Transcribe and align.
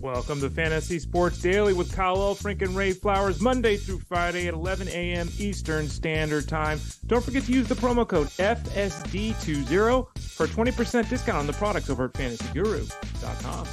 Welcome 0.00 0.40
to 0.40 0.48
Fantasy 0.48 0.98
Sports 0.98 1.42
Daily 1.42 1.74
with 1.74 1.94
Kyle 1.94 2.16
Elfrink 2.16 2.62
and 2.62 2.74
Ray 2.74 2.92
Flowers, 2.92 3.38
Monday 3.38 3.76
through 3.76 3.98
Friday 3.98 4.48
at 4.48 4.54
11 4.54 4.88
a.m. 4.88 5.28
Eastern 5.38 5.90
Standard 5.90 6.48
Time. 6.48 6.80
Don't 7.06 7.22
forget 7.22 7.42
to 7.42 7.52
use 7.52 7.68
the 7.68 7.74
promo 7.74 8.08
code 8.08 8.28
FSD20 8.28 10.18
for 10.18 10.44
a 10.44 10.48
20% 10.48 11.06
discount 11.10 11.36
on 11.36 11.46
the 11.46 11.52
products 11.52 11.90
over 11.90 12.06
at 12.06 12.14
fantasyguru.com. 12.14 13.66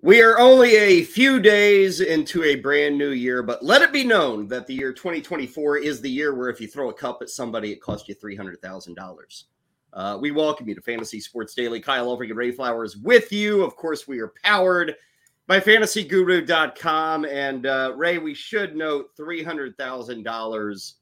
We 0.00 0.22
are 0.22 0.38
only 0.38 0.76
a 0.76 1.02
few 1.02 1.40
days 1.40 2.00
into 2.00 2.44
a 2.44 2.54
brand 2.54 2.96
new 2.96 3.10
year, 3.10 3.42
but 3.42 3.64
let 3.64 3.82
it 3.82 3.92
be 3.92 4.04
known 4.04 4.46
that 4.46 4.68
the 4.68 4.74
year 4.74 4.92
2024 4.92 5.78
is 5.78 6.00
the 6.00 6.10
year 6.10 6.32
where 6.36 6.50
if 6.50 6.60
you 6.60 6.68
throw 6.68 6.90
a 6.90 6.94
cup 6.94 7.18
at 7.20 7.30
somebody, 7.30 7.72
it 7.72 7.82
costs 7.82 8.08
you 8.08 8.14
$300,000. 8.14 9.44
Uh, 9.94 10.18
we 10.20 10.32
welcome 10.32 10.68
you 10.68 10.74
to 10.74 10.80
Fantasy 10.80 11.20
Sports 11.20 11.54
Daily. 11.54 11.80
Kyle 11.80 12.08
Elfrink 12.08 12.30
and 12.30 12.36
Ray 12.36 12.50
Flowers 12.50 12.96
with 12.96 13.32
you. 13.32 13.62
Of 13.62 13.76
course, 13.76 14.08
we 14.08 14.18
are 14.18 14.34
powered 14.42 14.96
by 15.46 15.60
fantasyguru.com. 15.60 17.24
And 17.26 17.66
uh, 17.66 17.92
Ray, 17.96 18.18
we 18.18 18.34
should 18.34 18.74
note 18.74 19.16
$300,000 19.16 20.92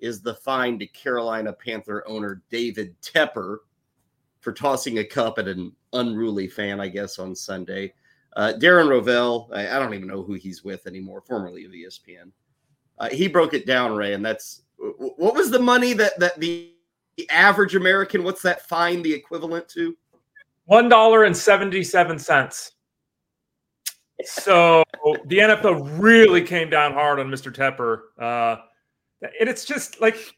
is 0.00 0.20
the 0.20 0.34
fine 0.34 0.78
to 0.80 0.86
Carolina 0.88 1.52
Panther 1.52 2.02
owner 2.08 2.42
David 2.50 3.00
Tepper 3.00 3.58
for 4.40 4.52
tossing 4.52 4.98
a 4.98 5.04
cup 5.04 5.38
at 5.38 5.46
an 5.46 5.72
unruly 5.92 6.48
fan, 6.48 6.80
I 6.80 6.88
guess, 6.88 7.20
on 7.20 7.36
Sunday. 7.36 7.94
Uh, 8.34 8.54
Darren 8.56 8.88
Rovell, 8.88 9.50
I, 9.52 9.76
I, 9.76 9.78
don't 9.78 9.94
even 9.94 10.08
know 10.08 10.22
who 10.22 10.34
he's 10.34 10.64
with 10.64 10.86
anymore, 10.86 11.20
formerly 11.20 11.64
of 11.64 11.70
ESPN. 11.70 12.32
Uh, 12.98 13.10
he 13.10 13.28
broke 13.28 13.54
it 13.54 13.66
down, 13.66 13.94
Ray, 13.94 14.14
and 14.14 14.24
that's 14.24 14.62
what 14.78 15.34
was 15.34 15.50
the 15.50 15.58
money 15.58 15.92
that 15.92 16.18
that 16.18 16.40
the, 16.40 16.72
the 17.16 17.28
average 17.30 17.74
American? 17.74 18.24
What's 18.24 18.42
that 18.42 18.68
fine 18.68 19.02
the 19.02 19.12
equivalent 19.12 19.68
to? 19.70 19.96
One 20.64 20.88
dollar 20.88 21.24
and 21.24 21.36
seventy-seven 21.36 22.18
cents. 22.18 22.72
So 24.24 24.84
the 25.26 25.38
NFL 25.38 26.00
really 26.00 26.42
came 26.42 26.70
down 26.70 26.92
hard 26.92 27.18
on 27.18 27.28
Mr. 27.28 27.52
Tepper, 27.52 28.02
uh, 28.20 28.62
and 29.40 29.48
it's 29.48 29.64
just 29.64 30.00
like 30.00 30.36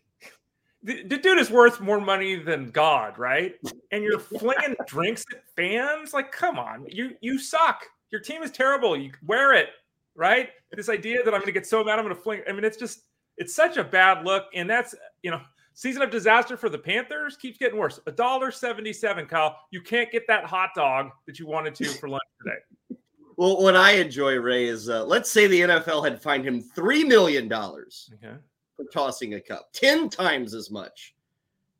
the, 0.82 1.02
the, 1.02 1.16
dude 1.16 1.38
is 1.38 1.50
worth 1.50 1.80
more 1.80 2.00
money 2.00 2.36
than 2.36 2.70
God, 2.70 3.18
right? 3.18 3.54
And 3.90 4.02
you're 4.02 4.18
flinging 4.18 4.76
drinks 4.86 5.24
at 5.32 5.42
fans. 5.56 6.12
Like, 6.12 6.30
come 6.30 6.58
on, 6.58 6.86
you 6.88 7.16
you 7.20 7.38
suck. 7.38 7.84
Your 8.10 8.20
team 8.20 8.42
is 8.42 8.50
terrible. 8.50 8.96
You 8.96 9.10
wear 9.26 9.54
it, 9.54 9.68
right? 10.14 10.50
This 10.72 10.88
idea 10.88 11.22
that 11.24 11.34
I'm 11.34 11.40
going 11.40 11.46
to 11.46 11.52
get 11.52 11.66
so 11.66 11.82
mad, 11.82 11.98
I'm 11.98 12.04
going 12.04 12.14
to 12.14 12.20
fling. 12.20 12.42
I 12.48 12.52
mean, 12.52 12.64
it's 12.64 12.76
just 12.76 13.00
it's 13.38 13.54
such 13.54 13.76
a 13.76 13.84
bad 13.84 14.24
look, 14.24 14.44
and 14.54 14.68
that's 14.68 14.94
you 15.22 15.30
know 15.30 15.40
season 15.74 16.02
of 16.02 16.10
disaster 16.10 16.56
for 16.56 16.68
the 16.68 16.78
Panthers 16.78 17.36
keeps 17.36 17.58
getting 17.58 17.78
worse. 17.78 18.00
A 18.06 18.12
dollar 18.12 18.50
seventy-seven, 18.50 19.26
Kyle. 19.26 19.56
You 19.70 19.82
can't 19.82 20.10
get 20.10 20.26
that 20.28 20.44
hot 20.44 20.70
dog 20.74 21.10
that 21.26 21.38
you 21.38 21.46
wanted 21.46 21.74
to 21.76 21.84
for 21.86 22.08
lunch 22.08 22.22
today. 22.42 22.58
Well, 23.36 23.60
what 23.60 23.74
I 23.74 23.94
enjoy, 23.94 24.36
Ray, 24.36 24.66
is 24.66 24.88
uh, 24.88 25.04
let's 25.04 25.28
say 25.28 25.48
the 25.48 25.62
NFL 25.62 26.08
had 26.08 26.22
fined 26.22 26.44
him 26.44 26.62
three 26.62 27.02
million 27.02 27.48
dollars. 27.48 28.08
Okay 28.22 28.36
for 28.76 28.84
tossing 28.86 29.34
a 29.34 29.40
cup, 29.40 29.68
10 29.72 30.08
times 30.08 30.54
as 30.54 30.70
much. 30.70 31.14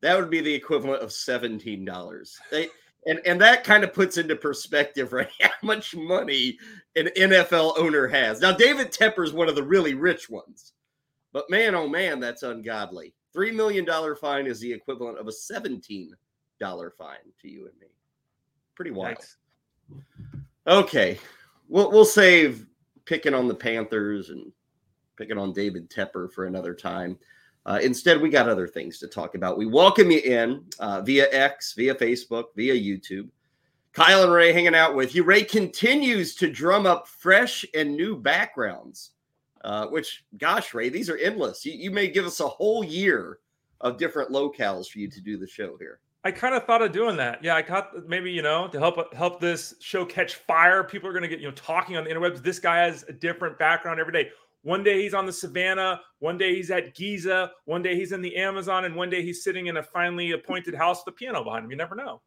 That 0.01 0.17
would 0.17 0.29
be 0.29 0.41
the 0.41 0.53
equivalent 0.53 1.01
of 1.01 1.09
$17. 1.09 2.31
And, 3.07 3.21
and 3.25 3.41
that 3.41 3.63
kind 3.63 3.83
of 3.83 3.93
puts 3.93 4.17
into 4.17 4.35
perspective, 4.35 5.13
right? 5.13 5.29
How 5.41 5.49
much 5.61 5.95
money 5.95 6.57
an 6.95 7.09
NFL 7.17 7.77
owner 7.77 8.07
has. 8.07 8.39
Now, 8.41 8.51
David 8.51 8.91
Tepper 8.91 9.23
is 9.23 9.33
one 9.33 9.49
of 9.49 9.55
the 9.55 9.63
really 9.63 9.93
rich 9.93 10.29
ones, 10.29 10.73
but 11.33 11.49
man, 11.49 11.75
oh 11.75 11.87
man, 11.87 12.19
that's 12.19 12.43
ungodly. 12.43 13.13
$3 13.35 13.53
million 13.53 13.85
fine 14.15 14.47
is 14.47 14.59
the 14.59 14.71
equivalent 14.71 15.17
of 15.17 15.27
a 15.27 15.31
$17 15.31 16.09
fine 16.97 17.15
to 17.41 17.49
you 17.49 17.67
and 17.67 17.79
me. 17.79 17.87
Pretty 18.75 18.91
wild. 18.91 19.15
Nice. 19.15 19.37
Okay. 20.67 21.19
We'll, 21.67 21.91
we'll 21.91 22.05
save 22.05 22.65
picking 23.05 23.33
on 23.33 23.47
the 23.47 23.55
Panthers 23.55 24.29
and 24.29 24.51
picking 25.17 25.37
on 25.37 25.53
David 25.53 25.89
Tepper 25.89 26.31
for 26.31 26.45
another 26.45 26.73
time. 26.73 27.17
Uh, 27.65 27.79
instead, 27.81 28.21
we 28.21 28.29
got 28.29 28.47
other 28.47 28.67
things 28.67 28.99
to 28.99 29.07
talk 29.07 29.33
about. 29.33 29.57
We 29.57 29.65
welcome 29.65 30.11
you 30.11 30.19
in 30.19 30.63
uh, 30.79 31.01
via 31.01 31.27
X, 31.31 31.73
via 31.73 31.95
Facebook, 31.95 32.45
via 32.55 32.75
YouTube. 32.75 33.29
Kyle 33.93 34.23
and 34.23 34.31
Ray 34.31 34.51
hanging 34.51 34.75
out 34.75 34.93
with 34.93 35.15
you. 35.15 35.23
Ray 35.23 35.43
continues 35.43 36.35
to 36.35 36.51
drum 36.51 36.85
up 36.85 37.07
fresh 37.07 37.65
and 37.73 37.95
new 37.95 38.15
backgrounds, 38.17 39.11
uh, 39.65 39.87
which, 39.87 40.23
gosh, 40.37 40.75
Ray, 40.75 40.89
these 40.89 41.09
are 41.09 41.17
endless. 41.17 41.65
You, 41.65 41.73
you 41.73 41.89
may 41.89 42.07
give 42.07 42.25
us 42.25 42.39
a 42.39 42.47
whole 42.47 42.83
year 42.83 43.39
of 43.81 43.97
different 43.97 44.29
locales 44.29 44.87
for 44.87 44.99
you 44.99 45.09
to 45.09 45.19
do 45.19 45.37
the 45.37 45.47
show 45.47 45.75
here. 45.77 45.99
I 46.23 46.31
kind 46.31 46.53
of 46.53 46.65
thought 46.65 46.83
of 46.83 46.91
doing 46.91 47.17
that. 47.17 47.43
Yeah, 47.43 47.55
I 47.55 47.63
thought 47.63 48.07
maybe 48.07 48.31
you 48.31 48.41
know 48.41 48.67
to 48.67 48.79
help 48.79 49.13
help 49.13 49.39
this 49.39 49.75
show 49.79 50.05
catch 50.05 50.35
fire. 50.35 50.83
People 50.83 51.09
are 51.09 51.13
going 51.13 51.23
to 51.23 51.27
get 51.27 51.39
you 51.39 51.47
know 51.47 51.53
talking 51.53 51.97
on 51.97 52.03
the 52.03 52.11
interwebs. 52.11 52.43
This 52.43 52.59
guy 52.59 52.77
has 52.77 53.03
a 53.09 53.13
different 53.13 53.57
background 53.57 53.99
every 53.99 54.13
day. 54.13 54.29
One 54.61 54.83
day 54.83 55.01
he's 55.01 55.13
on 55.13 55.27
the 55.27 55.33
savannah, 55.33 56.01
one 56.19 56.39
day 56.39 56.55
he's 56.55 56.71
at 56.71 56.95
Giza, 56.95 57.51
one 57.65 57.83
day 57.83 57.95
he's 57.95 58.11
in 58.11 58.21
the 58.21 58.35
Amazon, 58.35 58.85
and 58.85 58.95
one 58.95 59.11
day 59.11 59.21
he's 59.21 59.43
sitting 59.43 59.67
in 59.67 59.77
a 59.77 59.83
finely 59.83 60.31
appointed 60.31 60.73
house 60.73 61.03
with 61.05 61.13
a 61.13 61.17
piano 61.17 61.43
behind 61.43 61.65
him. 61.65 61.71
You 61.71 61.77
never 61.77 61.93
know. 61.93 62.21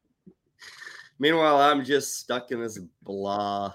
Meanwhile, 1.18 1.58
I'm 1.58 1.84
just 1.84 2.18
stuck 2.18 2.52
in 2.52 2.60
this 2.60 2.78
blah 3.02 3.74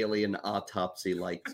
alien 0.00 0.36
autopsy 0.44 1.14
like 1.14 1.46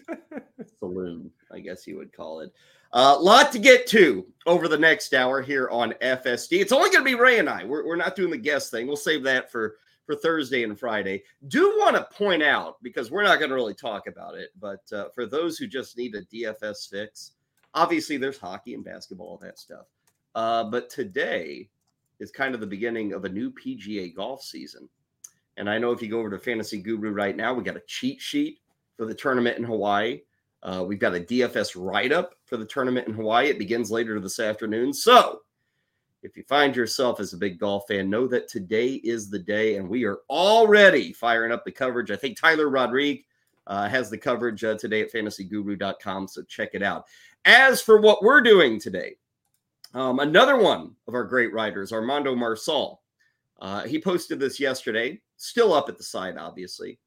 saloon, 0.78 1.30
I 1.52 1.60
guess 1.60 1.86
you 1.86 1.96
would 1.96 2.12
call 2.12 2.40
it. 2.40 2.52
A 2.92 2.96
uh, 2.96 3.20
lot 3.20 3.52
to 3.52 3.60
get 3.60 3.86
to 3.88 4.26
over 4.46 4.66
the 4.66 4.76
next 4.76 5.14
hour 5.14 5.40
here 5.40 5.68
on 5.70 5.94
FSD. 6.02 6.60
It's 6.60 6.72
only 6.72 6.90
going 6.90 7.04
to 7.04 7.10
be 7.10 7.14
Ray 7.14 7.38
and 7.38 7.48
I. 7.48 7.64
We're, 7.64 7.86
we're 7.86 7.94
not 7.94 8.16
doing 8.16 8.32
the 8.32 8.36
guest 8.36 8.72
thing. 8.72 8.88
We'll 8.88 8.96
save 8.96 9.22
that 9.24 9.50
for 9.52 9.76
for 10.10 10.16
Thursday 10.16 10.64
and 10.64 10.76
Friday. 10.76 11.22
Do 11.46 11.76
want 11.78 11.94
to 11.94 12.16
point 12.16 12.42
out 12.42 12.82
because 12.82 13.12
we're 13.12 13.22
not 13.22 13.38
going 13.38 13.50
to 13.50 13.54
really 13.54 13.74
talk 13.74 14.08
about 14.08 14.36
it, 14.36 14.50
but 14.58 14.80
uh, 14.92 15.08
for 15.14 15.24
those 15.24 15.56
who 15.56 15.68
just 15.68 15.96
need 15.96 16.16
a 16.16 16.22
DFS 16.22 16.90
fix, 16.90 17.32
obviously 17.74 18.16
there's 18.16 18.36
hockey 18.36 18.74
and 18.74 18.84
basketball, 18.84 19.28
all 19.28 19.38
that 19.38 19.56
stuff. 19.56 19.86
Uh, 20.34 20.64
but 20.64 20.90
today 20.90 21.68
is 22.18 22.32
kind 22.32 22.54
of 22.54 22.60
the 22.60 22.66
beginning 22.66 23.12
of 23.12 23.24
a 23.24 23.28
new 23.28 23.52
PGA 23.52 24.12
golf 24.12 24.42
season. 24.42 24.88
And 25.60 25.68
I 25.68 25.76
know 25.76 25.92
if 25.92 26.00
you 26.00 26.08
go 26.08 26.20
over 26.20 26.30
to 26.30 26.38
Fantasy 26.38 26.78
Guru 26.78 27.12
right 27.12 27.36
now, 27.36 27.52
we 27.52 27.62
got 27.62 27.76
a 27.76 27.82
cheat 27.86 28.18
sheet 28.18 28.60
for 28.96 29.04
the 29.04 29.14
tournament 29.14 29.58
in 29.58 29.64
Hawaii. 29.64 30.22
Uh, 30.62 30.82
we've 30.88 30.98
got 30.98 31.14
a 31.14 31.20
DFS 31.20 31.72
write 31.76 32.12
up 32.12 32.34
for 32.46 32.56
the 32.56 32.64
tournament 32.64 33.08
in 33.08 33.12
Hawaii. 33.12 33.48
It 33.48 33.58
begins 33.58 33.90
later 33.90 34.18
this 34.20 34.40
afternoon. 34.40 34.94
So 34.94 35.42
if 36.22 36.34
you 36.34 36.44
find 36.44 36.74
yourself 36.74 37.20
as 37.20 37.34
a 37.34 37.36
big 37.36 37.58
golf 37.58 37.84
fan, 37.88 38.08
know 38.08 38.26
that 38.28 38.48
today 38.48 39.02
is 39.04 39.28
the 39.28 39.38
day, 39.38 39.76
and 39.76 39.86
we 39.86 40.06
are 40.06 40.20
already 40.30 41.12
firing 41.12 41.52
up 41.52 41.66
the 41.66 41.72
coverage. 41.72 42.10
I 42.10 42.16
think 42.16 42.38
Tyler 42.38 42.70
Rodriguez 42.70 43.26
uh, 43.66 43.86
has 43.86 44.08
the 44.08 44.16
coverage 44.16 44.64
uh, 44.64 44.78
today 44.78 45.02
at 45.02 45.12
fantasyguru.com, 45.12 46.26
so 46.26 46.42
check 46.44 46.70
it 46.72 46.82
out. 46.82 47.04
As 47.44 47.82
for 47.82 48.00
what 48.00 48.22
we're 48.22 48.40
doing 48.40 48.80
today, 48.80 49.16
um, 49.92 50.20
another 50.20 50.56
one 50.56 50.96
of 51.06 51.12
our 51.12 51.24
great 51.24 51.52
writers, 51.52 51.92
Armando 51.92 52.34
Marsal, 52.34 53.02
uh, 53.60 53.82
he 53.82 54.00
posted 54.00 54.40
this 54.40 54.58
yesterday, 54.58 55.20
still 55.40 55.72
up 55.72 55.88
at 55.88 55.96
the 55.96 56.04
site, 56.04 56.36
obviously. 56.36 56.98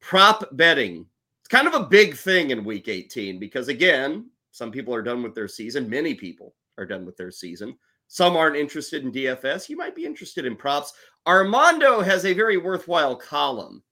Prop 0.00 0.44
betting. 0.52 1.06
It's 1.40 1.48
kind 1.48 1.68
of 1.68 1.74
a 1.74 1.86
big 1.86 2.16
thing 2.16 2.50
in 2.50 2.64
week 2.64 2.88
18 2.88 3.38
because, 3.38 3.68
again, 3.68 4.30
some 4.50 4.70
people 4.70 4.94
are 4.94 5.02
done 5.02 5.22
with 5.22 5.34
their 5.34 5.48
season. 5.48 5.88
Many 5.88 6.14
people 6.14 6.54
are 6.78 6.86
done 6.86 7.04
with 7.04 7.16
their 7.16 7.30
season. 7.30 7.76
Some 8.08 8.36
aren't 8.36 8.56
interested 8.56 9.04
in 9.04 9.12
DFS. 9.12 9.68
You 9.68 9.76
might 9.76 9.94
be 9.94 10.04
interested 10.04 10.44
in 10.44 10.56
props. 10.56 10.92
Armando 11.26 12.00
has 12.00 12.26
a 12.26 12.34
very 12.34 12.56
worthwhile 12.56 13.16
column 13.16 13.82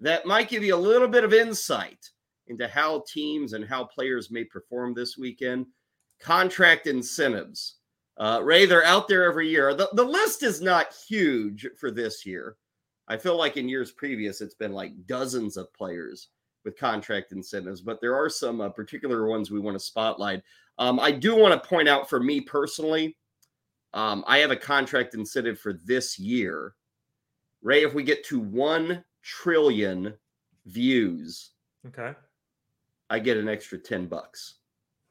that 0.00 0.26
might 0.26 0.48
give 0.48 0.62
you 0.62 0.74
a 0.74 0.76
little 0.76 1.08
bit 1.08 1.24
of 1.24 1.32
insight 1.32 2.10
into 2.48 2.66
how 2.68 3.04
teams 3.06 3.52
and 3.52 3.64
how 3.64 3.84
players 3.84 4.30
may 4.30 4.44
perform 4.44 4.92
this 4.92 5.16
weekend. 5.16 5.66
Contract 6.20 6.86
incentives. 6.86 7.76
Uh, 8.18 8.40
Ray, 8.42 8.66
they're 8.66 8.84
out 8.84 9.08
there 9.08 9.24
every 9.24 9.48
year. 9.48 9.72
The, 9.72 9.88
the 9.94 10.04
list 10.04 10.42
is 10.42 10.60
not 10.60 10.94
huge 11.08 11.66
for 11.78 11.90
this 11.90 12.26
year. 12.26 12.56
I 13.10 13.16
feel 13.16 13.36
like 13.36 13.56
in 13.56 13.68
years 13.68 13.90
previous, 13.90 14.40
it's 14.40 14.54
been 14.54 14.72
like 14.72 14.92
dozens 15.06 15.56
of 15.56 15.74
players 15.74 16.28
with 16.64 16.78
contract 16.78 17.32
incentives, 17.32 17.80
but 17.80 18.00
there 18.00 18.14
are 18.14 18.28
some 18.28 18.60
uh, 18.60 18.68
particular 18.68 19.26
ones 19.26 19.50
we 19.50 19.58
want 19.58 19.74
to 19.74 19.84
spotlight. 19.84 20.44
Um, 20.78 21.00
I 21.00 21.10
do 21.10 21.34
want 21.34 21.60
to 21.60 21.68
point 21.68 21.88
out 21.88 22.08
for 22.08 22.20
me 22.20 22.40
personally, 22.40 23.16
um, 23.94 24.22
I 24.28 24.38
have 24.38 24.52
a 24.52 24.56
contract 24.56 25.14
incentive 25.14 25.58
for 25.58 25.72
this 25.72 26.20
year. 26.20 26.76
Ray, 27.62 27.82
if 27.82 27.94
we 27.94 28.04
get 28.04 28.24
to 28.26 28.38
1 28.38 29.04
trillion 29.24 30.14
views, 30.66 31.50
okay, 31.88 32.14
I 33.10 33.18
get 33.18 33.38
an 33.38 33.48
extra 33.48 33.76
10 33.76 34.06
bucks. 34.06 34.58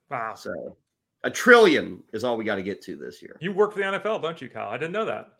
Wow. 0.09 0.35
So 0.35 0.77
a 1.25 1.29
trillion 1.29 2.01
is 2.13 2.23
all 2.23 2.37
we 2.37 2.45
got 2.45 2.55
to 2.55 2.63
get 2.63 2.81
to 2.83 2.95
this 2.95 3.21
year. 3.21 3.35
You 3.41 3.51
work 3.51 3.73
for 3.73 3.79
the 3.79 3.99
NFL, 3.99 4.21
don't 4.21 4.41
you, 4.41 4.47
Kyle? 4.47 4.69
I 4.69 4.77
didn't 4.77 4.93
know 4.93 5.05
that. 5.05 5.33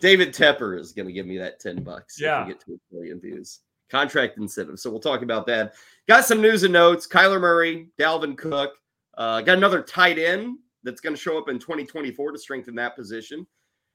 David 0.00 0.34
Tepper 0.34 0.78
is 0.78 0.92
going 0.92 1.06
to 1.06 1.12
give 1.12 1.26
me 1.26 1.38
that 1.38 1.60
10 1.60 1.82
bucks. 1.82 2.20
Yeah. 2.20 2.42
If 2.42 2.46
we 2.46 2.52
get 2.52 2.64
to 2.64 2.72
a 2.74 2.78
trillion 2.90 3.20
views. 3.20 3.60
Contract 3.90 4.38
incentive. 4.38 4.80
So 4.80 4.90
we'll 4.90 5.00
talk 5.00 5.22
about 5.22 5.46
that. 5.46 5.74
Got 6.08 6.24
some 6.24 6.40
news 6.40 6.62
and 6.62 6.72
notes. 6.72 7.06
Kyler 7.06 7.40
Murray, 7.40 7.88
Dalvin 7.98 8.36
Cook. 8.36 8.72
Uh, 9.18 9.42
got 9.42 9.58
another 9.58 9.82
tight 9.82 10.18
end 10.18 10.58
that's 10.82 11.00
going 11.00 11.14
to 11.14 11.20
show 11.20 11.38
up 11.38 11.48
in 11.48 11.58
2024 11.58 12.32
to 12.32 12.38
strengthen 12.38 12.74
that 12.76 12.96
position. 12.96 13.46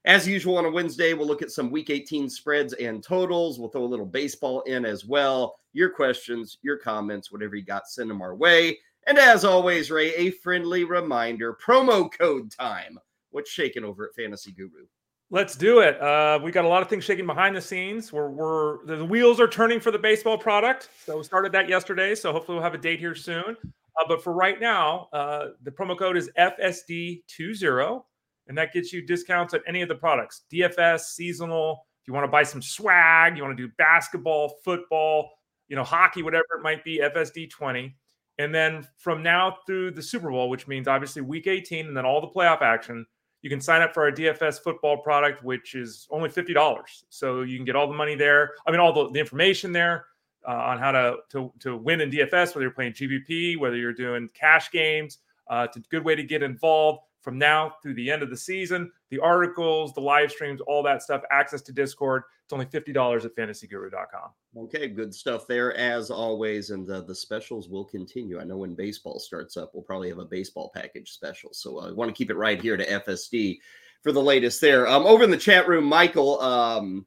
As 0.06 0.28
usual 0.28 0.58
on 0.58 0.66
a 0.66 0.72
Wednesday, 0.72 1.14
we'll 1.14 1.28
look 1.28 1.42
at 1.42 1.52
some 1.52 1.70
week 1.70 1.90
18 1.90 2.30
spreads 2.30 2.74
and 2.74 3.04
totals. 3.04 3.60
We'll 3.60 3.70
throw 3.70 3.84
a 3.84 3.86
little 3.86 4.06
baseball 4.06 4.62
in 4.62 4.86
as 4.86 5.04
well. 5.04 5.58
Your 5.74 5.90
questions, 5.90 6.60
your 6.62 6.78
comments, 6.78 7.32
whatever 7.32 7.56
you 7.56 7.66
got, 7.66 7.90
send 7.90 8.10
them 8.10 8.22
our 8.22 8.36
way. 8.36 8.78
And 9.06 9.18
as 9.18 9.44
always, 9.44 9.92
Ray, 9.92 10.14
a 10.16 10.32
friendly 10.32 10.84
reminder 10.84 11.58
promo 11.62 12.10
code 12.12 12.52
time. 12.52 13.00
What's 13.32 13.50
shaking 13.50 13.84
over 13.84 14.06
at 14.06 14.16
Fantasy 14.16 14.52
Guru? 14.52 14.86
Let's 15.30 15.56
do 15.56 15.80
it. 15.80 16.02
Uh, 16.02 16.40
we 16.42 16.52
got 16.52 16.64
a 16.64 16.68
lot 16.70 16.82
of 16.82 16.88
things 16.88 17.04
shaking 17.04 17.26
behind 17.26 17.56
the 17.56 17.62
scenes. 17.62 18.14
We're, 18.14 18.30
we're 18.30 18.86
the 18.86 19.04
wheels 19.04 19.42
are 19.42 19.48
turning 19.48 19.82
for 19.82 19.92
the 19.92 20.00
baseball 20.00 20.38
product. 20.38 20.90
So 21.06 21.18
we 21.18 21.24
started 21.24 21.52
that 21.52 21.68
yesterday. 21.68 22.16
So 22.16 22.32
hopefully 22.32 22.56
we'll 22.56 22.64
have 22.64 22.74
a 22.74 22.78
date 22.78 23.00
here 23.00 23.16
soon. 23.16 23.58
Uh, 23.64 24.06
but 24.08 24.24
for 24.24 24.32
right 24.32 24.60
now, 24.60 25.10
uh, 25.12 25.48
the 25.64 25.72
promo 25.72 25.98
code 25.98 26.16
is 26.16 26.30
FSD20 26.38 28.04
and 28.48 28.58
that 28.58 28.74
gets 28.74 28.94
you 28.94 29.06
discounts 29.06 29.54
at 29.54 29.62
any 29.68 29.82
of 29.82 29.90
the 29.90 29.96
products 29.96 30.44
DFS, 30.52 31.02
seasonal. 31.02 31.86
If 32.02 32.08
you 32.08 32.14
want 32.14 32.24
to 32.24 32.32
buy 32.32 32.44
some 32.44 32.62
swag, 32.62 33.36
you 33.36 33.44
want 33.44 33.58
to 33.58 33.68
do 33.68 33.74
basketball, 33.78 34.56
football, 34.64 35.30
you 35.68 35.76
know, 35.76 35.84
hockey, 35.84 36.24
whatever 36.24 36.46
it 36.58 36.64
might 36.64 36.84
be, 36.84 37.00
FSD 37.00 37.50
20. 37.50 37.94
And 38.40 38.54
then 38.56 38.88
from 38.98 39.24
now 39.24 39.58
through 39.66 39.92
the 39.92 40.02
Super 40.02 40.30
Bowl, 40.30 40.50
which 40.50 40.68
means 40.68 40.88
obviously 40.88 41.22
week 41.22 41.48
18 41.48 41.88
and 41.88 41.98
then 41.98 42.06
all 42.06 42.22
the 42.22 42.28
playoff 42.28 42.62
action, 42.62 43.06
you 43.48 43.50
can 43.50 43.62
sign 43.62 43.82
up 43.82 43.94
for 43.94 44.04
our 44.04 44.12
DFS 44.12 44.62
football 44.62 44.98
product, 44.98 45.42
which 45.42 45.74
is 45.74 46.06
only 46.12 46.28
$50. 46.28 46.84
So 47.08 47.44
you 47.44 47.58
can 47.58 47.64
get 47.64 47.78
all 47.78 47.88
the 47.88 47.94
money 47.94 48.14
there. 48.14 48.56
I 48.68 48.72
mean, 48.72 48.82
all 48.82 48.92
the, 48.92 49.10
the 49.10 49.22
information 49.22 49.72
there 49.72 50.08
uh, 50.46 50.52
on 50.52 50.80
how 50.80 50.92
to, 50.92 51.16
to, 51.30 51.54
to 51.62 51.78
win 51.78 52.02
in 52.02 52.12
DFS, 52.12 52.48
whether 52.48 52.64
you're 52.64 52.72
playing 52.72 52.92
GPP, 52.92 53.58
whether 53.58 53.78
you're 53.78 53.94
doing 53.94 54.28
cash 54.34 54.70
games. 54.70 55.20
Uh, 55.50 55.66
it's 55.66 55.78
a 55.78 55.80
good 55.90 56.04
way 56.04 56.14
to 56.14 56.24
get 56.24 56.44
involved 56.44 57.00
from 57.22 57.38
now 57.38 57.72
through 57.82 57.94
the 57.94 58.12
end 58.12 58.22
of 58.22 58.30
the 58.30 58.36
season. 58.36 58.92
The 59.09 59.19
articles, 59.19 59.94
the 59.94 60.01
live 60.01 60.31
streams, 60.31 60.62
all 60.62 60.83
that 60.83 61.01
stuff, 61.01 61.21
access 61.31 61.62
to 61.63 61.71
Discord. 61.71 62.24
It's 62.44 62.54
only 62.54 62.65
$50 62.65 63.25
at 63.25 63.36
fantasyguru.com. 63.36 64.63
Okay, 64.63 64.88
good 64.88 65.13
stuff 65.13 65.48
there 65.48 65.75
as 65.75 66.09
always. 66.09 66.69
And 66.71 66.88
the, 66.88 67.04
the 67.04 67.15
specials 67.15 67.69
will 67.69 67.86
continue. 67.86 68.39
I 68.39 68.44
know 68.44 68.57
when 68.57 68.75
baseball 68.75 69.19
starts 69.19 69.57
up, 69.57 69.71
we'll 69.74 69.83
probably 69.83 70.09
have 70.09 70.19
a 70.19 70.25
baseball 70.25 70.71
package 70.74 71.12
special. 71.12 71.54
So 71.54 71.80
I 71.80 71.92
want 71.92 72.09
to 72.09 72.18
keep 72.18 72.30
it 72.30 72.38
right 72.38 72.62
here 72.62 72.77
to 72.77 72.86
FSD 72.86 73.59
for 74.01 74.12
the 74.12 74.21
latest 74.21 74.62
there. 74.62 74.88
Um, 74.88 75.06
over 75.06 75.24
in 75.24 75.31
the 75.31 75.38
chat 75.38 75.68
room, 75.68 75.86
Michael, 75.86 76.39
um, 76.42 77.06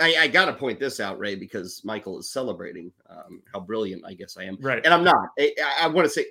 I, 0.00 0.16
I 0.20 0.28
got 0.28 0.46
to 0.46 0.52
point 0.52 0.80
this 0.80 1.00
out, 1.00 1.18
Ray, 1.18 1.34
because 1.34 1.82
Michael 1.84 2.18
is 2.18 2.32
celebrating 2.32 2.92
um, 3.08 3.42
how 3.52 3.60
brilliant 3.60 4.04
I 4.04 4.14
guess 4.14 4.36
I 4.36 4.44
am. 4.44 4.58
Right. 4.60 4.84
And 4.84 4.92
I'm 4.92 5.04
not. 5.04 5.28
I, 5.38 5.54
I 5.82 5.86
want 5.88 6.06
to 6.06 6.10
say 6.10 6.26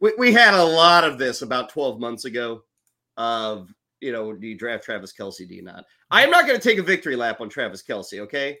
we, 0.00 0.12
we 0.18 0.32
had 0.32 0.54
a 0.54 0.64
lot 0.64 1.04
of 1.04 1.18
this 1.18 1.42
about 1.42 1.68
12 1.68 2.00
months 2.00 2.24
ago 2.24 2.64
of 3.16 3.72
you 4.02 4.12
know 4.12 4.32
do 4.32 4.46
you 4.46 4.56
draft 4.56 4.84
travis 4.84 5.12
Kelce? 5.12 5.48
do 5.48 5.54
you 5.54 5.62
not? 5.62 5.84
I 6.10 6.22
am 6.22 6.30
not 6.30 6.46
going 6.46 6.58
to 6.58 6.68
take 6.68 6.78
a 6.78 6.82
victory 6.82 7.16
lap 7.16 7.40
on 7.40 7.48
travis 7.48 7.82
Kelce, 7.82 8.18
okay? 8.20 8.58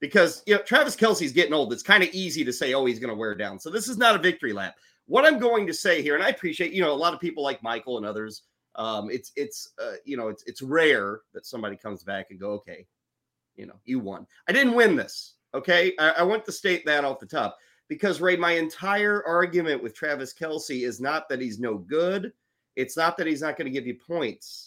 Because 0.00 0.42
you 0.46 0.54
know 0.54 0.62
travis 0.62 0.96
kelce's 0.96 1.32
getting 1.32 1.54
old. 1.54 1.72
It's 1.72 1.82
kind 1.82 2.02
of 2.02 2.10
easy 2.10 2.44
to 2.44 2.52
say 2.52 2.74
oh 2.74 2.84
he's 2.84 2.98
going 2.98 3.12
to 3.12 3.18
wear 3.18 3.34
down. 3.34 3.58
So 3.58 3.70
this 3.70 3.88
is 3.88 3.98
not 3.98 4.14
a 4.14 4.18
victory 4.18 4.52
lap. 4.52 4.74
What 5.08 5.24
i'm 5.24 5.38
going 5.38 5.68
to 5.68 5.72
say 5.72 6.02
here 6.02 6.16
and 6.16 6.24
i 6.24 6.30
appreciate 6.30 6.72
you 6.72 6.82
know 6.82 6.92
a 6.92 6.94
lot 6.94 7.14
of 7.14 7.20
people 7.20 7.44
like 7.44 7.62
michael 7.62 7.96
and 7.96 8.04
others 8.04 8.42
um 8.74 9.08
it's 9.08 9.30
it's 9.36 9.72
uh, 9.80 9.94
you 10.04 10.16
know 10.16 10.26
it's 10.26 10.42
it's 10.48 10.62
rare 10.62 11.20
that 11.32 11.46
somebody 11.46 11.76
comes 11.76 12.02
back 12.02 12.26
and 12.30 12.40
go 12.40 12.50
okay 12.50 12.84
you 13.54 13.66
know 13.66 13.76
you 13.84 14.00
won. 14.00 14.26
I 14.48 14.52
didn't 14.52 14.74
win 14.74 14.96
this 14.96 15.36
okay? 15.56 15.94
I, 15.98 16.10
I 16.10 16.22
want 16.22 16.44
to 16.44 16.52
state 16.52 16.84
that 16.86 17.04
off 17.04 17.18
the 17.18 17.26
top 17.26 17.56
because 17.88 18.20
Ray, 18.20 18.36
my 18.36 18.52
entire 18.52 19.24
argument 19.26 19.82
with 19.82 19.94
Travis 19.94 20.34
Kelce 20.34 20.86
is 20.86 21.00
not 21.00 21.28
that 21.28 21.40
he's 21.40 21.58
no 21.58 21.78
good. 21.78 22.32
It's 22.76 22.96
not 22.96 23.16
that 23.16 23.26
he's 23.26 23.40
not 23.40 23.56
going 23.56 23.66
to 23.66 23.72
give 23.72 23.86
you 23.86 23.94
points. 23.94 24.65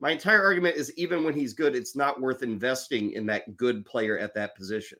My 0.00 0.10
entire 0.10 0.42
argument 0.42 0.76
is 0.76 0.92
even 0.96 1.24
when 1.24 1.34
he's 1.34 1.52
good, 1.52 1.74
it's 1.74 1.96
not 1.96 2.20
worth 2.20 2.42
investing 2.42 3.12
in 3.12 3.26
that 3.26 3.56
good 3.56 3.86
player 3.86 4.18
at 4.18 4.34
that 4.34 4.56
position. 4.56 4.98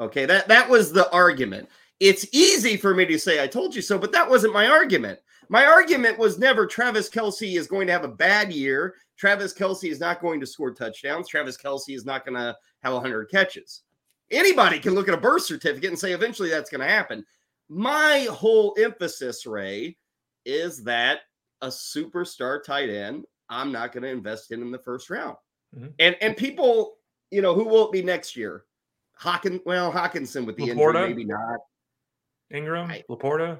Okay, 0.00 0.24
that 0.26 0.48
that 0.48 0.68
was 0.68 0.92
the 0.92 1.10
argument. 1.12 1.68
It's 2.00 2.26
easy 2.32 2.76
for 2.76 2.94
me 2.94 3.04
to 3.06 3.18
say 3.18 3.42
I 3.42 3.46
told 3.46 3.74
you 3.74 3.82
so, 3.82 3.98
but 3.98 4.12
that 4.12 4.28
wasn't 4.28 4.54
my 4.54 4.66
argument. 4.68 5.20
My 5.48 5.66
argument 5.66 6.18
was 6.18 6.38
never 6.38 6.66
Travis 6.66 7.08
Kelce 7.08 7.56
is 7.56 7.66
going 7.66 7.86
to 7.86 7.92
have 7.92 8.04
a 8.04 8.08
bad 8.08 8.52
year. 8.52 8.94
Travis 9.18 9.52
Kelce 9.52 9.90
is 9.90 10.00
not 10.00 10.20
going 10.20 10.40
to 10.40 10.46
score 10.46 10.72
touchdowns. 10.72 11.28
Travis 11.28 11.56
Kelce 11.56 11.94
is 11.94 12.04
not 12.04 12.24
going 12.24 12.36
to 12.36 12.56
have 12.82 12.92
100 12.92 13.30
catches. 13.30 13.82
Anybody 14.30 14.78
can 14.78 14.94
look 14.94 15.08
at 15.08 15.14
a 15.14 15.20
birth 15.20 15.44
certificate 15.44 15.90
and 15.90 15.98
say 15.98 16.12
eventually 16.12 16.48
that's 16.48 16.70
going 16.70 16.80
to 16.80 16.88
happen. 16.88 17.24
My 17.68 18.26
whole 18.30 18.74
emphasis, 18.78 19.46
Ray, 19.46 19.96
is 20.44 20.82
that 20.84 21.20
a 21.60 21.68
superstar 21.68 22.64
tight 22.64 22.88
end, 22.88 23.26
I'm 23.52 23.72
not 23.72 23.92
going 23.92 24.02
to 24.02 24.08
invest 24.08 24.52
in 24.52 24.62
in 24.62 24.70
the 24.70 24.78
first 24.78 25.10
round. 25.10 25.36
Mm-hmm. 25.76 25.88
And 25.98 26.16
and 26.20 26.36
people, 26.36 26.96
you 27.30 27.42
know, 27.42 27.54
who 27.54 27.64
will 27.64 27.86
it 27.86 27.92
be 27.92 28.02
next 28.02 28.36
year? 28.36 28.64
Hawkins, 29.16 29.60
well, 29.64 29.92
Hockenson 29.92 30.46
with 30.46 30.56
the 30.56 30.68
LaPorta? 30.68 31.06
injury, 31.06 31.08
maybe 31.08 31.24
not. 31.24 31.60
Engram, 32.52 32.90
I, 32.90 33.04
LaPorta. 33.08 33.58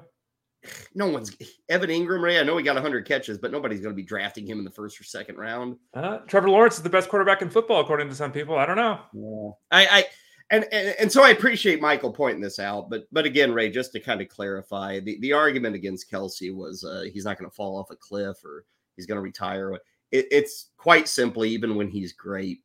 No 0.95 1.07
one's 1.07 1.35
Evan 1.69 1.89
Engram. 1.89 2.21
Ray. 2.21 2.39
I 2.39 2.43
know 2.43 2.57
he 2.57 2.63
got 2.63 2.75
100 2.75 3.05
catches, 3.05 3.37
but 3.37 3.51
nobody's 3.51 3.81
going 3.81 3.93
to 3.93 3.95
be 3.95 4.03
drafting 4.03 4.45
him 4.45 4.59
in 4.59 4.65
the 4.65 4.71
first 4.71 4.99
or 4.99 5.03
second 5.03 5.37
round. 5.37 5.77
Uh, 5.93 6.19
Trevor 6.19 6.49
Lawrence 6.49 6.77
is 6.77 6.83
the 6.83 6.89
best 6.89 7.09
quarterback 7.09 7.41
in 7.41 7.49
football, 7.49 7.81
according 7.81 8.07
to 8.09 8.15
some 8.15 8.31
people. 8.31 8.57
I 8.57 8.65
don't 8.65 8.77
know. 8.77 8.99
Yeah. 9.13 9.51
I, 9.71 9.99
I 9.99 10.05
and, 10.51 10.65
and, 10.71 10.95
and 10.99 11.11
so 11.11 11.23
I 11.23 11.29
appreciate 11.29 11.81
Michael 11.81 12.11
pointing 12.11 12.41
this 12.41 12.59
out, 12.59 12.89
but 12.89 13.05
but 13.11 13.25
again, 13.25 13.53
Ray, 13.53 13.69
just 13.69 13.91
to 13.93 13.99
kind 13.99 14.21
of 14.21 14.29
clarify, 14.29 14.99
the, 14.99 15.19
the 15.19 15.33
argument 15.33 15.75
against 15.75 16.11
Kelce 16.11 16.53
was 16.53 16.83
uh, 16.83 17.05
he's 17.11 17.25
not 17.25 17.39
going 17.39 17.49
to 17.49 17.55
fall 17.55 17.77
off 17.77 17.91
a 17.91 17.95
cliff 17.95 18.37
or 18.45 18.65
he's 18.95 19.05
going 19.05 19.17
to 19.17 19.21
retire. 19.21 19.73
It, 20.11 20.27
it's 20.31 20.69
quite 20.77 21.07
simply, 21.07 21.49
even 21.49 21.75
when 21.75 21.89
he's 21.89 22.13
great, 22.13 22.59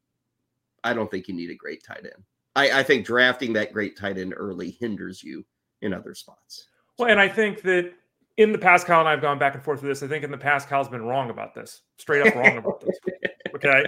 I 0.85 0.95
don't 0.95 1.11
think 1.11 1.29
you 1.29 1.35
need 1.35 1.51
a 1.51 1.55
great 1.55 1.85
tight 1.85 2.05
end. 2.05 2.25
I, 2.57 2.81
I 2.81 2.83
think 2.83 3.07
drafting 3.07 3.53
that 3.55 3.73
great 3.73 3.97
tight 3.97 4.19
end 4.19 4.35
early 4.37 4.71
hinders 4.71 5.23
you 5.23 5.45
in 5.83 5.93
other 5.93 6.15
spots. 6.15 6.67
Well, 6.99 7.11
and 7.11 7.21
I 7.21 7.29
think 7.29 7.63
that 7.63 7.93
in 8.37 8.53
the 8.53 8.59
past, 8.59 8.87
Kyle 8.87 9.01
and 9.01 9.09
I 9.09 9.13
have 9.13 9.21
gone 9.21 9.39
back 9.39 9.55
and 9.55 9.63
forth 9.63 9.83
with 9.83 9.91
this. 9.91 10.03
I 10.03 10.09
think 10.09 10.25
in 10.25 10.31
the 10.31 10.39
past, 10.39 10.69
Kyle's 10.69 10.89
been 10.89 11.03
wrong 11.03 11.31
about 11.31 11.55
this, 11.55 11.83
straight 11.99 12.27
up 12.27 12.35
wrong 12.35 12.59
about 12.59 12.81
this. 12.81 12.99
Okay. 13.55 13.83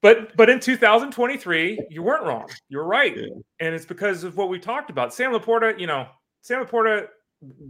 But 0.00 0.36
but 0.36 0.50
in 0.50 0.58
2023, 0.58 1.86
you 1.88 2.02
weren't 2.02 2.24
wrong. 2.24 2.48
You're 2.68 2.86
right, 2.86 3.16
yeah. 3.16 3.26
and 3.60 3.74
it's 3.74 3.86
because 3.86 4.24
of 4.24 4.36
what 4.36 4.48
we 4.48 4.58
talked 4.58 4.90
about. 4.90 5.14
Sam 5.14 5.32
LaPorta, 5.32 5.78
you 5.78 5.86
know, 5.86 6.08
Sam 6.40 6.64
LaPorta 6.64 7.06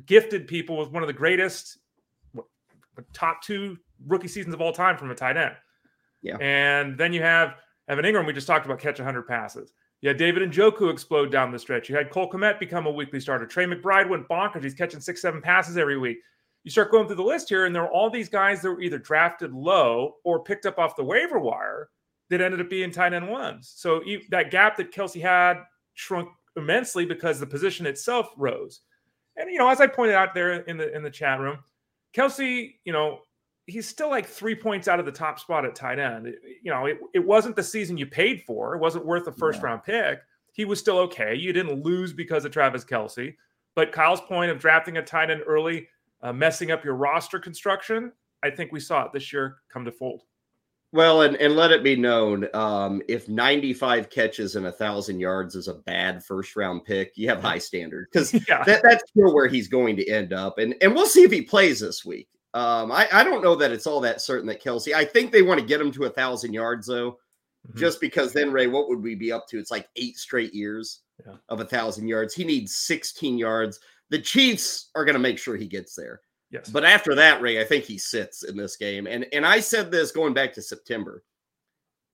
gifted 0.07 0.49
people 0.49 0.79
with 0.79 0.91
one 0.91 1.03
of 1.03 1.09
the 1.09 1.13
greatest 1.13 1.79
top 3.13 3.43
two 3.43 3.77
rookie 4.07 4.29
seasons 4.29 4.55
of 4.55 4.61
all 4.61 4.73
time 4.73 4.97
from 4.97 5.11
a 5.11 5.15
tight 5.15 5.37
end. 5.37 5.55
Yeah, 6.23 6.37
and 6.41 6.97
then 6.97 7.13
you 7.13 7.23
have 7.23 7.57
Evan 7.89 8.05
Engram, 8.05 8.27
We 8.27 8.33
just 8.33 8.47
talked 8.47 8.65
about 8.65 8.79
catch 8.79 8.99
100 8.99 9.23
passes. 9.23 9.73
You 10.01 10.09
had 10.09 10.17
David 10.17 10.51
Njoku 10.51 10.91
explode 10.91 11.31
down 11.31 11.53
the 11.53 11.59
stretch. 11.59 11.89
You 11.89 11.97
had 11.97 12.11
Cole 12.11 12.29
Kmet 12.31 12.59
become 12.59 12.87
a 12.87 12.91
weekly 12.91 13.21
starter. 13.21 13.47
Trey 13.47 13.67
McBride 13.67 14.09
went 14.09 14.29
bonkers. 14.29 14.65
He's 14.65 14.75
catching 14.75 15.01
six, 15.01 15.23
seven 15.23 15.41
passes 15.41 15.77
every 15.77 15.97
week. 15.97 16.19
You 16.65 16.71
start 16.71 16.91
going 16.91 17.07
through 17.07 17.17
the 17.17 17.23
list 17.23 17.49
here, 17.49 17.67
and 17.67 17.75
there 17.75 17.83
are 17.83 17.91
all 17.91 18.11
these 18.11 18.29
guys 18.29 18.63
that 18.63 18.71
were 18.71 18.81
either 18.81 18.99
drafted 18.99 19.53
low 19.53 20.17
or 20.25 20.43
picked 20.43 20.67
up 20.67 20.79
off 20.79 20.97
the 20.97 21.05
waiver 21.05 21.39
wire 21.39 21.89
that 22.31 22.41
ended 22.41 22.61
up 22.61 22.71
being 22.71 22.91
tight 22.91 23.13
end 23.13 23.29
ones. 23.29 23.73
So 23.77 24.03
that 24.31 24.51
gap 24.51 24.77
that 24.77 24.93
Kelce 24.93 25.21
had 25.21 25.59
shrunk 25.95 26.29
immensely 26.57 27.05
because 27.05 27.39
the 27.39 27.47
position 27.47 27.87
itself 27.87 28.29
rose. 28.37 28.81
And 29.37 29.51
you 29.51 29.59
know, 29.59 29.69
as 29.69 29.81
I 29.81 29.87
pointed 29.87 30.15
out 30.15 30.35
there 30.35 30.53
in 30.53 30.77
the 30.77 30.95
in 30.95 31.03
the 31.03 31.11
chat 31.11 31.41
room, 31.41 31.59
Kelce, 32.15 32.75
you 32.85 32.93
know, 32.93 33.21
he's 33.67 33.89
still 33.89 34.11
like 34.11 34.27
three 34.27 34.55
points 34.55 34.89
out 34.89 35.01
of 35.01 35.07
the 35.07 35.13
top 35.13 35.39
spot 35.39 35.65
at 35.65 35.75
tight 35.75 35.99
end. 35.99 36.27
It, 36.27 36.37
you 36.63 36.71
know, 36.71 36.87
it, 36.87 36.99
it 37.15 37.25
wasn't 37.25 37.57
the 37.57 37.63
season 37.63 37.97
you 37.97 38.07
paid 38.07 38.43
for. 38.43 38.75
It 38.75 38.79
wasn't 38.79 39.07
worth 39.07 39.27
a 39.27 39.33
first 39.33 39.61
yeah. 39.61 39.67
round 39.67 39.85
pick. 39.85 40.21
He 40.53 40.65
was 40.65 40.79
still 40.79 40.99
okay. 40.99 41.35
You 41.35 41.53
didn't 41.53 41.83
lose 41.83 42.13
because 42.13 42.45
of 42.45 42.53
Travis 42.53 42.85
Kelce. 42.85 43.35
But 43.75 43.93
Kyle's 43.93 44.21
point 44.21 44.51
of 44.51 44.59
drafting 44.59 44.99
a 44.99 45.03
tight 45.03 45.31
end 45.31 45.43
early, 45.47 45.89
uh, 46.23 46.33
messing 46.33 46.71
up 46.71 46.85
your 46.85 46.95
roster 46.95 47.39
construction, 47.39 48.13
I 48.43 48.51
think 48.51 48.73
we 48.73 48.81
saw 48.81 49.05
it 49.05 49.13
this 49.13 49.33
year 49.33 49.57
come 49.73 49.85
to 49.85 49.93
fold. 49.93 50.23
Well, 50.93 51.23
and, 51.23 51.37
and 51.37 51.57
let 51.57 51.71
it 51.71 51.83
be 51.83 51.97
known 51.97 52.49
um, 52.53 53.01
if 53.09 53.27
95 53.27 54.11
catches 54.11 54.57
and 54.57 54.67
a 54.67 54.73
thousand 54.73 55.21
yards 55.21 55.55
is 55.55 55.69
a 55.69 55.75
bad 55.75 56.23
first 56.23 56.55
round 56.55 56.85
pick, 56.85 57.13
you 57.15 57.29
have 57.31 57.41
high 57.41 57.59
standard 57.59 58.09
because 58.13 58.35
yeah. 58.49 58.63
that, 58.65 58.83
that's 58.83 59.03
still 59.09 59.35
where 59.35 59.49
he's 59.49 59.69
going 59.69 59.97
to 59.97 60.07
end 60.07 60.35
up. 60.35 60.59
And 60.59 60.75
and 60.83 60.95
we'll 60.95 61.07
see 61.07 61.23
if 61.23 61.33
he 61.33 61.41
plays 61.41 61.81
this 61.81 62.05
week. 62.05 62.29
Um, 62.55 62.93
I, 62.93 63.09
I 63.13 63.25
don't 63.25 63.43
know 63.43 63.55
that 63.57 63.73
it's 63.73 63.87
all 63.87 64.01
that 64.01 64.21
certain 64.21 64.47
that 64.49 64.63
Kelce. 64.63 64.95
I 64.95 65.05
think 65.05 65.33
they 65.33 65.43
want 65.43 65.59
to 65.61 65.67
get 65.67 65.81
him 65.81 65.91
to 65.93 66.05
a 66.05 66.11
thousand 66.11 66.53
yards 66.53 66.87
though, 66.87 67.13
mm-hmm. 67.67 67.79
just 67.79 68.01
because 68.01 68.33
then 68.33 68.53
Ray, 68.53 68.67
what 68.67 68.89
would 68.89 69.03
we 69.03 69.15
be 69.15 69.33
up 69.33 69.47
to? 69.49 69.59
It's 69.59 69.71
like 69.71 69.89
eight 69.97 70.19
straight 70.19 70.53
years 70.53 71.01
yeah. 71.27 71.35
of 71.49 71.61
a 71.61 71.65
thousand 71.65 72.09
yards. 72.09 72.35
He 72.35 72.45
needs 72.45 72.77
16 72.77 73.39
yards. 73.39 73.81
The 74.11 74.19
Chiefs 74.19 74.91
are 74.95 75.05
going 75.05 75.15
to 75.15 75.21
make 75.21 75.39
sure 75.39 75.57
he 75.57 75.67
gets 75.67 75.95
there. 75.95 76.21
Yes. 76.51 76.69
But 76.69 76.85
after 76.85 77.15
that, 77.15 77.41
Ray, 77.41 77.61
I 77.61 77.65
think 77.65 77.85
he 77.85 77.97
sits 77.97 78.43
in 78.43 78.57
this 78.57 78.77
game. 78.77 79.07
And 79.07 79.27
and 79.33 79.47
I 79.47 79.59
said 79.59 79.91
this 79.91 80.13
going 80.13 80.35
back 80.35 80.53
to 80.53 80.63
September. 80.63 81.25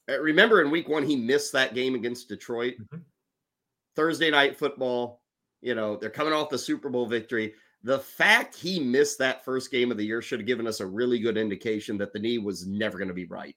Uh, 0.08 0.20
remember 0.20 0.62
in 0.62 0.70
week 0.70 0.88
one, 0.88 1.04
he 1.04 1.16
missed 1.16 1.52
that 1.52 1.74
game 1.74 1.96
against 1.96 2.28
Detroit. 2.28 2.74
Mm-hmm. 2.80 2.98
Thursday 3.96 4.30
night 4.30 4.56
football, 4.56 5.22
you 5.60 5.74
know, 5.74 5.96
they're 5.96 6.08
coming 6.08 6.32
off 6.32 6.50
the 6.50 6.58
Super 6.58 6.88
Bowl 6.88 7.06
victory. 7.06 7.54
The 7.84 7.98
fact 7.98 8.56
he 8.56 8.80
missed 8.80 9.18
that 9.18 9.44
first 9.44 9.70
game 9.70 9.90
of 9.90 9.96
the 9.96 10.04
year 10.04 10.20
should 10.20 10.40
have 10.40 10.46
given 10.46 10.66
us 10.66 10.80
a 10.80 10.86
really 10.86 11.18
good 11.18 11.36
indication 11.36 11.96
that 11.98 12.12
the 12.12 12.18
knee 12.18 12.38
was 12.38 12.66
never 12.66 12.98
going 12.98 13.08
to 13.08 13.14
be 13.14 13.26
right. 13.26 13.56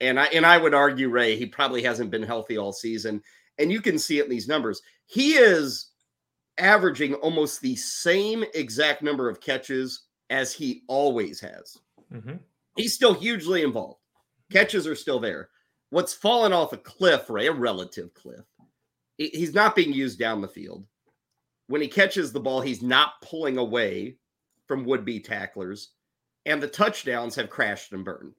And 0.00 0.18
I 0.18 0.24
and 0.26 0.44
I 0.44 0.58
would 0.58 0.74
argue, 0.74 1.08
Ray, 1.08 1.36
he 1.36 1.46
probably 1.46 1.82
hasn't 1.82 2.10
been 2.10 2.24
healthy 2.24 2.58
all 2.58 2.72
season. 2.72 3.22
And 3.58 3.70
you 3.70 3.80
can 3.80 3.98
see 3.98 4.18
it 4.18 4.24
in 4.24 4.30
these 4.30 4.48
numbers. 4.48 4.82
He 5.06 5.34
is 5.34 5.90
averaging 6.58 7.14
almost 7.14 7.60
the 7.60 7.76
same 7.76 8.44
exact 8.54 9.02
number 9.02 9.28
of 9.28 9.40
catches 9.40 10.06
as 10.30 10.52
he 10.52 10.82
always 10.88 11.40
has. 11.40 11.78
Mm-hmm. 12.12 12.36
He's 12.76 12.94
still 12.94 13.14
hugely 13.14 13.62
involved. 13.62 14.00
Catches 14.50 14.86
are 14.86 14.96
still 14.96 15.20
there. 15.20 15.50
What's 15.90 16.14
fallen 16.14 16.52
off 16.52 16.72
a 16.72 16.78
cliff, 16.78 17.28
Ray, 17.28 17.46
a 17.46 17.52
relative 17.52 18.12
cliff. 18.14 18.44
He's 19.18 19.54
not 19.54 19.76
being 19.76 19.92
used 19.92 20.18
down 20.18 20.40
the 20.40 20.48
field. 20.48 20.84
When 21.72 21.80
he 21.80 21.88
catches 21.88 22.32
the 22.32 22.40
ball, 22.40 22.60
he's 22.60 22.82
not 22.82 23.22
pulling 23.22 23.56
away 23.56 24.18
from 24.68 24.84
would 24.84 25.06
be 25.06 25.18
tacklers, 25.20 25.92
and 26.44 26.62
the 26.62 26.68
touchdowns 26.68 27.34
have 27.36 27.48
crashed 27.48 27.94
and 27.94 28.04
burned. 28.04 28.34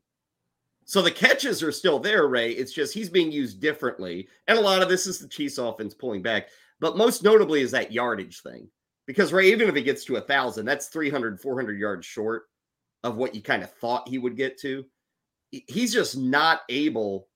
So 0.85 1.01
the 1.01 1.09
catches 1.09 1.63
are 1.63 1.71
still 1.71 1.97
there, 1.97 2.27
Ray. 2.27 2.51
It's 2.51 2.73
just 2.73 2.93
he's 2.93 3.09
being 3.09 3.31
used 3.31 3.59
differently. 3.59 4.27
And 4.47 4.59
a 4.59 4.61
lot 4.61 4.83
of 4.83 4.87
this 4.87 5.07
is 5.07 5.17
the 5.17 5.27
Chiefs 5.27 5.57
offense 5.57 5.95
pulling 5.95 6.21
back. 6.21 6.49
But 6.79 6.95
most 6.95 7.23
notably 7.23 7.61
is 7.61 7.71
that 7.71 7.91
yardage 7.91 8.41
thing. 8.41 8.67
Because 9.07 9.33
Ray, 9.33 9.47
even 9.51 9.67
if 9.67 9.73
he 9.73 9.81
gets 9.81 10.05
to 10.05 10.17
a 10.17 10.21
thousand, 10.21 10.67
that's 10.67 10.89
300, 10.89 11.41
400 11.41 11.79
yards 11.79 12.05
short 12.05 12.43
of 13.03 13.17
what 13.17 13.33
you 13.33 13.41
kind 13.41 13.63
of 13.63 13.73
thought 13.73 14.07
he 14.07 14.19
would 14.19 14.37
get 14.37 14.59
to. 14.59 14.85
He's 15.49 15.91
just 15.91 16.15
not 16.15 16.61
able 16.69 17.29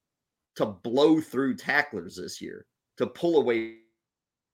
to 0.57 0.67
blow 0.67 1.19
through 1.19 1.55
tacklers 1.55 2.17
this 2.17 2.39
year, 2.39 2.67
to 2.97 3.07
pull 3.07 3.39
away 3.39 3.77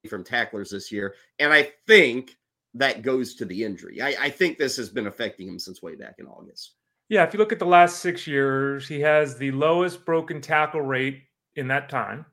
from 0.09 0.23
tacklers 0.23 0.69
this 0.69 0.91
year. 0.91 1.15
And 1.39 1.53
I 1.53 1.71
think 1.87 2.37
that 2.73 3.01
goes 3.01 3.35
to 3.35 3.45
the 3.45 3.63
injury. 3.63 4.01
I, 4.01 4.15
I 4.19 4.29
think 4.29 4.57
this 4.57 4.77
has 4.77 4.89
been 4.89 5.07
affecting 5.07 5.47
him 5.47 5.59
since 5.59 5.81
way 5.81 5.95
back 5.95 6.15
in 6.19 6.25
August. 6.25 6.75
Yeah, 7.09 7.23
if 7.23 7.33
you 7.33 7.39
look 7.39 7.51
at 7.51 7.59
the 7.59 7.65
last 7.65 7.99
six 7.99 8.25
years, 8.25 8.87
he 8.87 8.99
has 9.01 9.37
the 9.37 9.51
lowest 9.51 10.05
broken 10.05 10.41
tackle 10.41 10.81
rate 10.81 11.21
in 11.55 11.67
that 11.67 11.89
time. 11.89 12.25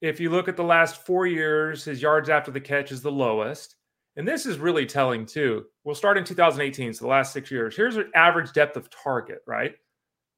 If 0.00 0.20
you 0.20 0.30
look 0.30 0.48
at 0.48 0.56
the 0.56 0.62
last 0.62 1.04
four 1.04 1.26
years, 1.26 1.84
his 1.84 2.02
yards 2.02 2.28
after 2.28 2.50
the 2.50 2.60
catch 2.60 2.92
is 2.92 3.02
the 3.02 3.10
lowest. 3.10 3.76
And 4.16 4.28
this 4.28 4.46
is 4.46 4.58
really 4.58 4.86
telling 4.86 5.26
too. 5.26 5.64
We'll 5.82 5.94
start 5.94 6.18
in 6.18 6.24
2018, 6.24 6.94
so 6.94 7.04
the 7.04 7.10
last 7.10 7.32
six 7.32 7.50
years. 7.50 7.74
Here's 7.74 7.96
an 7.96 8.10
average 8.14 8.52
depth 8.52 8.76
of 8.76 8.88
target, 8.90 9.38
right? 9.46 9.74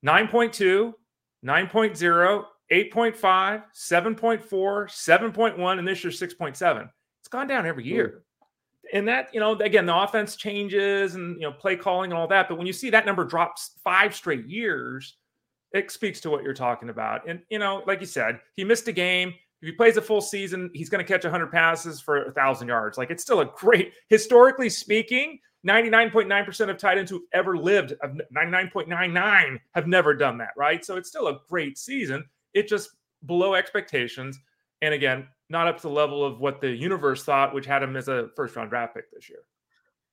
9.2, 0.06 0.94
9.0, 1.44 2.44
8.5, 2.72 3.62
7.4, 3.74 4.42
7.1, 4.44 5.78
and 5.78 5.86
this 5.86 6.02
year 6.02 6.12
6.7. 6.12 6.88
It's 7.20 7.28
gone 7.28 7.46
down 7.46 7.66
every 7.66 7.84
year. 7.84 8.22
And 8.92 9.08
that, 9.08 9.34
you 9.34 9.40
know, 9.40 9.52
again, 9.52 9.86
the 9.86 9.96
offense 9.96 10.36
changes 10.36 11.16
and, 11.16 11.36
you 11.36 11.42
know, 11.42 11.52
play 11.52 11.76
calling 11.76 12.12
and 12.12 12.18
all 12.18 12.28
that. 12.28 12.48
But 12.48 12.58
when 12.58 12.66
you 12.66 12.72
see 12.72 12.90
that 12.90 13.06
number 13.06 13.24
drops 13.24 13.72
five 13.82 14.14
straight 14.14 14.46
years, 14.46 15.16
it 15.72 15.90
speaks 15.90 16.20
to 16.20 16.30
what 16.30 16.42
you're 16.44 16.54
talking 16.54 16.88
about. 16.88 17.28
And, 17.28 17.40
you 17.50 17.58
know, 17.58 17.82
like 17.86 18.00
you 18.00 18.06
said, 18.06 18.40
he 18.54 18.64
missed 18.64 18.86
a 18.88 18.92
game. 18.92 19.34
If 19.62 19.68
he 19.68 19.72
plays 19.72 19.96
a 19.96 20.02
full 20.02 20.20
season, 20.20 20.70
he's 20.74 20.88
going 20.88 21.04
to 21.04 21.12
catch 21.12 21.24
100 21.24 21.50
passes 21.50 22.00
for 22.00 22.22
a 22.22 22.24
1,000 22.26 22.68
yards. 22.68 22.98
Like, 22.98 23.10
it's 23.10 23.22
still 23.22 23.40
a 23.40 23.46
great, 23.56 23.92
historically 24.08 24.68
speaking, 24.68 25.40
99.9% 25.66 26.70
of 26.70 26.78
tight 26.78 26.98
ends 26.98 27.10
who've 27.10 27.22
ever 27.32 27.56
lived, 27.56 27.94
99.99 28.04 29.58
have 29.74 29.86
never 29.88 30.14
done 30.14 30.38
that, 30.38 30.50
right? 30.56 30.84
So 30.84 30.96
it's 30.96 31.08
still 31.08 31.26
a 31.28 31.40
great 31.48 31.76
season. 31.76 32.24
It 32.56 32.68
just 32.68 32.90
below 33.26 33.54
expectations. 33.54 34.38
And 34.82 34.94
again, 34.94 35.28
not 35.48 35.68
up 35.68 35.76
to 35.76 35.82
the 35.82 35.90
level 35.90 36.24
of 36.24 36.40
what 36.40 36.60
the 36.60 36.70
universe 36.70 37.22
thought, 37.22 37.54
which 37.54 37.66
had 37.66 37.82
him 37.82 37.96
as 37.96 38.08
a 38.08 38.30
first 38.34 38.56
round 38.56 38.70
draft 38.70 38.94
pick 38.94 39.12
this 39.12 39.28
year. 39.28 39.40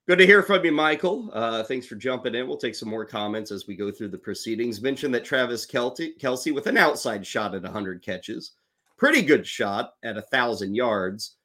Good 0.05 0.17
to 0.17 0.25
hear 0.25 0.43
from 0.43 0.65
you, 0.65 0.73
Michael. 0.73 1.29
Uh, 1.31 1.63
thanks 1.63 1.87
for 1.87 1.95
jumping 1.95 2.35
in. 2.35 2.45
We'll 2.45 2.57
take 2.57 2.75
some 2.75 2.89
more 2.89 3.05
comments 3.05 3.51
as 3.51 3.67
we 3.67 3.75
go 3.77 3.89
through 3.89 4.09
the 4.09 4.17
proceedings. 4.17 4.81
Mention 4.81 5.11
that 5.13 5.23
Travis 5.23 5.65
Kelce, 5.65 6.19
Kelce 6.19 6.53
with 6.53 6.67
an 6.67 6.75
outside 6.75 7.25
shot 7.25 7.55
at 7.55 7.63
100 7.63 8.03
catches, 8.03 8.51
pretty 8.97 9.21
good 9.21 9.47
shot 9.47 9.93
at 10.03 10.15
1,000 10.15 10.75
yards. 10.75 11.37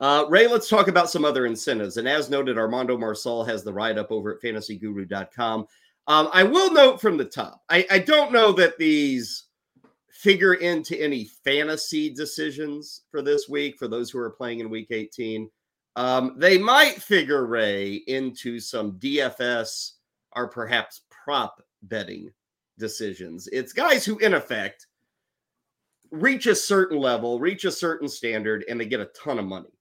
Uh, 0.00 0.24
Ray, 0.30 0.46
let's 0.46 0.68
talk 0.68 0.88
about 0.88 1.10
some 1.10 1.26
other 1.26 1.44
incentives. 1.44 1.98
And 1.98 2.08
as 2.08 2.30
noted, 2.30 2.56
Armando 2.56 2.96
Marsal 2.96 3.44
has 3.44 3.62
the 3.62 3.72
write 3.72 3.98
up 3.98 4.10
over 4.10 4.34
at 4.34 4.40
fantasyguru.com. 4.40 5.66
Um, 6.06 6.30
I 6.32 6.42
will 6.42 6.72
note 6.72 7.02
from 7.02 7.18
the 7.18 7.24
top, 7.24 7.62
I, 7.68 7.86
I 7.90 7.98
don't 7.98 8.32
know 8.32 8.52
that 8.52 8.78
these 8.78 9.45
figure 10.16 10.54
into 10.54 11.00
any 11.00 11.24
fantasy 11.44 12.08
decisions 12.08 13.02
for 13.10 13.20
this 13.20 13.48
week 13.48 13.78
for 13.78 13.86
those 13.86 14.10
who 14.10 14.18
are 14.18 14.30
playing 14.30 14.60
in 14.60 14.70
week 14.70 14.88
18. 14.90 15.50
Um, 15.96 16.34
they 16.38 16.56
might 16.56 17.02
figure 17.02 17.46
Ray 17.46 17.96
into 18.06 18.58
some 18.58 18.92
DFS 18.98 19.92
or 20.34 20.48
perhaps 20.48 21.02
prop 21.10 21.62
betting 21.82 22.30
decisions. 22.78 23.46
It's 23.52 23.72
guys 23.72 24.04
who, 24.04 24.18
in 24.18 24.34
effect, 24.34 24.86
reach 26.10 26.46
a 26.46 26.54
certain 26.54 26.98
level, 26.98 27.38
reach 27.38 27.64
a 27.64 27.72
certain 27.72 28.08
standard, 28.08 28.64
and 28.68 28.80
they 28.80 28.86
get 28.86 29.00
a 29.00 29.10
ton 29.22 29.38
of 29.38 29.44
money. 29.44 29.72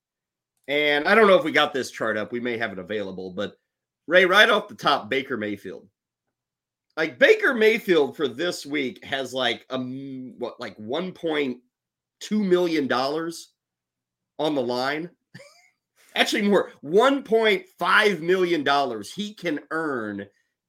And 0.68 1.08
I 1.08 1.16
don't 1.16 1.28
know 1.28 1.38
if 1.38 1.46
we 1.46 1.52
got 1.52 1.74
this 1.74 1.92
chart 1.92 2.18
up. 2.18 2.32
We 2.32 2.40
may 2.40 2.58
have 2.58 2.74
it 2.74 2.80
available, 2.80 3.32
but 3.32 3.58
Ray, 4.08 4.26
right 4.26 4.50
off 4.50 4.68
the 4.68 4.76
top, 4.76 5.10
Baker 5.10 5.38
Mayfield 5.38 5.88
like 6.98 7.20
Baker 7.20 7.54
Mayfield 7.54 8.16
for 8.16 8.28
this 8.28 8.66
week 8.66 9.04
has 9.04 9.34
like 9.34 9.66
a 9.70 9.80
what 9.80 10.60
like 10.60 10.78
1.2 10.78 11.60
million 12.32 12.88
dollars 12.88 13.54
on 14.40 14.56
the 14.56 14.62
line. 14.62 15.10
Actually, 16.16 16.44
more 16.44 16.72
1.5 16.84 18.20
million 18.22 18.64
dollars 18.64 19.12
he 19.12 19.34
can 19.34 19.60
earn 19.72 20.26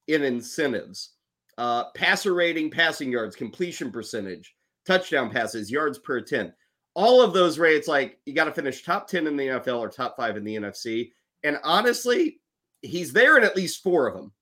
in 0.09 0.23
incentives. 0.23 1.13
Uh, 1.59 1.85
passer 1.95 2.35
rating, 2.35 2.71
passing 2.71 3.11
yards, 3.11 3.35
completion 3.35 3.91
percentage, 3.91 4.55
touchdown 4.87 5.31
passes, 5.31 5.71
yards 5.71 5.99
per 5.99 6.19
attempt. 6.19 6.55
All 6.95 7.23
of 7.23 7.33
those 7.33 7.59
rates, 7.59 7.89
like 7.89 8.19
you 8.27 8.35
got 8.35 8.45
to 8.45 8.53
finish 8.53 8.83
top 8.83 9.09
10 9.09 9.27
in 9.27 9.37
the 9.37 9.47
NFL 9.47 9.79
or 9.79 9.89
top 9.89 10.17
five 10.17 10.37
in 10.37 10.45
the 10.45 10.57
NFC. 10.57 11.13
And 11.45 11.59
honestly, 11.63 12.41
he's 12.83 13.13
there 13.13 13.39
in 13.39 13.45
at 13.45 13.57
least 13.57 13.83
four 13.83 14.07
of 14.07 14.15
them. 14.15 14.33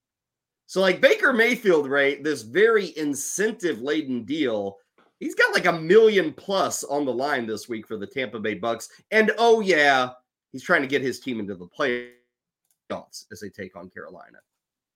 So, 0.67 0.81
like 0.81 1.01
Baker 1.01 1.31
Mayfield, 1.31 1.89
right? 1.89 2.23
This 2.23 2.41
very 2.41 2.97
incentive 2.97 3.81
laden 3.81 4.23
deal. 4.23 4.77
He's 5.19 5.35
got 5.35 5.53
like 5.53 5.65
a 5.65 5.79
million 5.79 6.33
plus 6.33 6.83
on 6.83 7.05
the 7.05 7.13
line 7.13 7.45
this 7.45 7.69
week 7.69 7.87
for 7.87 7.97
the 7.97 8.07
Tampa 8.07 8.39
Bay 8.39 8.55
Bucks. 8.55 8.89
And 9.11 9.31
oh, 9.37 9.61
yeah, 9.61 10.09
he's 10.51 10.63
trying 10.63 10.81
to 10.81 10.87
get 10.87 11.01
his 11.01 11.19
team 11.19 11.39
into 11.39 11.55
the 11.55 11.67
playoffs 11.67 13.25
as 13.31 13.39
they 13.39 13.49
take 13.49 13.75
on 13.75 13.89
Carolina. 13.89 14.39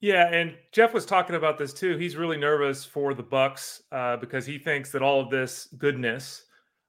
Yeah, 0.01 0.33
and 0.33 0.55
Jeff 0.71 0.93
was 0.93 1.05
talking 1.05 1.35
about 1.35 1.57
this 1.57 1.73
too. 1.73 1.97
He's 1.97 2.15
really 2.15 2.37
nervous 2.37 2.85
for 2.85 3.13
the 3.13 3.23
Bucks 3.23 3.83
uh, 3.91 4.17
because 4.17 4.45
he 4.45 4.57
thinks 4.57 4.91
that 4.91 5.01
all 5.01 5.19
of 5.19 5.29
this 5.29 5.67
goodness 5.77 6.45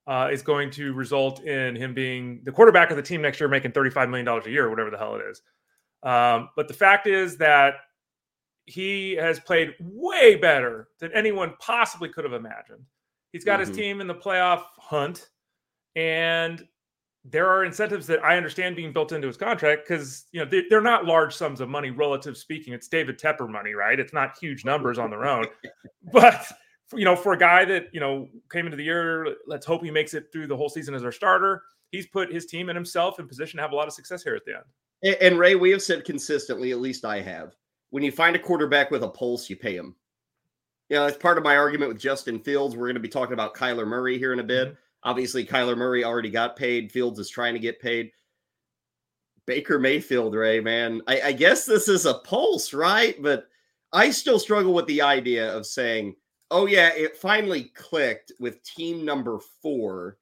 uh, 0.06 0.28
is 0.30 0.42
going 0.42 0.70
to 0.72 0.92
result 0.92 1.42
in 1.44 1.74
him 1.76 1.92
being 1.92 2.40
the 2.44 2.52
quarterback 2.52 2.90
of 2.90 2.96
the 2.96 3.02
team 3.02 3.20
next 3.20 3.40
year, 3.40 3.48
making 3.48 3.72
thirty-five 3.72 4.08
million 4.08 4.26
dollars 4.26 4.46
a 4.46 4.50
year, 4.50 4.70
whatever 4.70 4.90
the 4.90 4.98
hell 4.98 5.16
it 5.16 5.22
is. 5.28 5.42
Um, 6.02 6.50
but 6.56 6.68
the 6.68 6.74
fact 6.74 7.06
is 7.06 7.36
that 7.38 7.74
he 8.70 9.14
has 9.16 9.40
played 9.40 9.74
way 9.80 10.36
better 10.36 10.88
than 11.00 11.12
anyone 11.12 11.54
possibly 11.58 12.08
could 12.08 12.24
have 12.24 12.32
imagined. 12.32 12.84
He's 13.32 13.44
got 13.44 13.60
mm-hmm. 13.60 13.68
his 13.68 13.76
team 13.76 14.00
in 14.00 14.06
the 14.06 14.14
playoff 14.14 14.62
hunt, 14.78 15.28
and 15.96 16.66
there 17.24 17.48
are 17.48 17.64
incentives 17.64 18.06
that 18.06 18.24
I 18.24 18.36
understand 18.36 18.76
being 18.76 18.92
built 18.92 19.12
into 19.12 19.26
his 19.26 19.36
contract 19.36 19.86
because 19.86 20.26
you 20.32 20.42
know 20.42 20.48
they, 20.48 20.74
are 20.74 20.80
not 20.80 21.04
large 21.04 21.34
sums 21.34 21.60
of 21.60 21.68
money, 21.68 21.90
relative 21.90 22.36
speaking. 22.36 22.72
It's 22.72 22.88
David 22.88 23.18
Tepper 23.18 23.48
money, 23.48 23.74
right? 23.74 23.98
It's 23.98 24.12
not 24.12 24.38
huge 24.40 24.64
numbers 24.64 24.98
on 24.98 25.10
their 25.10 25.26
own, 25.26 25.46
but 26.12 26.46
you 26.94 27.04
know, 27.04 27.16
for 27.16 27.32
a 27.32 27.38
guy 27.38 27.64
that 27.64 27.86
you 27.92 28.00
know 28.00 28.28
came 28.50 28.66
into 28.66 28.76
the 28.76 28.84
year, 28.84 29.34
let's 29.46 29.66
hope 29.66 29.82
he 29.82 29.90
makes 29.90 30.14
it 30.14 30.26
through 30.32 30.46
the 30.46 30.56
whole 30.56 30.68
season 30.68 30.94
as 30.94 31.04
our 31.04 31.12
starter. 31.12 31.62
He's 31.90 32.06
put 32.06 32.32
his 32.32 32.46
team 32.46 32.68
and 32.68 32.76
himself 32.76 33.18
in 33.18 33.26
position 33.26 33.56
to 33.56 33.62
have 33.62 33.72
a 33.72 33.76
lot 33.76 33.88
of 33.88 33.94
success 33.94 34.22
here 34.22 34.36
at 34.36 34.44
the 34.44 34.54
end. 34.54 34.64
And, 35.02 35.16
and 35.20 35.38
Ray, 35.38 35.56
we 35.56 35.70
have 35.70 35.82
said 35.82 36.04
consistently, 36.04 36.70
at 36.70 36.80
least 36.80 37.04
I 37.04 37.20
have, 37.20 37.54
when 37.90 38.02
you 38.02 38.12
find 38.12 38.34
a 38.34 38.40
quarterback 38.40 38.90
with 38.90 39.02
a 39.02 39.08
pulse, 39.08 39.50
you 39.50 39.56
pay 39.56 39.76
him. 39.76 39.94
You 40.88 40.96
know, 40.96 41.06
that's 41.06 41.18
part 41.18 41.38
of 41.38 41.44
my 41.44 41.56
argument 41.56 41.92
with 41.92 42.00
Justin 42.00 42.40
Fields. 42.40 42.76
We're 42.76 42.86
going 42.86 42.94
to 42.94 43.00
be 43.00 43.08
talking 43.08 43.34
about 43.34 43.54
Kyler 43.54 43.86
Murray 43.86 44.18
here 44.18 44.32
in 44.32 44.40
a 44.40 44.44
bit. 44.44 44.68
Mm-hmm. 44.68 44.76
Obviously, 45.04 45.46
Kyler 45.46 45.76
Murray 45.76 46.04
already 46.04 46.30
got 46.30 46.56
paid. 46.56 46.90
Fields 46.90 47.18
is 47.18 47.30
trying 47.30 47.54
to 47.54 47.60
get 47.60 47.80
paid. 47.80 48.10
Baker 49.46 49.78
Mayfield, 49.78 50.34
Ray, 50.34 50.60
man, 50.60 51.00
I, 51.06 51.20
I 51.22 51.32
guess 51.32 51.64
this 51.64 51.88
is 51.88 52.06
a 52.06 52.14
pulse, 52.14 52.72
right? 52.72 53.20
But 53.20 53.48
I 53.92 54.10
still 54.10 54.38
struggle 54.38 54.74
with 54.74 54.86
the 54.86 55.02
idea 55.02 55.56
of 55.56 55.66
saying, 55.66 56.14
oh, 56.50 56.66
yeah, 56.66 56.90
it 56.94 57.16
finally 57.16 57.64
clicked 57.74 58.32
with 58.38 58.62
team 58.62 59.04
number 59.04 59.38
four. 59.62 60.18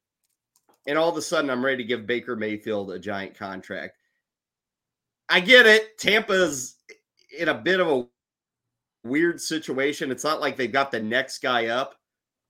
And 0.87 0.97
all 0.97 1.09
of 1.09 1.17
a 1.17 1.21
sudden, 1.21 1.49
I'm 1.49 1.63
ready 1.63 1.83
to 1.83 1.87
give 1.87 2.07
Baker 2.07 2.35
Mayfield 2.35 2.91
a 2.91 2.97
giant 2.97 3.35
contract. 3.35 3.97
I 5.27 5.39
get 5.41 5.67
it. 5.67 5.99
Tampa's 5.99 6.77
in 7.37 7.49
a 7.49 7.53
bit 7.53 7.79
of 7.79 7.87
a 7.87 8.07
weird 9.03 9.39
situation. 9.39 10.11
It's 10.11 10.23
not 10.23 10.41
like 10.41 10.57
they've 10.57 10.71
got 10.71 10.91
the 10.91 11.01
next 11.01 11.39
guy 11.39 11.67
up 11.67 11.95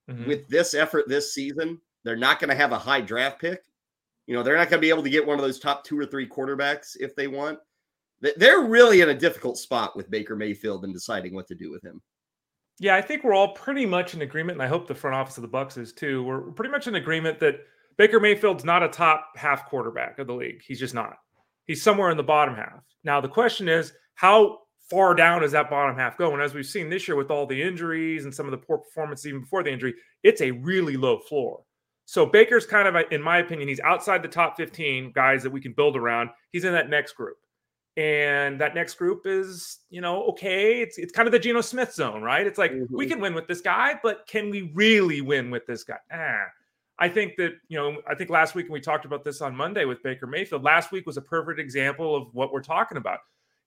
mm-hmm. 0.10 0.28
with 0.28 0.48
this 0.48 0.74
effort 0.74 1.08
this 1.08 1.34
season. 1.34 1.80
They're 2.04 2.16
not 2.16 2.40
going 2.40 2.50
to 2.50 2.56
have 2.56 2.72
a 2.72 2.80
high 2.80 3.02
draft 3.02 3.40
pick. 3.40 3.64
You 4.28 4.36
know, 4.36 4.44
they're 4.44 4.58
not 4.58 4.70
going 4.70 4.80
to 4.80 4.86
be 4.86 4.90
able 4.90 5.04
to 5.04 5.10
get 5.10 5.26
one 5.26 5.40
of 5.40 5.44
those 5.44 5.60
top 5.60 5.84
two 5.84 6.00
or 6.00 6.06
three 6.06 6.28
quarterbacks 6.28 6.96
if 7.00 7.16
they 7.16 7.28
want. 7.28 7.60
They're 8.38 8.62
really 8.62 9.02
in 9.02 9.10
a 9.10 9.16
difficult 9.16 9.58
spot 9.58 9.96
with 9.96 10.12
Baker 10.12 10.36
Mayfield 10.36 10.84
and 10.84 10.94
deciding 10.94 11.34
what 11.34 11.48
to 11.48 11.56
do 11.56 11.72
with 11.72 11.84
him. 11.84 12.02
Yeah, 12.80 12.96
I 12.96 13.02
think 13.02 13.24
we're 13.24 13.34
all 13.34 13.54
pretty 13.54 13.86
much 13.86 14.14
in 14.14 14.22
agreement, 14.22 14.58
and 14.58 14.64
I 14.64 14.68
hope 14.68 14.88
the 14.88 14.96
front 14.96 15.16
office 15.16 15.38
of 15.38 15.42
the 15.42 15.48
Bucks 15.48 15.78
is 15.78 15.94
too. 15.94 16.24
We're 16.24 16.42
pretty 16.52 16.72
much 16.72 16.88
in 16.88 16.96
agreement 16.96 17.40
that 17.40 17.62
Baker 17.98 18.20
Mayfield's 18.20 18.64
not 18.64 18.84
a 18.84 18.88
top 18.88 19.32
half 19.36 19.66
quarterback 19.66 20.20
of 20.20 20.28
the 20.28 20.34
league. 20.34 20.62
He's 20.66 20.80
just 20.80 20.94
not. 20.94 21.18
He's 21.66 21.82
somewhere 21.82 22.12
in 22.12 22.18
the 22.18 22.24
bottom 22.24 22.56
half. 22.56 22.84
Now 23.04 23.20
the 23.22 23.28
question 23.28 23.68
is, 23.68 23.94
how 24.16 24.60
far 24.90 25.14
down 25.14 25.42
does 25.42 25.52
that 25.52 25.70
bottom 25.70 25.96
half 25.96 26.18
go? 26.18 26.34
And 26.34 26.42
as 26.42 26.54
we've 26.54 26.66
seen 26.66 26.90
this 26.90 27.08
year 27.08 27.16
with 27.16 27.32
all 27.32 27.46
the 27.46 27.62
injuries 27.62 28.26
and 28.26 28.34
some 28.34 28.46
of 28.46 28.52
the 28.52 28.58
poor 28.58 28.80
performance 28.80 29.26
even 29.26 29.42
before 29.42 29.64
the 29.64 29.72
injury, 29.72 29.94
it's 30.24 30.42
a 30.42 30.52
really 30.52 30.98
low 30.98 31.20
floor. 31.20 31.62
So 32.06 32.26
Baker's 32.26 32.66
kind 32.66 32.88
of, 32.88 32.96
in 33.12 33.22
my 33.22 33.38
opinion, 33.38 33.68
he's 33.68 33.80
outside 33.82 34.24
the 34.24 34.28
top 34.28 34.58
15 34.58 35.12
guys 35.14 35.44
that 35.44 35.52
we 35.52 35.62
can 35.62 35.74
build 35.74 35.96
around. 35.96 36.32
He's 36.52 36.64
in 36.64 36.74
that 36.74 36.90
next 36.90 37.14
group. 37.14 37.38
And 37.98 38.60
that 38.62 38.74
next 38.74 38.96
group 38.96 39.24
is, 39.26 39.80
you 39.90 40.02
know, 40.02 40.24
okay. 40.30 40.82
It's 40.82 40.98
it's 40.98 41.12
kind 41.12 41.28
of 41.28 41.34
the 41.34 41.40
Geno 41.40 41.62
Smith 41.62 41.94
zone, 41.94 42.22
right? 42.22 42.48
It's 42.48 42.58
like 42.58 42.72
mm-hmm. 42.72 42.96
we 42.96 43.06
can 43.06 43.20
win 43.20 43.34
with 43.34 43.48
this 43.48 43.62
guy, 43.62 44.00
but 44.02 44.26
can 44.26 44.50
we 44.50 44.72
really 44.74 45.22
win 45.22 45.52
with 45.52 45.68
this 45.68 45.84
guy? 45.84 45.98
Ah. 46.12 46.46
I 46.98 47.10
think 47.10 47.38
that, 47.38 47.54
you 47.68 47.78
know, 47.78 48.02
I 48.10 48.16
think 48.16 48.30
last 48.30 48.56
week, 48.56 48.66
and 48.66 48.74
we 48.74 48.82
talked 48.82 49.06
about 49.06 49.24
this 49.24 49.42
on 49.42 49.56
Monday 49.56 49.86
with 49.86 50.04
Baker 50.04 50.28
Mayfield, 50.28 50.64
last 50.64 50.92
week 50.92 51.06
was 51.06 51.18
a 51.18 51.22
perfect 51.22 51.60
example 51.60 52.16
of 52.16 52.28
what 52.34 52.52
we're 52.52 52.62
talking 52.62 52.98
about. 52.98 53.20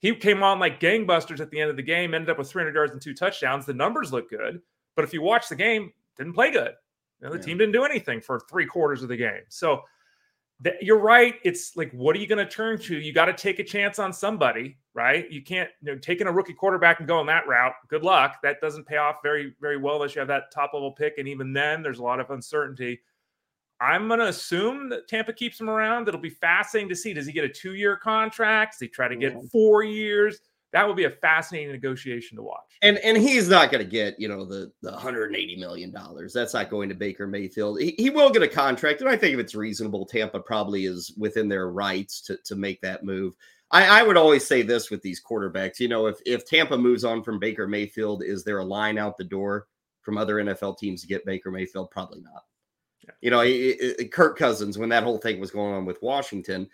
He 0.03 0.15
came 0.17 0.43
on 0.43 0.59
like 0.59 0.81
gangbusters 0.81 1.41
at 1.41 1.51
the 1.51 1.61
end 1.61 1.71
of 1.71 1.77
the 1.77 1.83
game, 1.83 2.13
ended 2.13 2.29
up 2.29 2.37
with 2.37 2.51
300 2.51 2.75
yards 2.75 2.93
and 2.93 3.01
two 3.01 3.15
touchdowns. 3.15 3.65
The 3.65 3.73
numbers 3.73 4.13
look 4.13 4.29
good, 4.29 4.61
but 4.97 5.05
if 5.05 5.13
you 5.15 5.23
watch 5.23 5.49
the 5.49 5.55
game, 5.57 5.93
didn't 6.19 6.35
play 6.35 6.51
good. 6.51 6.73
You 7.21 7.29
know, 7.29 7.33
the 7.33 7.39
yeah. 7.39 7.45
team 7.45 7.59
didn't 7.59 7.73
do 7.73 7.85
anything 7.85 8.21
for 8.21 8.41
three 8.41 8.67
quarters 8.67 9.05
of 9.05 9.09
the 9.09 9.17
game. 9.17 9.43
So 9.49 9.83
you're 10.81 10.99
right. 10.99 11.37
It's 11.45 11.77
like, 11.77 11.93
what 11.93 12.17
are 12.17 12.19
you 12.19 12.27
going 12.27 12.45
to 12.45 12.51
turn 12.51 12.79
to? 12.81 12.97
You 12.97 13.13
got 13.13 13.27
to 13.27 13.33
take 13.33 13.61
a 13.61 13.65
chance 13.65 14.01
on 14.01 14.13
somebody, 14.13 14.77
right? 14.93 15.31
You 15.31 15.43
can't, 15.43 15.71
you 15.81 15.93
know, 15.93 15.99
taking 15.99 16.27
a 16.27 16.33
rookie 16.33 16.53
quarterback 16.53 16.99
and 16.99 17.07
going 17.07 17.27
that 17.27 17.47
route. 17.47 17.75
Good 17.89 18.03
luck. 18.03 18.37
That 18.43 18.61
doesn't 18.61 18.87
pay 18.87 18.97
off 18.97 19.17
very, 19.23 19.55
very 19.61 19.77
well 19.77 19.97
unless 19.97 20.17
you 20.17 20.19
have 20.19 20.29
that 20.29 20.53
top 20.53 20.73
level 20.75 20.93
pick. 20.93 21.19
And 21.19 21.29
even 21.29 21.53
then, 21.53 21.83
there's 21.83 22.01
a 22.01 22.03
lot 22.03 22.19
of 22.19 22.31
uncertainty. 22.31 23.01
I'm 23.83 24.07
going 24.07 24.21
to 24.21 24.29
assume 24.29 24.89
that 24.91 25.09
Tampa 25.09 25.33
keeps 25.33 25.61
him 25.61 25.69
around. 25.69 26.07
It'll 26.07 26.21
be 26.21 26.31
fascinating 26.31 26.89
to 26.91 26.95
see. 26.95 27.13
Does 27.13 27.27
he 27.27 27.33
get 27.33 27.45
a 27.45 27.49
two 27.49 27.75
year 27.75 27.97
contract? 27.97 28.75
Does 28.75 28.81
he 28.81 28.89
try 28.89 29.09
to 29.09 29.17
get 29.17 29.37
four 29.51 29.83
years? 29.83 30.39
That 30.73 30.87
would 30.87 30.97
be 30.97 31.05
a 31.05 31.11
fascinating 31.11 31.73
negotiation 31.73 32.37
to 32.37 32.43
watch. 32.43 32.79
And 32.81 32.97
and 32.99 33.19
he's 33.19 33.49
not 33.49 33.71
going 33.71 33.85
to 33.85 33.91
get 33.91 34.19
you 34.19 34.29
know 34.29 34.45
the 34.45 34.73
the 34.83 34.93
180 34.93 35.57
million 35.57 35.91
dollars. 35.91 36.33
That's 36.33 36.55
not 36.55 36.71
going 36.71 36.89
to 36.91 36.95
Baker 36.95 37.27
Mayfield. 37.27 37.81
He, 37.81 37.95
he 37.99 38.09
will 38.09 38.31
get 38.31 38.43
a 38.43 38.49
contract, 38.49 39.01
and 39.01 39.11
I 39.11 39.17
think 39.17 39.35
if 39.35 39.41
it's 39.41 39.55
reasonable, 39.55 40.07
Tampa 40.07 40.41
probably 40.41 40.87
is 40.87 41.13
within 41.19 41.49
their 41.49 41.69
rights 41.69 42.21
to 42.23 42.39
to 42.45 42.57
make 42.57 42.81
that 42.83 43.05
move. 43.05 43.35
I, 43.73 44.01
I 44.01 44.03
would 44.03 44.17
always 44.17 44.47
say 44.47 44.63
this 44.63 44.91
with 44.91 45.03
these 45.03 45.23
quarterbacks. 45.23 45.81
You 45.81 45.89
know, 45.89 46.07
if 46.07 46.19
if 46.25 46.47
Tampa 46.47 46.79
moves 46.79 47.05
on 47.05 47.23
from 47.23 47.39
Baker 47.39 47.67
Mayfield, 47.67 48.23
is 48.23 48.45
there 48.45 48.59
a 48.59 48.65
line 48.65 48.97
out 48.97 49.19
the 49.19 49.25
door 49.25 49.67
from 50.03 50.17
other 50.17 50.37
NFL 50.37 50.79
teams 50.79 51.03
to 51.03 51.07
get 51.09 51.27
Baker 51.27 51.51
Mayfield? 51.51 51.91
Probably 51.91 52.21
not. 52.21 52.45
You 53.21 53.31
know, 53.31 53.41
it, 53.41 53.51
it, 53.51 54.13
Kirk 54.13 54.39
Cousins, 54.39 54.79
when 54.79 54.89
that 54.91 55.05
whole 55.05 55.19
thing 55.19 55.41
was 55.41 55.51
going 55.51 55.75
on 55.75 55.85
with 55.85 56.03
Washington, 56.03 56.69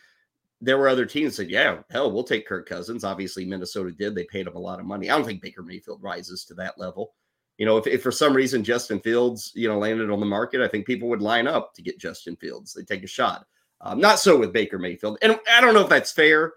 there 0.61 0.79
were 0.79 0.89
other 0.89 1.07
teams 1.07 1.37
that 1.37 1.45
said, 1.45 1.51
yeah, 1.51 1.79
hell, 1.91 2.11
we'll 2.11 2.25
take 2.25 2.47
Kirk 2.47 2.69
Cousins. 2.69 3.05
Obviously, 3.05 3.45
Minnesota 3.45 3.93
did. 3.93 4.15
They 4.15 4.25
paid 4.25 4.47
him 4.47 4.57
a 4.57 4.61
lot 4.61 4.81
of 4.81 4.87
money. 4.87 5.09
I 5.09 5.17
don't 5.17 5.25
think 5.25 5.43
Baker 5.43 5.63
Mayfield 5.63 6.03
rises 6.03 6.45
to 6.47 6.55
that 6.55 6.79
level. 6.79 7.15
You 7.59 7.67
know, 7.67 7.77
if, 7.77 7.87
if 7.87 8.03
for 8.03 8.13
some 8.13 8.35
reason 8.35 8.65
Justin 8.65 9.01
Fields, 9.01 9.53
you 9.55 9.69
know, 9.69 9.79
landed 9.79 10.11
on 10.11 10.21
the 10.21 10.27
market, 10.27 10.61
I 10.61 10.69
think 10.69 10.87
people 10.87 11.09
would 11.09 11.23
line 11.23 11.47
up 11.47 11.75
to 11.75 11.83
get 11.83 11.99
Justin 11.99 12.37
Fields. 12.37 12.73
They 12.73 12.83
take 12.83 13.05
a 13.05 13.09
shot. 13.09 13.47
Um, 13.81 14.01
not 14.01 14.19
so 14.19 14.37
with 14.37 14.53
Baker 14.53 14.79
Mayfield. 14.79 15.19
And 15.23 15.39
I 15.51 15.61
don't 15.61 15.75
know 15.75 15.83
if 15.83 15.89
that's 15.89 16.13
fair, 16.13 16.55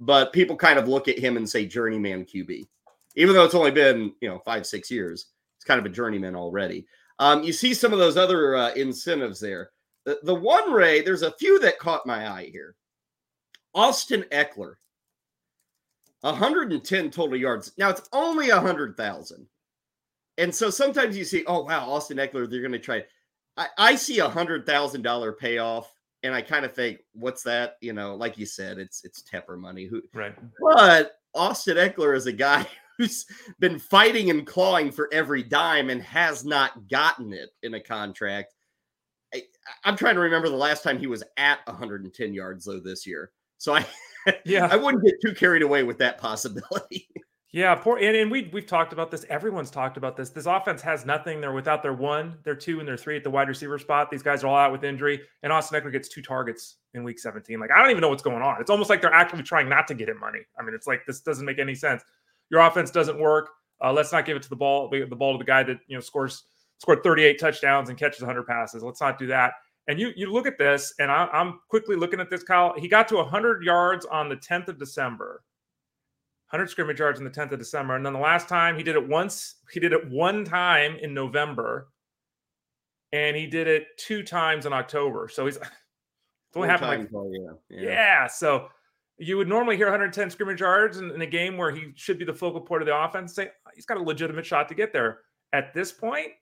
but 0.00 0.32
people 0.32 0.56
kind 0.56 0.78
of 0.78 0.88
look 0.88 1.08
at 1.08 1.18
him 1.18 1.36
and 1.36 1.48
say 1.48 1.66
journeyman 1.66 2.24
QB. 2.24 2.66
Even 3.16 3.34
though 3.34 3.44
it's 3.44 3.54
only 3.54 3.70
been, 3.70 4.14
you 4.20 4.28
know, 4.28 4.40
five, 4.44 4.66
six 4.66 4.90
years, 4.90 5.26
it's 5.56 5.64
kind 5.64 5.78
of 5.78 5.86
a 5.86 5.94
journeyman 5.94 6.34
already. 6.34 6.86
Um, 7.18 7.42
you 7.42 7.52
see 7.52 7.74
some 7.74 7.92
of 7.92 7.98
those 7.98 8.16
other 8.16 8.56
uh, 8.56 8.72
incentives 8.74 9.40
there. 9.40 9.70
The, 10.04 10.18
the 10.22 10.34
one 10.34 10.72
Ray, 10.72 11.02
there's 11.02 11.22
a 11.22 11.32
few 11.32 11.60
that 11.60 11.78
caught 11.78 12.06
my 12.06 12.28
eye 12.28 12.48
here. 12.50 12.74
Austin 13.74 14.24
Ekeler, 14.32 14.74
110 16.22 17.10
total 17.10 17.36
yards. 17.36 17.72
Now 17.78 17.90
it's 17.90 18.08
only 18.12 18.50
100,000. 18.50 19.46
And 20.38 20.54
so 20.54 20.70
sometimes 20.70 21.16
you 21.16 21.24
see, 21.24 21.44
oh, 21.46 21.62
wow, 21.64 21.88
Austin 21.90 22.16
Ekeler, 22.16 22.50
they're 22.50 22.60
going 22.60 22.72
to 22.72 22.78
try. 22.78 23.04
I, 23.56 23.66
I 23.78 23.94
see 23.96 24.18
a 24.18 24.28
$100,000 24.28 25.38
payoff 25.38 25.92
and 26.22 26.34
I 26.34 26.42
kind 26.42 26.64
of 26.64 26.72
think, 26.72 27.00
what's 27.12 27.42
that? 27.42 27.76
You 27.80 27.92
know, 27.92 28.14
like 28.14 28.38
you 28.38 28.46
said, 28.46 28.78
it's 28.78 29.04
it's 29.04 29.22
Tepper 29.22 29.58
money. 29.58 29.86
Who, 29.86 30.02
right? 30.14 30.34
But 30.60 31.18
Austin 31.34 31.76
Ekeler 31.76 32.16
is 32.16 32.26
a 32.26 32.32
guy 32.32 32.66
who's 33.02 33.26
been 33.58 33.78
fighting 33.78 34.30
and 34.30 34.46
clawing 34.46 34.92
for 34.92 35.08
every 35.12 35.42
dime 35.42 35.90
and 35.90 36.00
has 36.02 36.44
not 36.44 36.88
gotten 36.88 37.32
it 37.32 37.50
in 37.62 37.74
a 37.74 37.80
contract. 37.80 38.54
I, 39.34 39.42
am 39.84 39.96
trying 39.96 40.14
to 40.14 40.20
remember 40.20 40.48
the 40.48 40.56
last 40.56 40.82
time 40.84 40.98
he 40.98 41.06
was 41.06 41.24
at 41.36 41.66
110 41.66 42.34
yards 42.34 42.64
though 42.64 42.80
this 42.80 43.06
year. 43.06 43.32
So 43.58 43.74
I 43.74 43.86
yeah, 44.44 44.68
I 44.70 44.76
wouldn't 44.76 45.04
get 45.04 45.14
too 45.20 45.34
carried 45.34 45.62
away 45.62 45.82
with 45.82 45.98
that 45.98 46.18
possibility. 46.18 47.08
Yeah, 47.54 47.74
poor 47.74 47.98
and, 47.98 48.16
and 48.16 48.30
we 48.30 48.48
we've 48.50 48.64
talked 48.64 48.94
about 48.94 49.10
this. 49.10 49.26
Everyone's 49.28 49.70
talked 49.70 49.98
about 49.98 50.16
this. 50.16 50.30
This 50.30 50.46
offense 50.46 50.80
has 50.80 51.04
nothing. 51.04 51.38
They're 51.38 51.52
without 51.52 51.82
their 51.82 51.92
one, 51.92 52.38
their 52.44 52.54
two, 52.54 52.78
and 52.78 52.88
their 52.88 52.96
three 52.96 53.18
at 53.18 53.24
the 53.24 53.30
wide 53.30 53.46
receiver 53.46 53.78
spot. 53.78 54.10
These 54.10 54.22
guys 54.22 54.42
are 54.42 54.46
all 54.46 54.56
out 54.56 54.72
with 54.72 54.84
injury. 54.84 55.20
And 55.42 55.52
Austin 55.52 55.78
Ekeler 55.78 55.92
gets 55.92 56.08
two 56.08 56.22
targets 56.22 56.76
in 56.94 57.04
week 57.04 57.18
17. 57.18 57.60
Like, 57.60 57.70
I 57.70 57.78
don't 57.78 57.90
even 57.90 58.00
know 58.00 58.08
what's 58.08 58.22
going 58.22 58.40
on. 58.40 58.58
It's 58.58 58.70
almost 58.70 58.88
like 58.88 59.02
they're 59.02 59.12
actually 59.12 59.42
trying 59.42 59.68
not 59.68 59.86
to 59.88 59.94
get 59.94 60.08
him 60.08 60.18
money. 60.18 60.38
I 60.58 60.62
mean, 60.62 60.74
it's 60.74 60.86
like 60.86 61.04
this 61.06 61.20
doesn't 61.20 61.44
make 61.44 61.58
any 61.58 61.74
sense 61.74 62.02
your 62.52 62.60
offense 62.60 62.92
doesn't 62.92 63.18
work. 63.18 63.50
Uh, 63.82 63.92
let's 63.92 64.12
not 64.12 64.24
give 64.24 64.36
it 64.36 64.42
to 64.44 64.48
the 64.48 64.54
ball, 64.54 64.88
the 64.88 65.04
ball 65.06 65.32
to 65.32 65.38
the 65.38 65.44
guy 65.44 65.64
that 65.64 65.78
you 65.88 65.96
know 65.96 66.00
scores 66.00 66.44
scored 66.78 67.02
38 67.02 67.40
touchdowns 67.40 67.88
and 67.88 67.98
catches 67.98 68.20
100 68.20 68.46
passes. 68.46 68.84
Let's 68.84 69.00
not 69.00 69.18
do 69.18 69.26
that. 69.28 69.54
And 69.88 69.98
you 69.98 70.12
you 70.14 70.30
look 70.32 70.46
at 70.46 70.58
this, 70.58 70.94
and 71.00 71.10
I, 71.10 71.26
I'm 71.32 71.58
quickly 71.68 71.96
looking 71.96 72.20
at 72.20 72.30
this, 72.30 72.44
Kyle. 72.44 72.74
He 72.78 72.86
got 72.86 73.08
to 73.08 73.16
100 73.16 73.64
yards 73.64 74.06
on 74.06 74.28
the 74.28 74.36
10th 74.36 74.68
of 74.68 74.78
December. 74.78 75.42
100 76.50 76.68
scrimmage 76.68 77.00
yards 77.00 77.18
on 77.18 77.24
the 77.24 77.30
10th 77.30 77.52
of 77.52 77.58
December, 77.58 77.96
and 77.96 78.04
then 78.04 78.12
the 78.12 78.18
last 78.18 78.46
time 78.46 78.76
he 78.76 78.82
did 78.82 78.94
it 78.94 79.08
once, 79.08 79.56
he 79.72 79.80
did 79.80 79.94
it 79.94 80.10
one 80.10 80.44
time 80.44 80.96
in 81.00 81.14
November, 81.14 81.88
and 83.12 83.34
he 83.34 83.46
did 83.46 83.66
it 83.66 83.86
two 83.96 84.22
times 84.22 84.66
in 84.66 84.72
October. 84.72 85.28
So 85.32 85.46
he's 85.46 85.56
it's 85.56 85.66
only 86.54 86.68
happened 86.68 87.08
like 87.10 87.32
yeah. 87.32 87.50
yeah. 87.70 87.82
yeah. 87.82 88.26
So 88.26 88.68
you 89.22 89.36
would 89.36 89.48
normally 89.48 89.76
hear 89.76 89.86
110 89.86 90.30
scrimmage 90.30 90.60
yards 90.60 90.98
in, 90.98 91.10
in, 91.10 91.22
a 91.22 91.26
game 91.26 91.56
where 91.56 91.70
he 91.70 91.92
should 91.94 92.18
be 92.18 92.24
the 92.24 92.34
focal 92.34 92.60
point 92.60 92.82
of 92.82 92.86
the 92.86 92.96
offense. 92.96 93.34
Say 93.34 93.48
oh, 93.66 93.70
he's 93.74 93.86
got 93.86 93.96
a 93.96 94.02
legitimate 94.02 94.44
shot 94.44 94.68
to 94.68 94.74
get 94.74 94.92
there. 94.92 95.20
At 95.52 95.72
this 95.74 95.92
point, 95.92 96.32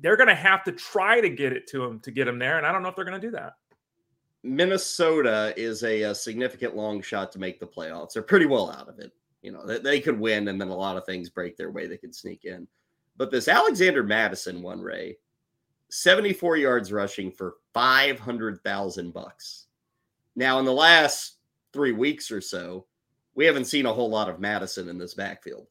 they're 0.00 0.16
going 0.16 0.28
to 0.28 0.34
have 0.34 0.64
to 0.64 0.72
try 0.72 1.20
to 1.20 1.28
get 1.28 1.52
it 1.52 1.66
to 1.68 1.84
him 1.84 2.00
to 2.00 2.10
get 2.10 2.28
him 2.28 2.38
there, 2.38 2.58
and 2.58 2.66
I 2.66 2.72
don't 2.72 2.82
know 2.82 2.88
if 2.88 2.96
they're 2.96 3.04
going 3.04 3.20
to 3.20 3.26
do 3.26 3.32
that. 3.32 3.54
Minnesota 4.42 5.52
is 5.56 5.82
a, 5.84 6.02
a, 6.02 6.14
significant 6.14 6.74
long 6.74 7.02
shot 7.02 7.30
to 7.32 7.38
make 7.38 7.60
the 7.60 7.66
playoffs. 7.66 8.14
They're 8.14 8.22
pretty 8.22 8.46
well 8.46 8.70
out 8.70 8.88
of 8.88 8.98
it. 8.98 9.12
You 9.42 9.52
know, 9.52 9.66
they, 9.66 9.78
they 9.78 10.00
could 10.00 10.18
win, 10.18 10.48
and 10.48 10.60
then 10.60 10.68
a 10.68 10.76
lot 10.76 10.96
of 10.96 11.04
things 11.04 11.28
break 11.28 11.56
their 11.56 11.70
way. 11.70 11.86
They 11.86 11.98
could 11.98 12.14
sneak 12.14 12.44
in. 12.44 12.66
But 13.16 13.30
this 13.30 13.48
Alexander 13.48 14.02
Mattison 14.02 14.62
one, 14.62 14.80
Ray, 14.80 15.18
74 15.90 16.56
yards 16.56 16.90
rushing 16.90 17.30
for 17.30 17.56
500,000 17.74 19.12
bucks. 19.12 19.66
Now, 20.36 20.58
in 20.58 20.64
the 20.64 20.72
last 20.72 21.39
three 21.72 21.92
weeks 21.92 22.30
or 22.30 22.40
so, 22.40 22.86
we 23.34 23.44
haven't 23.44 23.66
seen 23.66 23.86
a 23.86 23.92
whole 23.92 24.10
lot 24.10 24.28
of 24.28 24.40
Mattison 24.40 24.88
in 24.88 24.98
this 24.98 25.14
backfield. 25.14 25.66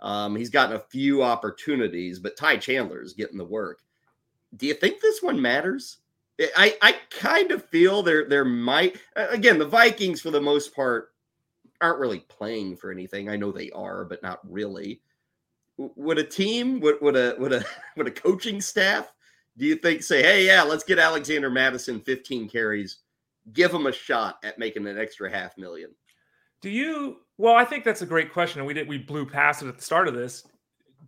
Um, 0.00 0.36
he's 0.36 0.50
gotten 0.50 0.76
a 0.76 0.84
few 0.90 1.22
opportunities, 1.22 2.18
but 2.18 2.36
Ty 2.36 2.58
Chandler 2.58 3.02
is 3.02 3.14
getting 3.14 3.38
the 3.38 3.44
work. 3.44 3.80
Do 4.56 4.66
you 4.66 4.74
think 4.74 5.00
this 5.00 5.22
one 5.22 5.40
matters? 5.40 5.98
I, 6.56 6.76
I 6.82 6.94
kind 7.10 7.50
of 7.50 7.64
feel 7.64 8.02
there 8.02 8.28
there 8.28 8.44
might 8.44 8.96
again 9.16 9.58
the 9.58 9.66
Vikings 9.66 10.20
for 10.20 10.30
the 10.30 10.40
most 10.40 10.74
part 10.74 11.12
aren't 11.80 11.98
really 11.98 12.20
playing 12.20 12.76
for 12.76 12.92
anything. 12.92 13.28
I 13.28 13.36
know 13.36 13.50
they 13.50 13.70
are, 13.70 14.04
but 14.04 14.22
not 14.22 14.40
really. 14.48 15.00
Would 15.76 16.18
a 16.18 16.24
team, 16.24 16.80
would, 16.80 17.00
would 17.00 17.16
a 17.16 17.34
would 17.38 17.52
a 17.52 17.64
would 17.96 18.06
a 18.06 18.12
coaching 18.12 18.60
staff, 18.60 19.12
do 19.56 19.66
you 19.66 19.76
think 19.76 20.02
say, 20.02 20.22
hey, 20.22 20.46
yeah, 20.46 20.62
let's 20.62 20.84
get 20.84 20.98
Alexander 20.98 21.50
Mattison 21.50 22.00
15 22.00 22.48
carries 22.48 22.98
give 23.52 23.72
them 23.72 23.86
a 23.86 23.92
shot 23.92 24.38
at 24.44 24.58
making 24.58 24.86
an 24.86 24.98
extra 24.98 25.30
half 25.30 25.56
million? 25.58 25.90
Do 26.60 26.70
you? 26.70 27.18
Well, 27.36 27.54
I 27.54 27.64
think 27.64 27.84
that's 27.84 28.02
a 28.02 28.06
great 28.06 28.32
question. 28.32 28.60
And 28.60 28.66
we 28.66 28.74
did 28.74 28.88
we 28.88 28.98
blew 28.98 29.26
past 29.26 29.62
it 29.62 29.68
at 29.68 29.76
the 29.76 29.84
start 29.84 30.08
of 30.08 30.14
this. 30.14 30.44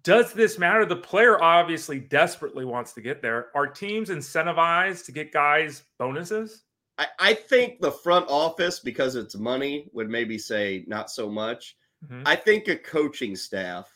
Does 0.03 0.33
this 0.33 0.59
matter? 0.59 0.87
The 0.87 0.97
player 0.97 1.43
obviously 1.43 1.99
desperately 1.99 2.65
wants 2.65 2.93
to 2.95 3.01
get 3.01 3.21
there. 3.21 3.49
Are 3.55 3.67
teams 3.67 4.09
incentivized 4.09 5.05
to 5.07 5.13
get 5.13 5.33
guys 5.33 5.83
bonuses? 5.99 6.65
I, 6.97 7.07
I 7.19 7.35
think 7.35 7.81
the 7.81 7.91
front 7.91 8.27
office, 8.29 8.81
because 8.81 9.17
it's 9.17 9.37
money, 9.37 9.91
would 9.93 10.09
maybe 10.09 10.39
say 10.39 10.85
not 10.87 11.11
so 11.11 11.29
much. 11.29 11.77
Mm-hmm. 12.05 12.23
I 12.25 12.37
think 12.37 12.69
a 12.69 12.77
coaching 12.77 13.37
staff 13.37 13.95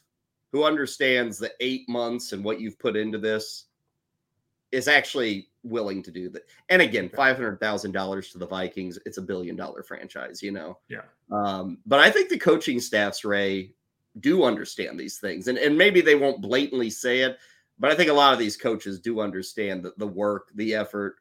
who 0.53 0.65
understands 0.65 1.39
the 1.39 1.53
eight 1.61 1.89
months 1.89 2.33
and 2.33 2.45
what 2.45 2.61
you've 2.61 2.79
put 2.79 2.97
into 2.97 3.19
this 3.19 3.67
is 4.75 4.89
actually 4.89 5.49
willing 5.63 6.03
to 6.03 6.11
do 6.11 6.29
that. 6.29 6.43
And 6.69 6.83
again, 6.83 7.09
five 7.09 7.37
hundred 7.37 7.61
thousand 7.61 7.93
dollars 7.93 8.31
to 8.33 8.39
the 8.39 8.47
Vikings, 8.47 8.99
it's 9.07 9.19
a 9.19 9.23
billion 9.23 9.57
dollar 9.57 9.83
franchise, 9.83 10.43
you 10.43 10.51
know. 10.51 10.79
Yeah. 10.89 11.03
Um, 11.31 11.79
but 11.87 12.01
I 12.01 12.11
think 12.11 12.29
the 12.29 12.39
coaching 12.39 12.81
staffs, 12.81 13.25
Ray, 13.25 13.73
do 14.21 14.43
understand 14.45 14.99
these 14.99 15.19
things. 15.19 15.49
And, 15.49 15.57
and 15.59 15.79
maybe 15.79 16.01
they 16.01 16.17
won't 16.17 16.43
blatantly 16.43 16.91
say 16.91 17.21
it, 17.21 17.39
but 17.79 17.91
I 17.91 17.95
think 17.95 18.11
a 18.11 18.15
lot 18.15 18.33
of 18.33 18.39
these 18.39 18.57
coaches 18.57 19.01
do 19.01 19.21
understand 19.21 19.83
the, 19.83 19.93
the 19.97 20.07
work, 20.07 20.49
the 20.55 20.75
effort, 20.75 21.17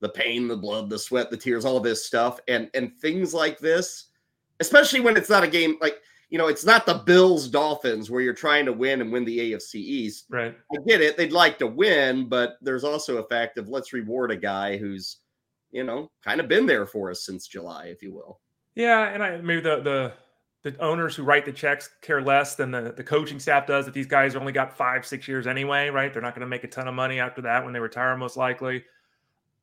the 0.00 0.08
pain, 0.08 0.46
the 0.46 0.56
blood, 0.56 0.90
the 0.90 0.98
sweat, 0.98 1.30
the 1.30 1.36
tears, 1.36 1.64
all 1.64 1.80
this 1.80 2.04
stuff. 2.04 2.40
And 2.48 2.68
and 2.74 2.94
things 2.98 3.32
like 3.32 3.58
this, 3.60 4.06
especially 4.60 5.00
when 5.00 5.16
it's 5.16 5.30
not 5.30 5.44
a 5.44 5.48
game 5.48 5.78
like 5.80 6.00
you 6.28 6.38
know, 6.38 6.48
it's 6.48 6.64
not 6.64 6.86
the 6.86 7.02
Bills 7.06 7.48
Dolphins 7.48 8.10
where 8.10 8.20
you're 8.20 8.34
trying 8.34 8.66
to 8.66 8.72
win 8.72 9.00
and 9.00 9.12
win 9.12 9.24
the 9.24 9.52
AFC 9.52 9.76
East. 9.76 10.26
Right. 10.28 10.56
I 10.72 10.76
get 10.86 11.00
it. 11.00 11.16
They'd 11.16 11.32
like 11.32 11.58
to 11.58 11.66
win, 11.66 12.28
but 12.28 12.56
there's 12.60 12.84
also 12.84 13.18
a 13.18 13.28
fact 13.28 13.58
of 13.58 13.68
let's 13.68 13.92
reward 13.92 14.30
a 14.32 14.36
guy 14.36 14.76
who's, 14.76 15.18
you 15.70 15.84
know, 15.84 16.10
kind 16.24 16.40
of 16.40 16.48
been 16.48 16.66
there 16.66 16.86
for 16.86 17.10
us 17.10 17.24
since 17.24 17.46
July, 17.46 17.86
if 17.86 18.02
you 18.02 18.12
will. 18.12 18.40
Yeah, 18.74 19.08
and 19.08 19.22
I 19.22 19.36
maybe 19.38 19.60
the 19.60 19.80
the 19.80 20.12
the 20.62 20.76
owners 20.80 21.14
who 21.14 21.22
write 21.22 21.44
the 21.44 21.52
checks 21.52 21.90
care 22.02 22.20
less 22.20 22.56
than 22.56 22.72
the, 22.72 22.92
the 22.96 23.04
coaching 23.04 23.38
staff 23.38 23.68
does 23.68 23.84
that 23.84 23.94
these 23.94 24.06
guys 24.06 24.34
only 24.34 24.50
got 24.50 24.76
five 24.76 25.06
six 25.06 25.28
years 25.28 25.46
anyway 25.46 25.90
right 25.90 26.12
they're 26.12 26.20
not 26.20 26.34
going 26.34 26.40
to 26.40 26.46
make 26.48 26.64
a 26.64 26.68
ton 26.68 26.88
of 26.88 26.94
money 26.94 27.20
after 27.20 27.40
that 27.40 27.62
when 27.62 27.72
they 27.72 27.78
retire 27.78 28.16
most 28.16 28.36
likely 28.36 28.84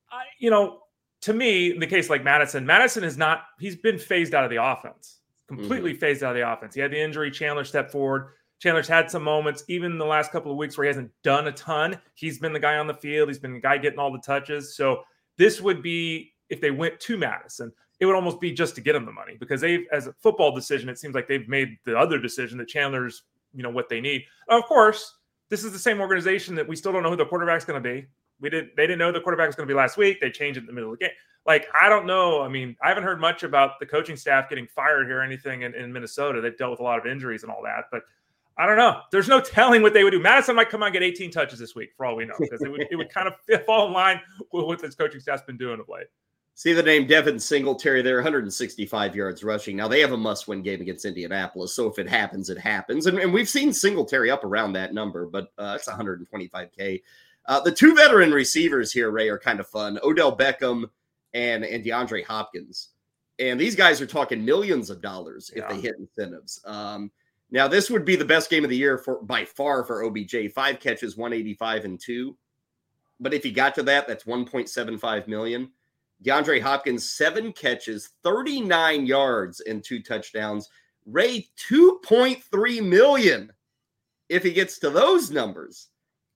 I, 0.09 0.21
you 0.39 0.49
know 0.49 0.79
to 1.21 1.33
me 1.33 1.73
in 1.73 1.79
the 1.81 1.87
case 1.87 2.09
like 2.09 2.23
Mattison, 2.23 2.65
Mattison 2.65 3.03
is 3.03 3.17
not 3.17 3.43
he's 3.59 3.75
been 3.75 3.99
phased 3.99 4.33
out 4.33 4.45
of 4.45 4.49
the 4.49 4.63
offense 4.63 5.19
completely 5.47 5.91
mm-hmm. 5.91 5.99
phased 5.99 6.23
out 6.23 6.31
of 6.31 6.35
the 6.35 6.51
offense 6.51 6.73
he 6.75 6.81
had 6.81 6.91
the 6.91 6.99
injury 6.99 7.29
chandler 7.29 7.63
stepped 7.63 7.91
forward 7.91 8.29
chandler's 8.59 8.87
had 8.87 9.09
some 9.11 9.23
moments 9.23 9.63
even 9.67 9.97
the 9.97 10.05
last 10.05 10.31
couple 10.31 10.51
of 10.51 10.57
weeks 10.57 10.77
where 10.77 10.85
he 10.85 10.87
hasn't 10.89 11.11
done 11.23 11.47
a 11.47 11.51
ton 11.51 11.99
he's 12.15 12.39
been 12.39 12.53
the 12.53 12.59
guy 12.59 12.77
on 12.77 12.87
the 12.87 12.93
field 12.93 13.27
he's 13.27 13.39
been 13.39 13.53
the 13.53 13.59
guy 13.59 13.77
getting 13.77 13.99
all 13.99 14.11
the 14.11 14.19
touches 14.19 14.75
so 14.75 15.03
this 15.37 15.61
would 15.61 15.81
be 15.81 16.33
if 16.49 16.61
they 16.61 16.71
went 16.71 16.99
to 17.01 17.17
Mattison, 17.17 17.71
it 17.99 18.05
would 18.05 18.15
almost 18.15 18.39
be 18.39 18.51
just 18.51 18.75
to 18.75 18.81
get 18.81 18.95
him 18.95 19.05
the 19.05 19.11
money 19.11 19.35
because 19.39 19.61
they've, 19.61 19.85
as 19.91 20.07
a 20.07 20.13
football 20.13 20.53
decision, 20.53 20.89
it 20.89 20.99
seems 20.99 21.15
like 21.15 21.27
they've 21.27 21.47
made 21.47 21.77
the 21.85 21.97
other 21.97 22.19
decision 22.19 22.57
that 22.59 22.67
Chandler's, 22.67 23.23
you 23.53 23.63
know, 23.63 23.69
what 23.69 23.89
they 23.89 24.01
need. 24.01 24.23
Of 24.49 24.63
course, 24.65 25.17
this 25.49 25.63
is 25.63 25.71
the 25.71 25.79
same 25.79 25.99
organization 26.01 26.55
that 26.55 26.67
we 26.67 26.75
still 26.75 26.91
don't 26.91 27.03
know 27.03 27.09
who 27.09 27.15
the 27.15 27.25
quarterback's 27.25 27.65
going 27.65 27.81
to 27.81 27.89
be. 27.89 28.05
We 28.43 28.49
did 28.49 28.71
they 28.75 28.83
didn't 28.83 28.99
know 28.99 29.11
the 29.11 29.21
quarterback 29.21 29.47
was 29.47 29.55
going 29.55 29.67
to 29.67 29.73
be 29.73 29.77
last 29.77 29.97
week. 29.97 30.19
They 30.19 30.29
changed 30.29 30.57
it 30.57 30.61
in 30.61 30.67
the 30.67 30.73
middle 30.73 30.91
of 30.91 30.99
the 30.99 31.05
game. 31.05 31.13
Like 31.47 31.65
I 31.79 31.87
don't 31.87 32.05
know. 32.05 32.41
I 32.41 32.49
mean, 32.49 32.75
I 32.83 32.89
haven't 32.89 33.03
heard 33.03 33.19
much 33.19 33.43
about 33.43 33.79
the 33.79 33.85
coaching 33.85 34.17
staff 34.17 34.49
getting 34.49 34.67
fired 34.67 35.07
here 35.07 35.19
or 35.19 35.23
anything 35.23 35.63
in, 35.63 35.73
in 35.73 35.91
Minnesota. 35.91 36.41
They've 36.41 36.57
dealt 36.57 36.71
with 36.71 36.81
a 36.81 36.83
lot 36.83 36.99
of 36.99 37.05
injuries 37.05 37.43
and 37.43 37.51
all 37.51 37.63
that, 37.63 37.85
but 37.89 38.03
I 38.57 38.67
don't 38.67 38.77
know. 38.77 38.99
There's 39.11 39.29
no 39.29 39.39
telling 39.41 39.81
what 39.81 39.93
they 39.93 40.03
would 40.03 40.11
do. 40.11 40.19
Mattison 40.19 40.55
might 40.55 40.69
come 40.69 40.83
out 40.83 40.87
and 40.87 40.93
get 40.93 41.03
18 41.03 41.31
touches 41.31 41.57
this 41.57 41.73
week, 41.73 41.91
for 41.95 42.05
all 42.05 42.15
we 42.15 42.25
know, 42.25 42.35
because 42.37 42.61
it 42.61 42.69
would, 42.69 42.85
it 42.91 42.95
would 42.95 43.09
kind 43.09 43.27
of 43.27 43.65
fall 43.65 43.87
in 43.87 43.93
line 43.93 44.19
with 44.51 44.65
what 44.65 44.79
this 44.79 44.93
coaching 44.93 45.21
staff's 45.21 45.41
been 45.43 45.57
doing 45.57 45.79
of 45.79 45.89
late. 45.89 46.07
See 46.55 46.73
the 46.73 46.83
name 46.83 47.07
Devin 47.07 47.39
Singletary 47.39 48.03
there, 48.03 48.17
165 48.17 49.15
yards 49.15 49.43
rushing. 49.43 49.75
Now 49.75 49.87
they 49.87 50.01
have 50.01 50.11
a 50.11 50.17
must-win 50.17 50.61
game 50.61 50.81
against 50.81 51.03
Indianapolis, 51.03 51.73
so 51.73 51.87
if 51.87 51.97
it 51.97 52.07
happens, 52.07 52.51
it 52.51 52.59
happens. 52.59 53.07
And, 53.07 53.17
and 53.17 53.33
we've 53.33 53.49
seen 53.49 53.73
Singletary 53.73 54.29
up 54.29 54.43
around 54.43 54.73
that 54.73 54.93
number, 54.93 55.25
but 55.25 55.51
uh, 55.57 55.77
it's 55.79 55.89
125k. 55.89 57.01
Uh, 57.45 57.59
the 57.59 57.71
two 57.71 57.95
veteran 57.95 58.31
receivers 58.31 58.91
here, 58.91 59.11
Ray, 59.11 59.29
are 59.29 59.39
kind 59.39 59.59
of 59.59 59.67
fun. 59.67 59.99
Odell 60.03 60.35
Beckham 60.35 60.85
and 61.33 61.63
and 61.63 61.83
DeAndre 61.83 62.23
Hopkins, 62.23 62.89
and 63.39 63.59
these 63.59 63.75
guys 63.75 64.01
are 64.01 64.05
talking 64.05 64.45
millions 64.45 64.89
of 64.89 65.01
dollars 65.01 65.51
if 65.55 65.63
yeah. 65.63 65.73
they 65.73 65.81
hit 65.81 65.95
incentives. 65.99 66.61
Um, 66.65 67.11
now 67.51 67.67
this 67.67 67.89
would 67.89 68.05
be 68.05 68.15
the 68.15 68.25
best 68.25 68.49
game 68.49 68.63
of 68.63 68.69
the 68.69 68.77
year 68.77 68.97
for 68.97 69.21
by 69.23 69.45
far 69.45 69.83
for 69.83 70.03
OBJ. 70.03 70.51
Five 70.53 70.79
catches, 70.79 71.17
185 71.17 71.85
and 71.85 71.99
two. 71.99 72.37
But 73.19 73.33
if 73.33 73.43
he 73.43 73.51
got 73.51 73.75
to 73.75 73.83
that, 73.83 74.07
that's 74.07 74.23
1.75 74.25 75.27
million. 75.27 75.71
DeAndre 76.23 76.61
Hopkins, 76.61 77.09
seven 77.09 77.51
catches, 77.51 78.09
39 78.23 79.05
yards, 79.05 79.59
and 79.61 79.83
two 79.83 80.01
touchdowns. 80.01 80.69
Ray, 81.05 81.47
2.3 81.69 82.87
million 82.87 83.51
if 84.29 84.43
he 84.43 84.51
gets 84.51 84.79
to 84.79 84.89
those 84.89 85.31
numbers. 85.31 85.89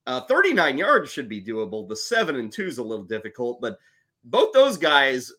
Uh, 0.08 0.22
39 0.22 0.78
yards 0.78 1.12
should 1.12 1.30
be 1.30 1.44
doable. 1.44 1.88
The 1.88 1.96
seven 1.96 2.38
and 2.38 2.52
two 2.52 2.66
is 2.66 2.80
a 2.80 2.84
little 2.84 3.06
difficult, 3.06 3.62
but 3.62 3.78
both 4.24 4.54
those 4.54 4.78
guys 4.78 5.32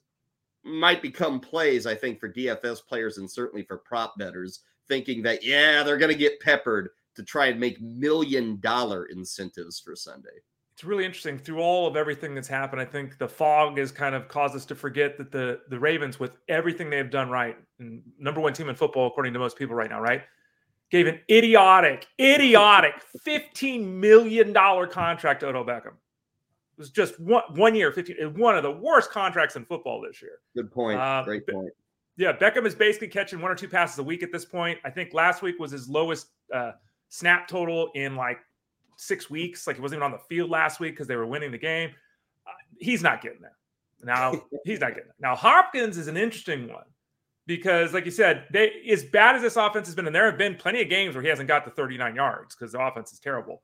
might 0.62 1.02
become 1.02 1.40
plays, 1.40 1.86
I 1.86 1.94
think, 1.94 2.20
for 2.20 2.32
DFS 2.32 2.86
players 2.86 3.18
and 3.18 3.28
certainly 3.28 3.64
for 3.64 3.78
prop 3.78 4.16
bettors, 4.18 4.60
thinking 4.86 5.22
that, 5.22 5.42
yeah, 5.42 5.82
they're 5.82 5.98
going 5.98 6.12
to 6.12 6.18
get 6.18 6.40
peppered 6.40 6.90
to 7.16 7.24
try 7.24 7.46
and 7.46 7.58
make 7.58 7.80
million 7.80 8.60
dollar 8.60 9.06
incentives 9.06 9.80
for 9.80 9.96
Sunday 9.96 10.38
it's 10.78 10.84
really 10.84 11.04
interesting 11.04 11.36
through 11.36 11.58
all 11.58 11.88
of 11.88 11.96
everything 11.96 12.36
that's 12.36 12.46
happened. 12.46 12.80
I 12.80 12.84
think 12.84 13.18
the 13.18 13.26
fog 13.26 13.78
has 13.78 13.90
kind 13.90 14.14
of 14.14 14.28
caused 14.28 14.54
us 14.54 14.64
to 14.66 14.76
forget 14.76 15.18
that 15.18 15.32
the 15.32 15.58
the 15.70 15.76
Ravens, 15.76 16.20
with 16.20 16.36
everything 16.48 16.88
they 16.88 16.98
have 16.98 17.10
done 17.10 17.28
right, 17.28 17.56
and 17.80 18.00
number 18.16 18.40
one 18.40 18.52
team 18.52 18.68
in 18.68 18.76
football 18.76 19.08
according 19.08 19.32
to 19.32 19.40
most 19.40 19.58
people 19.58 19.74
right 19.74 19.90
now, 19.90 20.00
right, 20.00 20.22
gave 20.90 21.06
an 21.06 21.20
idiotic, 21.30 22.06
idiotic 22.20 22.94
fifteen 23.22 24.00
million 24.00 24.52
dollar 24.52 24.86
contract 24.86 25.40
to 25.40 25.48
Odell 25.48 25.64
Beckham. 25.64 25.86
It 25.86 26.78
was 26.78 26.90
just 26.90 27.18
one 27.20 27.42
one 27.54 27.74
year, 27.74 27.92
fifteen. 27.92 28.16
One 28.34 28.56
of 28.56 28.62
the 28.62 28.70
worst 28.70 29.10
contracts 29.10 29.56
in 29.56 29.64
football 29.64 30.00
this 30.00 30.22
year. 30.22 30.38
Good 30.54 30.70
point. 30.70 31.00
Uh, 31.00 31.22
Great 31.24 31.46
point. 31.46 31.70
Yeah, 32.16 32.32
Beckham 32.32 32.66
is 32.66 32.74
basically 32.74 33.08
catching 33.08 33.40
one 33.40 33.50
or 33.50 33.54
two 33.54 33.68
passes 33.68 33.98
a 33.98 34.02
week 34.02 34.22
at 34.24 34.32
this 34.32 34.44
point. 34.44 34.78
I 34.84 34.90
think 34.90 35.14
last 35.14 35.40
week 35.40 35.58
was 35.60 35.70
his 35.70 35.88
lowest 35.88 36.28
uh, 36.52 36.72
snap 37.08 37.46
total 37.46 37.90
in 37.94 38.16
like 38.16 38.38
six 38.96 39.30
weeks. 39.30 39.66
Like 39.66 39.76
he 39.76 39.82
wasn't 39.82 39.98
even 39.98 40.06
on 40.06 40.12
the 40.12 40.24
field 40.28 40.50
last 40.50 40.80
week 40.80 40.94
because 40.94 41.06
they 41.06 41.16
were 41.16 41.26
winning 41.26 41.52
the 41.52 41.58
game. 41.58 41.90
Uh, 42.46 42.50
he's 42.78 43.02
not 43.02 43.22
getting 43.22 43.40
there. 43.40 43.56
Now 44.02 44.32
he's 44.64 44.80
not 44.80 44.90
getting 44.90 45.04
there. 45.04 45.14
Now 45.20 45.36
Hopkins 45.36 45.96
is 45.96 46.08
an 46.08 46.16
interesting 46.16 46.68
one 46.68 46.84
because, 47.48 47.94
like 47.94 48.04
you 48.04 48.10
said, 48.10 48.44
they 48.52 48.70
as 48.90 49.02
bad 49.04 49.34
as 49.34 49.42
this 49.42 49.56
offense 49.56 49.88
has 49.88 49.94
been, 49.96 50.06
and 50.06 50.14
there 50.14 50.26
have 50.26 50.38
been 50.38 50.54
plenty 50.54 50.82
of 50.82 50.90
games 50.90 51.16
where 51.16 51.22
he 51.22 51.30
hasn't 51.30 51.48
got 51.48 51.64
the 51.64 51.70
39 51.70 52.14
yards 52.14 52.54
because 52.54 52.72
the 52.72 52.80
offense 52.80 53.10
is 53.10 53.18
terrible. 53.18 53.62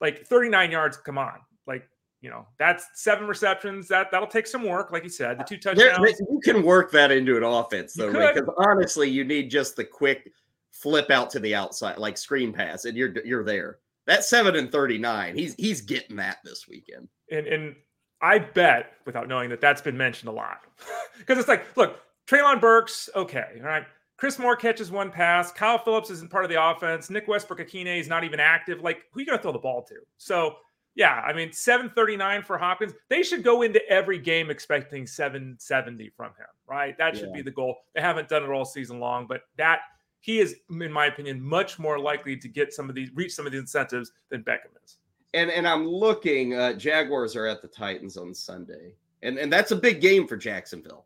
Like 0.00 0.26
39 0.26 0.70
yards, 0.70 0.96
come 0.96 1.18
on. 1.18 1.34
Like 1.66 1.86
you 2.22 2.30
know, 2.30 2.46
that's 2.58 2.86
seven 2.94 3.28
receptions. 3.28 3.86
That 3.86 4.10
that'll 4.10 4.26
take 4.26 4.46
some 4.46 4.64
work, 4.64 4.90
like 4.90 5.04
you 5.04 5.10
said. 5.10 5.38
The 5.38 5.44
two 5.44 5.58
touchdowns. 5.58 5.98
There, 5.98 6.08
you 6.08 6.40
can 6.42 6.62
work 6.62 6.90
that 6.92 7.12
into 7.12 7.36
an 7.36 7.44
offense, 7.44 7.92
though, 7.92 8.10
because 8.10 8.48
honestly, 8.56 9.10
you 9.10 9.24
need 9.24 9.50
just 9.50 9.76
the 9.76 9.84
quick 9.84 10.32
flip 10.72 11.10
out 11.10 11.28
to 11.30 11.38
the 11.38 11.54
outside, 11.54 11.98
like 11.98 12.16
screen 12.16 12.50
pass, 12.52 12.86
and 12.86 12.96
you're 12.96 13.14
you're 13.24 13.44
there. 13.44 13.78
That 14.06 14.24
seven 14.24 14.56
and 14.56 14.72
thirty 14.72 14.96
nine, 14.96 15.36
he's 15.36 15.54
he's 15.56 15.82
getting 15.82 16.16
that 16.16 16.38
this 16.44 16.66
weekend. 16.66 17.08
And 17.30 17.46
and 17.46 17.76
I 18.22 18.38
bet, 18.38 18.94
without 19.04 19.28
knowing 19.28 19.50
that, 19.50 19.60
that's 19.60 19.82
been 19.82 19.98
mentioned 19.98 20.30
a 20.30 20.32
lot, 20.32 20.62
because 21.18 21.38
it's 21.38 21.48
like, 21.48 21.76
look, 21.76 22.00
Treylon 22.28 22.60
Burks, 22.60 23.08
okay, 23.16 23.46
all 23.56 23.66
right. 23.66 23.86
Chris 24.18 24.38
Moore 24.38 24.56
catches 24.56 24.90
one 24.90 25.10
pass. 25.10 25.52
Kyle 25.52 25.78
Phillips 25.78 26.10
isn't 26.10 26.30
part 26.30 26.44
of 26.44 26.50
the 26.50 26.62
offense. 26.62 27.08
Nick 27.08 27.28
Westbrook-Ikhine 27.28 28.00
is 28.00 28.08
not 28.08 28.24
even 28.24 28.40
active. 28.40 28.80
Like, 28.80 29.02
who 29.12 29.18
are 29.18 29.22
you 29.22 29.26
going 29.26 29.38
to 29.38 29.42
throw 29.42 29.52
the 29.52 29.60
ball 29.60 29.82
to? 29.84 29.94
So, 30.16 30.56
yeah, 30.96 31.22
I 31.24 31.32
mean, 31.32 31.52
739 31.52 32.42
for 32.42 32.58
Hopkins. 32.58 32.94
They 33.08 33.22
should 33.22 33.44
go 33.44 33.62
into 33.62 33.80
every 33.88 34.18
game 34.18 34.50
expecting 34.50 35.06
770 35.06 36.10
from 36.16 36.30
him, 36.30 36.48
right? 36.66 36.98
That 36.98 37.16
should 37.16 37.28
yeah. 37.28 37.36
be 37.36 37.42
the 37.42 37.52
goal. 37.52 37.76
They 37.94 38.00
haven't 38.00 38.28
done 38.28 38.42
it 38.42 38.50
all 38.50 38.64
season 38.64 38.98
long, 38.98 39.28
but 39.28 39.42
that 39.56 39.82
he 40.18 40.40
is, 40.40 40.56
in 40.68 40.92
my 40.92 41.06
opinion, 41.06 41.40
much 41.40 41.78
more 41.78 42.00
likely 42.00 42.36
to 42.36 42.48
get 42.48 42.74
some 42.74 42.88
of 42.88 42.96
these, 42.96 43.10
reach 43.14 43.32
some 43.32 43.46
of 43.46 43.52
the 43.52 43.58
incentives 43.58 44.10
than 44.30 44.42
Beckham 44.42 44.74
is. 44.84 44.98
And 45.34 45.50
and 45.50 45.68
I'm 45.68 45.86
looking. 45.86 46.54
Uh, 46.54 46.72
Jaguars 46.72 47.36
are 47.36 47.46
at 47.46 47.62
the 47.62 47.68
Titans 47.68 48.16
on 48.16 48.34
Sunday, 48.34 48.94
and 49.22 49.38
and 49.38 49.52
that's 49.52 49.70
a 49.72 49.76
big 49.76 50.00
game 50.00 50.26
for 50.26 50.36
Jacksonville. 50.38 51.04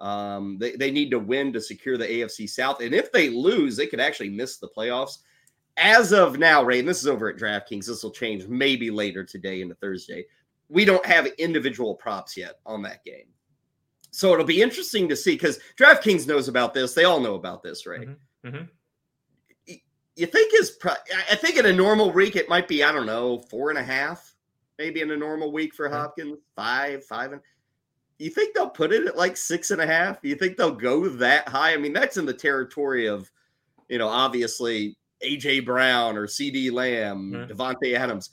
Um, 0.00 0.56
they 0.58 0.76
they 0.76 0.90
need 0.90 1.10
to 1.10 1.18
win 1.18 1.52
to 1.52 1.60
secure 1.60 1.98
the 1.98 2.06
AFC 2.06 2.48
South, 2.48 2.80
and 2.80 2.94
if 2.94 3.12
they 3.12 3.28
lose, 3.28 3.76
they 3.76 3.86
could 3.86 4.00
actually 4.00 4.30
miss 4.30 4.56
the 4.56 4.68
playoffs. 4.68 5.18
As 5.76 6.12
of 6.12 6.38
now, 6.38 6.62
Ray, 6.62 6.80
and 6.80 6.88
this 6.88 7.00
is 7.00 7.06
over 7.06 7.28
at 7.28 7.36
DraftKings. 7.36 7.86
This 7.86 8.02
will 8.02 8.10
change 8.10 8.46
maybe 8.46 8.90
later 8.90 9.24
today 9.24 9.60
into 9.60 9.74
Thursday. 9.76 10.24
We 10.68 10.84
don't 10.84 11.04
have 11.04 11.26
individual 11.38 11.94
props 11.94 12.36
yet 12.36 12.56
on 12.64 12.82
that 12.82 13.04
game. 13.04 13.26
So 14.10 14.32
it'll 14.32 14.44
be 14.44 14.62
interesting 14.62 15.08
to 15.08 15.16
see 15.16 15.32
because 15.32 15.58
DraftKings 15.78 16.26
knows 16.26 16.48
about 16.48 16.74
this. 16.74 16.94
They 16.94 17.04
all 17.04 17.20
know 17.20 17.34
about 17.34 17.62
this, 17.62 17.86
right? 17.86 18.08
Mm-hmm. 18.08 18.48
Mm-hmm. 18.48 18.64
You 20.16 20.26
think 20.26 20.52
is 20.54 20.72
pro- 20.72 20.92
I 21.30 21.36
think 21.36 21.56
in 21.56 21.66
a 21.66 21.72
normal 21.72 22.10
week 22.10 22.36
it 22.36 22.48
might 22.48 22.68
be 22.68 22.82
I 22.82 22.92
don't 22.92 23.06
know 23.06 23.38
four 23.38 23.70
and 23.70 23.78
a 23.78 23.82
half, 23.82 24.34
maybe 24.78 25.00
in 25.00 25.10
a 25.10 25.16
normal 25.16 25.52
week 25.52 25.74
for 25.74 25.88
Hopkins 25.88 26.38
five 26.56 27.04
five 27.04 27.32
and. 27.32 27.40
You 28.20 28.28
think 28.28 28.54
they'll 28.54 28.68
put 28.68 28.92
it 28.92 29.06
at 29.06 29.16
like 29.16 29.36
six 29.36 29.70
and 29.70 29.80
a 29.80 29.86
half? 29.86 30.18
You 30.22 30.34
think 30.34 30.58
they'll 30.58 30.70
go 30.70 31.08
that 31.08 31.48
high? 31.48 31.72
I 31.72 31.78
mean, 31.78 31.94
that's 31.94 32.18
in 32.18 32.26
the 32.26 32.34
territory 32.34 33.06
of, 33.06 33.30
you 33.88 33.96
know, 33.96 34.08
obviously 34.08 34.98
AJ 35.24 35.64
Brown 35.64 36.18
or 36.18 36.26
CeeDee 36.26 36.70
Lamb, 36.70 37.32
mm-hmm. 37.32 37.50
Davante 37.50 37.94
Adams. 37.94 38.30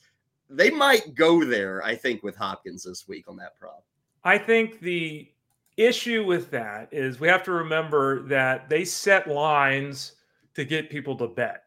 They 0.50 0.70
might 0.70 1.16
go 1.16 1.46
there, 1.46 1.82
I 1.84 1.96
think, 1.96 2.22
with 2.22 2.36
Hopkins 2.36 2.84
this 2.84 3.08
week 3.08 3.30
on 3.30 3.38
that 3.38 3.58
prop. 3.58 3.84
I 4.26 4.38
think 4.38 4.82
the 4.82 5.30
issue 5.78 6.26
with 6.26 6.52
that 6.52 6.90
is 6.92 7.22
we 7.22 7.30
have 7.30 7.44
to 7.44 7.52
remember 7.52 8.24
that 8.24 8.68
they 8.70 8.84
set 8.84 9.30
lines 9.30 10.14
to 10.56 10.66
get 10.66 10.90
people 10.90 11.16
to 11.18 11.28
bet. 11.28 11.64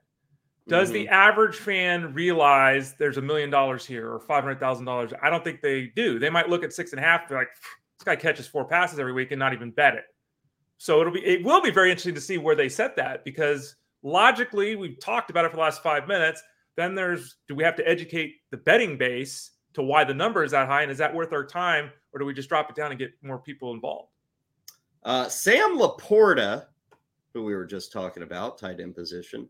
Does 0.68 0.88
mm-hmm. 0.88 0.94
the 0.94 1.08
average 1.08 1.56
fan 1.56 2.12
realize 2.12 2.94
there's 2.94 3.16
a 3.16 3.22
million 3.22 3.48
dollars 3.48 3.86
here 3.86 4.12
or 4.12 4.20
five 4.20 4.44
hundred 4.44 4.60
thousand 4.60 4.84
dollars? 4.84 5.12
I 5.22 5.30
don't 5.30 5.42
think 5.42 5.62
they 5.62 5.90
do. 5.96 6.18
They 6.18 6.30
might 6.30 6.50
look 6.50 6.62
at 6.62 6.72
six 6.72 6.92
and 6.92 7.00
a 7.00 7.02
half. 7.02 7.28
They're 7.28 7.38
like, 7.38 7.48
this 8.00 8.04
guy 8.04 8.16
catches 8.16 8.46
four 8.46 8.64
passes 8.64 8.98
every 8.98 9.12
week 9.12 9.30
and 9.30 9.38
not 9.38 9.52
even 9.52 9.70
bet 9.70 9.94
it. 9.94 10.04
So 10.78 11.02
it'll 11.02 11.12
be 11.12 11.24
it 11.24 11.44
will 11.44 11.60
be 11.60 11.70
very 11.70 11.90
interesting 11.90 12.14
to 12.14 12.20
see 12.20 12.38
where 12.38 12.54
they 12.54 12.70
set 12.70 12.96
that 12.96 13.24
because 13.26 13.76
logically, 14.02 14.74
we've 14.74 14.98
talked 14.98 15.30
about 15.30 15.44
it 15.44 15.50
for 15.50 15.56
the 15.56 15.62
last 15.62 15.82
five 15.82 16.08
minutes. 16.08 16.42
Then 16.76 16.94
there's 16.94 17.36
do 17.46 17.54
we 17.54 17.62
have 17.62 17.76
to 17.76 17.86
educate 17.86 18.36
the 18.50 18.56
betting 18.56 18.96
base 18.96 19.50
to 19.74 19.82
why 19.82 20.04
the 20.04 20.14
number 20.14 20.42
is 20.42 20.52
that 20.52 20.66
high? 20.66 20.80
And 20.80 20.90
is 20.90 20.96
that 20.96 21.14
worth 21.14 21.34
our 21.34 21.44
time? 21.44 21.90
Or 22.12 22.18
do 22.18 22.24
we 22.24 22.32
just 22.32 22.48
drop 22.48 22.70
it 22.70 22.76
down 22.76 22.90
and 22.90 22.98
get 22.98 23.12
more 23.22 23.38
people 23.38 23.74
involved? 23.74 24.08
Uh, 25.02 25.28
Sam 25.28 25.78
Laporta, 25.78 26.66
who 27.34 27.44
we 27.44 27.54
were 27.54 27.66
just 27.66 27.92
talking 27.92 28.22
about, 28.22 28.56
tight 28.56 28.80
end 28.80 28.94
position, 28.94 29.46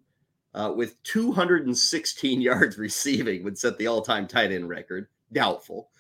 uh, 0.55 0.73
with 0.75 1.01
216 1.05 2.41
yards 2.41 2.79
receiving, 2.79 3.45
would 3.45 3.57
set 3.57 3.79
the 3.79 3.87
all 3.87 4.03
time 4.03 4.27
tight 4.27 4.51
end 4.51 4.69
record. 4.69 5.07
Doubtful. 5.33 5.91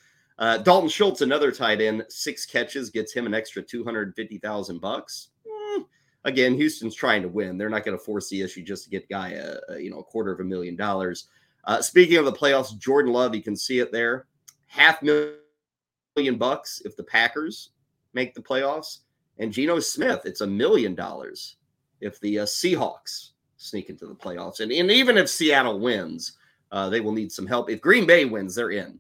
Uh, 0.41 0.57
Dalton 0.57 0.89
Schultz, 0.89 1.21
another 1.21 1.53
tight 1.53 1.83
end, 1.83 2.03
six 2.09 2.47
catches 2.47 2.89
gets 2.89 3.13
him 3.13 3.27
an 3.27 3.35
extra 3.35 3.63
250,000 3.63 4.81
bucks. 4.81 5.29
Mm, 5.47 5.85
again, 6.25 6.55
Houston's 6.55 6.95
trying 6.95 7.21
to 7.21 7.29
win. 7.29 7.59
They're 7.59 7.69
not 7.69 7.85
going 7.85 7.97
to 7.97 8.03
force 8.03 8.31
the 8.31 8.41
issue 8.41 8.63
just 8.63 8.85
to 8.85 8.91
get 8.91 9.09
guy 9.11 9.33
a, 9.33 9.57
a, 9.69 9.79
you 9.79 9.91
know 9.91 9.99
a 9.99 10.05
quarter 10.05 10.33
of 10.33 10.41
a 10.41 10.45
million 10.45 10.77
dollars. 10.77 11.27
Uh, 11.65 11.83
speaking 11.83 12.17
of 12.17 12.25
the 12.25 12.33
playoffs, 12.33 12.77
Jordan 12.79 13.13
Love, 13.13 13.35
you 13.35 13.43
can 13.43 13.55
see 13.55 13.81
it 13.81 13.93
there, 13.93 14.27
half 14.67 15.03
million 15.03 16.39
bucks 16.39 16.81
if 16.87 16.97
the 16.97 17.05
Packers 17.05 17.73
make 18.15 18.35
the 18.35 18.41
playoffs, 18.41 19.01
and 19.39 19.53
Geno 19.53 19.79
Smith, 19.79 20.23
it's 20.25 20.41
a 20.41 20.47
million 20.47 20.95
dollars 20.95 21.57
if 22.01 22.19
the 22.21 22.39
uh, 22.39 22.47
Seahawks 22.47 23.33
sneak 23.59 23.91
into 23.91 24.07
the 24.07 24.15
playoffs, 24.15 24.61
and, 24.61 24.73
and 24.73 24.91
even 24.91 25.19
if 25.19 25.29
Seattle 25.29 25.81
wins, 25.81 26.39
uh, 26.73 26.89
they 26.89 27.01
will 27.01 27.13
need 27.13 27.31
some 27.31 27.47
help. 27.47 27.69
If 27.69 27.83
Green 27.83 28.07
Bay 28.07 28.25
wins, 28.25 28.55
they're 28.55 28.71
in. 28.71 28.99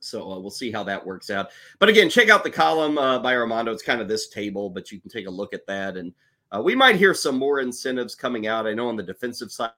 So 0.00 0.32
uh, 0.32 0.38
we'll 0.38 0.50
see 0.50 0.72
how 0.72 0.82
that 0.84 1.04
works 1.04 1.30
out. 1.30 1.50
But 1.78 1.88
again, 1.88 2.10
check 2.10 2.28
out 2.28 2.42
the 2.42 2.50
column 2.50 2.98
uh, 2.98 3.18
by 3.18 3.36
Armando. 3.36 3.72
It's 3.72 3.82
kind 3.82 4.00
of 4.00 4.08
this 4.08 4.28
table, 4.28 4.70
but 4.70 4.90
you 4.90 5.00
can 5.00 5.10
take 5.10 5.26
a 5.26 5.30
look 5.30 5.54
at 5.54 5.66
that. 5.66 5.96
And 5.96 6.12
uh, 6.50 6.62
we 6.62 6.74
might 6.74 6.96
hear 6.96 7.14
some 7.14 7.38
more 7.38 7.60
incentives 7.60 8.14
coming 8.14 8.46
out. 8.46 8.66
I 8.66 8.74
know 8.74 8.88
on 8.88 8.96
the 8.96 9.02
defensive 9.02 9.52
side, 9.52 9.70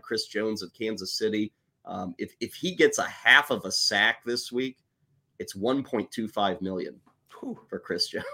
Chris 0.00 0.26
Jones 0.26 0.62
of 0.62 0.72
Kansas 0.72 1.12
City, 1.12 1.52
um, 1.84 2.14
if, 2.18 2.32
if 2.40 2.54
he 2.54 2.74
gets 2.74 2.98
a 2.98 3.06
half 3.06 3.50
of 3.50 3.64
a 3.64 3.72
sack 3.72 4.24
this 4.24 4.50
week, 4.50 4.78
it's 5.38 5.54
1.25 5.54 6.60
million 6.62 6.98
for 7.68 7.78
Chris 7.78 8.08
Jones. 8.08 8.24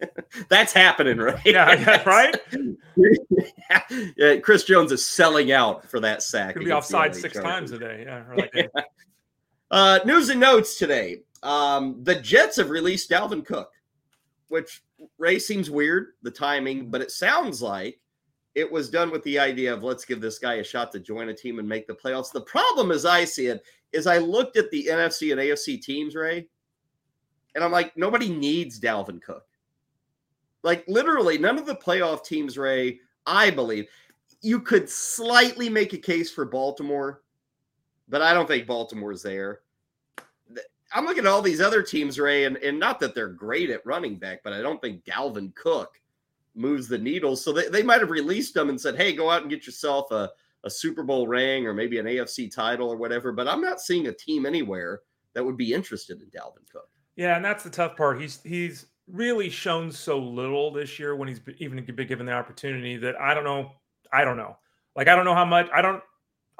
That's 0.48 0.72
happening, 0.72 1.18
right? 1.18 1.40
Yeah, 1.44 1.72
yeah 1.72 2.02
right. 2.04 2.36
yeah, 4.16 4.36
Chris 4.38 4.64
Jones 4.64 4.92
is 4.92 5.04
selling 5.04 5.52
out 5.52 5.88
for 5.88 6.00
that 6.00 6.22
sack. 6.22 6.54
Could 6.54 6.64
be 6.64 6.72
offside 6.72 7.14
six 7.14 7.38
times 7.38 7.70
a 7.72 7.78
day. 7.78 8.04
Yeah, 8.06 8.24
like 8.34 8.50
yeah. 8.54 8.66
Uh, 9.70 10.00
news 10.04 10.28
and 10.30 10.40
notes 10.40 10.78
today. 10.78 11.22
Um, 11.42 12.02
the 12.02 12.14
Jets 12.14 12.56
have 12.56 12.70
released 12.70 13.10
Dalvin 13.10 13.44
Cook, 13.44 13.70
which 14.48 14.82
Ray 15.18 15.38
seems 15.38 15.70
weird, 15.70 16.08
the 16.22 16.30
timing, 16.30 16.90
but 16.90 17.00
it 17.00 17.10
sounds 17.10 17.62
like 17.62 18.00
it 18.54 18.70
was 18.70 18.90
done 18.90 19.10
with 19.10 19.22
the 19.22 19.38
idea 19.38 19.72
of 19.72 19.84
let's 19.84 20.04
give 20.04 20.20
this 20.20 20.38
guy 20.38 20.54
a 20.54 20.64
shot 20.64 20.90
to 20.92 20.98
join 20.98 21.28
a 21.28 21.34
team 21.34 21.58
and 21.58 21.68
make 21.68 21.86
the 21.86 21.94
playoffs. 21.94 22.32
The 22.32 22.40
problem, 22.40 22.90
as 22.90 23.04
I 23.04 23.24
see 23.24 23.46
it, 23.46 23.62
is 23.92 24.06
I 24.06 24.18
looked 24.18 24.56
at 24.56 24.70
the 24.70 24.86
NFC 24.86 25.32
and 25.32 25.40
AFC 25.40 25.80
teams, 25.80 26.14
Ray, 26.14 26.48
and 27.54 27.62
I'm 27.62 27.72
like, 27.72 27.96
nobody 27.96 28.28
needs 28.28 28.80
Dalvin 28.80 29.22
Cook. 29.22 29.44
Like 30.62 30.84
literally, 30.88 31.38
none 31.38 31.58
of 31.58 31.66
the 31.66 31.76
playoff 31.76 32.24
teams, 32.24 32.58
Ray, 32.58 33.00
I 33.26 33.50
believe, 33.50 33.86
you 34.40 34.60
could 34.60 34.88
slightly 34.88 35.68
make 35.68 35.92
a 35.92 35.98
case 35.98 36.30
for 36.30 36.44
Baltimore 36.44 37.22
but 38.08 38.22
I 38.22 38.32
don't 38.32 38.46
think 38.46 38.66
Baltimore's 38.66 39.22
there. 39.22 39.60
I'm 40.92 41.04
looking 41.04 41.24
at 41.24 41.30
all 41.30 41.42
these 41.42 41.60
other 41.60 41.82
teams, 41.82 42.18
Ray, 42.18 42.44
and, 42.44 42.56
and 42.58 42.78
not 42.78 42.98
that 43.00 43.14
they're 43.14 43.28
great 43.28 43.68
at 43.70 43.84
running 43.84 44.16
back, 44.16 44.40
but 44.42 44.54
I 44.54 44.62
don't 44.62 44.80
think 44.80 45.04
Dalvin 45.04 45.54
Cook 45.54 46.00
moves 46.54 46.88
the 46.88 46.96
needle. 46.98 47.36
So 47.36 47.52
they, 47.52 47.68
they 47.68 47.82
might 47.82 48.00
have 48.00 48.10
released 48.10 48.54
them 48.54 48.70
and 48.70 48.80
said, 48.80 48.96
hey, 48.96 49.12
go 49.12 49.30
out 49.30 49.42
and 49.42 49.50
get 49.50 49.66
yourself 49.66 50.10
a, 50.10 50.30
a 50.64 50.70
Super 50.70 51.02
Bowl 51.02 51.28
ring 51.28 51.66
or 51.66 51.74
maybe 51.74 51.98
an 51.98 52.06
AFC 52.06 52.50
title 52.50 52.88
or 52.88 52.96
whatever. 52.96 53.32
But 53.32 53.48
I'm 53.48 53.60
not 53.60 53.80
seeing 53.80 54.06
a 54.06 54.12
team 54.12 54.46
anywhere 54.46 55.00
that 55.34 55.44
would 55.44 55.56
be 55.56 55.72
interested 55.74 56.20
in 56.20 56.28
Dalvin 56.28 56.68
Cook. 56.72 56.88
Yeah, 57.16 57.36
and 57.36 57.44
that's 57.44 57.64
the 57.64 57.70
tough 57.70 57.96
part. 57.96 58.20
He's 58.20 58.40
he's 58.44 58.86
really 59.10 59.50
shown 59.50 59.90
so 59.90 60.18
little 60.18 60.70
this 60.70 60.98
year 60.98 61.16
when 61.16 61.28
he's 61.28 61.40
even 61.58 61.84
been 61.84 62.06
given 62.06 62.26
the 62.26 62.32
opportunity 62.32 62.96
that 62.96 63.20
I 63.20 63.34
don't 63.34 63.44
know. 63.44 63.72
I 64.12 64.24
don't 64.24 64.36
know. 64.36 64.56
Like 64.96 65.08
I 65.08 65.16
don't 65.16 65.24
know 65.24 65.34
how 65.34 65.44
much. 65.44 65.68
I 65.74 65.82
don't 65.82 66.02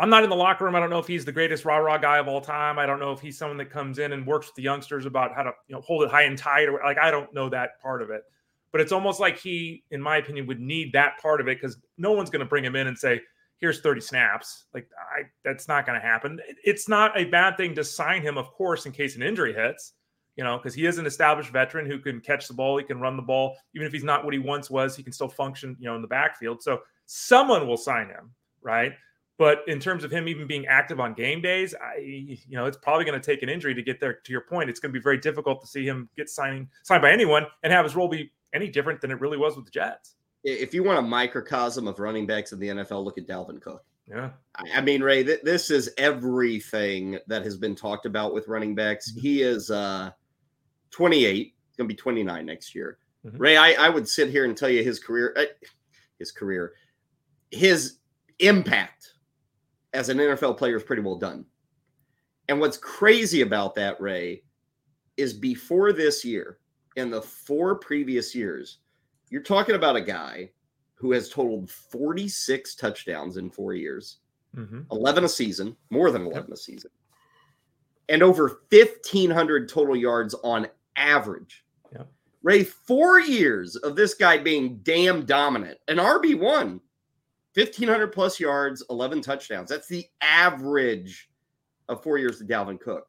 I'm 0.01 0.11
not 0.11 0.23
in 0.23 0.31
the 0.31 0.37
locker 0.37 0.65
room. 0.65 0.77
I 0.77 0.81
don't 0.81 0.91
know 0.91 1.01
if 1.01 1.09
he's 1.09 1.25
the 1.25 1.33
greatest 1.33 1.65
rah 1.65 1.79
rah 1.79 1.99
guy 1.99 2.19
of 2.19 2.29
all 2.29 2.41
time. 2.41 2.79
I 2.79 2.87
don't 2.87 3.01
know 3.01 3.13
if 3.13 3.21
he's 3.21 3.37
someone 3.37 3.59
that 3.59 3.71
comes 3.71 3.99
in 3.99 4.13
and 4.13 4.25
works 4.25 4.47
with 4.47 4.55
the 4.55 4.63
youngsters 4.63 5.07
about 5.07 5.35
how 5.35 5.43
to 5.43 5.53
you 5.67 5.75
know 5.75 5.81
hold 5.81 6.05
it 6.05 6.11
high 6.11 6.23
and 6.23 6.39
tight 6.39 6.69
or 6.69 6.81
like 6.85 6.99
I 6.99 7.11
don't 7.11 7.33
know 7.35 7.49
that 7.49 7.81
part 7.83 8.03
of 8.03 8.11
it. 8.11 8.23
But 8.71 8.81
it's 8.81 8.93
almost 8.93 9.19
like 9.19 9.39
he, 9.39 9.83
in 9.91 10.01
my 10.01 10.19
opinion, 10.19 10.47
would 10.47 10.61
need 10.61 10.93
that 10.93 11.19
part 11.21 11.41
of 11.41 11.49
it 11.49 11.61
because 11.61 11.79
no 11.97 12.13
one's 12.13 12.31
going 12.31 12.41
to 12.41 12.47
bring 12.47 12.65
him 12.65 12.77
in 12.77 12.87
and 12.87 12.97
say, 12.97 13.21
"Here's 13.57 13.81
30 13.81 14.01
snaps." 14.01 14.67
Like 14.73 14.89
I, 14.97 15.23
that's 15.43 15.67
not 15.67 15.85
going 15.85 16.01
to 16.01 16.07
happen. 16.07 16.39
It's 16.65 16.89
not 16.89 17.19
a 17.19 17.25
bad 17.25 17.57
thing 17.57 17.75
to 17.75 17.83
sign 17.83 18.23
him, 18.23 18.39
of 18.39 18.53
course, 18.53 18.87
in 18.87 18.93
case 18.93 19.17
an 19.17 19.23
injury 19.23 19.53
hits. 19.53 19.95
You 20.37 20.45
know, 20.45 20.59
because 20.59 20.75
he 20.75 20.87
is 20.87 20.99
an 20.99 21.07
established 21.07 21.51
veteran 21.51 21.87
who 21.87 21.99
can 21.99 22.21
catch 22.21 22.47
the 22.47 22.55
ball, 22.55 22.79
he 22.79 22.85
can 22.85 23.01
run 23.01 23.17
the 23.17 23.23
ball. 23.23 23.57
Even 23.75 23.89
if 23.89 23.93
he's 23.93 24.05
not 24.05 24.25
what 24.25 24.33
he 24.33 24.39
once 24.39 24.71
was, 24.71 24.95
he 24.95 25.03
can 25.03 25.13
still 25.13 25.29
function. 25.29 25.77
You 25.81 25.87
know, 25.89 25.97
in 25.97 26.03
the 26.03 26.07
backfield. 26.07 26.63
So 26.63 26.83
someone 27.07 27.67
will 27.67 27.77
sign 27.77 28.07
him, 28.07 28.31
right? 28.63 28.93
But 29.39 29.63
in 29.69 29.79
terms 29.79 30.03
of 30.03 30.11
him 30.11 30.27
even 30.27 30.49
being 30.49 30.67
active 30.67 30.99
on 30.99 31.15
game 31.15 31.41
days, 31.41 31.73
I 31.81 31.99
you 31.99 32.57
know 32.57 32.67
it's 32.67 32.77
probably 32.77 33.05
going 33.05 33.19
to 33.19 33.25
take 33.25 33.43
an 33.43 33.49
injury 33.49 33.73
to 33.73 33.83
get 33.83 34.01
there. 34.01 34.15
To 34.15 34.33
your 34.33 34.41
point, 34.43 34.69
it's 34.69 34.81
going 34.81 34.93
to 34.93 34.99
be 34.99 35.03
very 35.03 35.19
difficult 35.19 35.61
to 35.61 35.67
see 35.67 35.87
him 35.87 36.09
get 36.17 36.29
signing 36.29 36.69
signed 36.83 37.03
by 37.03 37.13
anyone 37.13 37.47
and 37.63 37.73
have 37.73 37.85
his 37.85 37.95
role 37.95 38.09
be 38.09 38.33
any 38.53 38.69
different 38.69 39.01
than 39.01 39.13
it 39.13 39.21
really 39.21 39.37
was 39.39 39.55
with 39.55 39.65
the 39.65 39.71
Jets. 39.71 40.17
If 40.43 40.75
you 40.75 40.83
want 40.83 40.99
a 40.99 41.03
microcosm 41.03 41.87
of 41.87 42.01
running 42.01 42.27
backs 42.27 42.53
in 42.53 42.59
the 42.59 42.69
NFL, 42.69 43.05
look 43.05 43.19
at 43.19 43.27
Dalvin 43.27 43.61
Cook. 43.61 43.85
Yeah, 44.09 44.31
I 44.75 44.81
mean, 44.81 45.03
Ray, 45.03 45.23
th- 45.23 45.43
this 45.43 45.71
is 45.71 45.91
everything 45.99 47.19
that 47.27 47.43
has 47.43 47.59
been 47.59 47.75
talked 47.75 48.07
about 48.07 48.33
with 48.33 48.49
running 48.49 48.75
backs. 48.75 49.11
Mm-hmm. 49.11 49.21
He 49.21 49.43
is 49.43 49.71
uh, 49.71 50.11
28, 50.91 51.55
going 51.77 51.89
to 51.89 51.95
be 51.95 51.97
29 51.97 52.47
next 52.47 52.75
year. 52.75 52.99
Mm-hmm. 53.27 53.37
Ray, 53.37 53.57
I, 53.59 53.73
I 53.73 53.89
would 53.91 54.09
sit 54.09 54.31
here 54.31 54.47
and 54.47 54.57
tell 54.57 54.71
you 54.71 54.83
his 54.83 54.99
career, 54.99 55.35
uh, 55.37 55.45
his 56.19 56.33
career, 56.33 56.73
his 57.51 57.99
impact 58.39 59.13
as 59.99 60.09
an 60.11 60.19
NFL 60.19 60.57
player 60.57 60.77
is 60.77 60.85
pretty 60.85 61.03
well 61.03 61.17
done. 61.17 61.45
And 62.49 62.61
what's 62.61 62.77
crazy 62.77 63.41
about 63.41 63.75
that, 63.75 64.01
Ray, 64.01 64.45
is 65.17 65.33
before 65.35 65.93
this 65.93 66.25
year 66.25 66.59
and 66.97 67.13
the 67.13 67.21
four 67.21 67.75
previous 67.75 68.33
years, 68.33 68.79
you're 69.29 69.43
talking 69.43 69.75
about 69.75 69.97
a 69.97 70.01
guy 70.01 70.51
who 70.95 71.11
has 71.11 71.29
totaled 71.29 71.69
46 71.69 72.77
touchdowns 72.77 73.39
in 73.39 73.51
four 73.51 73.75
years, 73.75 74.19
mm-hmm. 74.57 74.83
11 74.93 75.25
a 75.25 75.29
season, 75.29 75.77
more 75.91 76.13
than 76.13 76.23
11 76.23 76.43
yep. 76.43 76.53
a 76.53 76.57
season, 76.57 76.93
and 78.09 78.23
over 78.23 78.61
1,500 78.71 79.69
total 79.69 79.97
yards 79.97 80.33
on 80.45 80.69
average. 80.95 81.65
Yep. 81.93 82.09
Ray, 82.45 82.63
four 82.63 83.19
years 83.19 83.75
of 83.75 83.97
this 83.97 84.15
guy 84.15 84.39
being 84.39 84.79
damn 84.85 85.27
dominant, 85.27 85.79
an 85.89 85.97
RB1 85.97 86.79
1500 87.59 88.09
plus 88.09 88.39
yards, 88.39 88.85
11 88.89 89.21
touchdowns. 89.21 89.69
That's 89.69 89.89
the 89.89 90.07
average 90.21 91.29
of 91.89 92.03
four 92.03 92.17
years 92.17 92.39
to 92.39 92.45
Dalvin 92.45 92.81
Cook. 92.81 93.09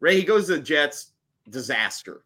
Ray, 0.00 0.16
he 0.16 0.24
goes 0.24 0.46
to 0.46 0.56
the 0.56 0.60
Jets, 0.60 1.12
disaster. 1.50 2.24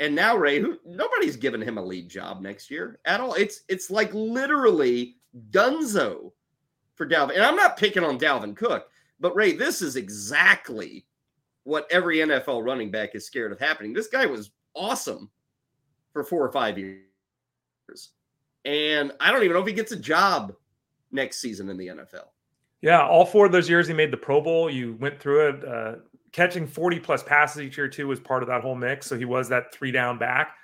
And 0.00 0.14
now 0.14 0.36
Ray, 0.36 0.58
who 0.58 0.78
nobody's 0.84 1.36
giving 1.36 1.62
him 1.62 1.78
a 1.78 1.84
lead 1.84 2.08
job 2.08 2.40
next 2.40 2.70
year 2.70 2.98
at 3.04 3.20
all. 3.20 3.34
It's 3.34 3.60
it's 3.68 3.90
like 3.90 4.12
literally 4.12 5.18
dunzo 5.50 6.32
for 6.96 7.06
Dalvin. 7.06 7.34
And 7.34 7.44
I'm 7.44 7.56
not 7.56 7.76
picking 7.76 8.02
on 8.02 8.18
Dalvin 8.18 8.56
Cook, 8.56 8.88
but 9.20 9.36
Ray, 9.36 9.52
this 9.52 9.82
is 9.82 9.96
exactly 9.96 11.06
what 11.64 11.86
every 11.92 12.16
NFL 12.16 12.64
running 12.64 12.90
back 12.90 13.14
is 13.14 13.26
scared 13.26 13.52
of 13.52 13.60
happening. 13.60 13.92
This 13.92 14.08
guy 14.08 14.26
was 14.26 14.50
awesome 14.74 15.30
for 16.12 16.24
four 16.24 16.44
or 16.44 16.50
five 16.50 16.76
years. 16.76 18.10
And 18.64 19.12
I 19.20 19.30
don't 19.30 19.42
even 19.42 19.54
know 19.54 19.60
if 19.60 19.66
he 19.66 19.72
gets 19.72 19.92
a 19.92 19.96
job 19.96 20.54
next 21.10 21.40
season 21.40 21.68
in 21.68 21.76
the 21.76 21.88
NFL. 21.88 22.26
Yeah, 22.82 23.06
all 23.06 23.26
four 23.26 23.46
of 23.46 23.52
those 23.52 23.68
years 23.68 23.88
he 23.88 23.94
made 23.94 24.10
the 24.10 24.16
Pro 24.16 24.40
Bowl. 24.40 24.70
You 24.70 24.96
went 25.00 25.20
through 25.20 25.48
it. 25.48 25.64
Uh, 25.64 25.94
catching 26.32 26.66
40 26.66 27.00
plus 27.00 27.22
passes 27.22 27.62
each 27.62 27.76
year, 27.76 27.88
too, 27.88 28.08
was 28.08 28.20
part 28.20 28.42
of 28.42 28.48
that 28.48 28.62
whole 28.62 28.74
mix. 28.74 29.06
So 29.06 29.18
he 29.18 29.24
was 29.24 29.48
that 29.48 29.72
three 29.72 29.90
down 29.90 30.18
back. 30.18 30.54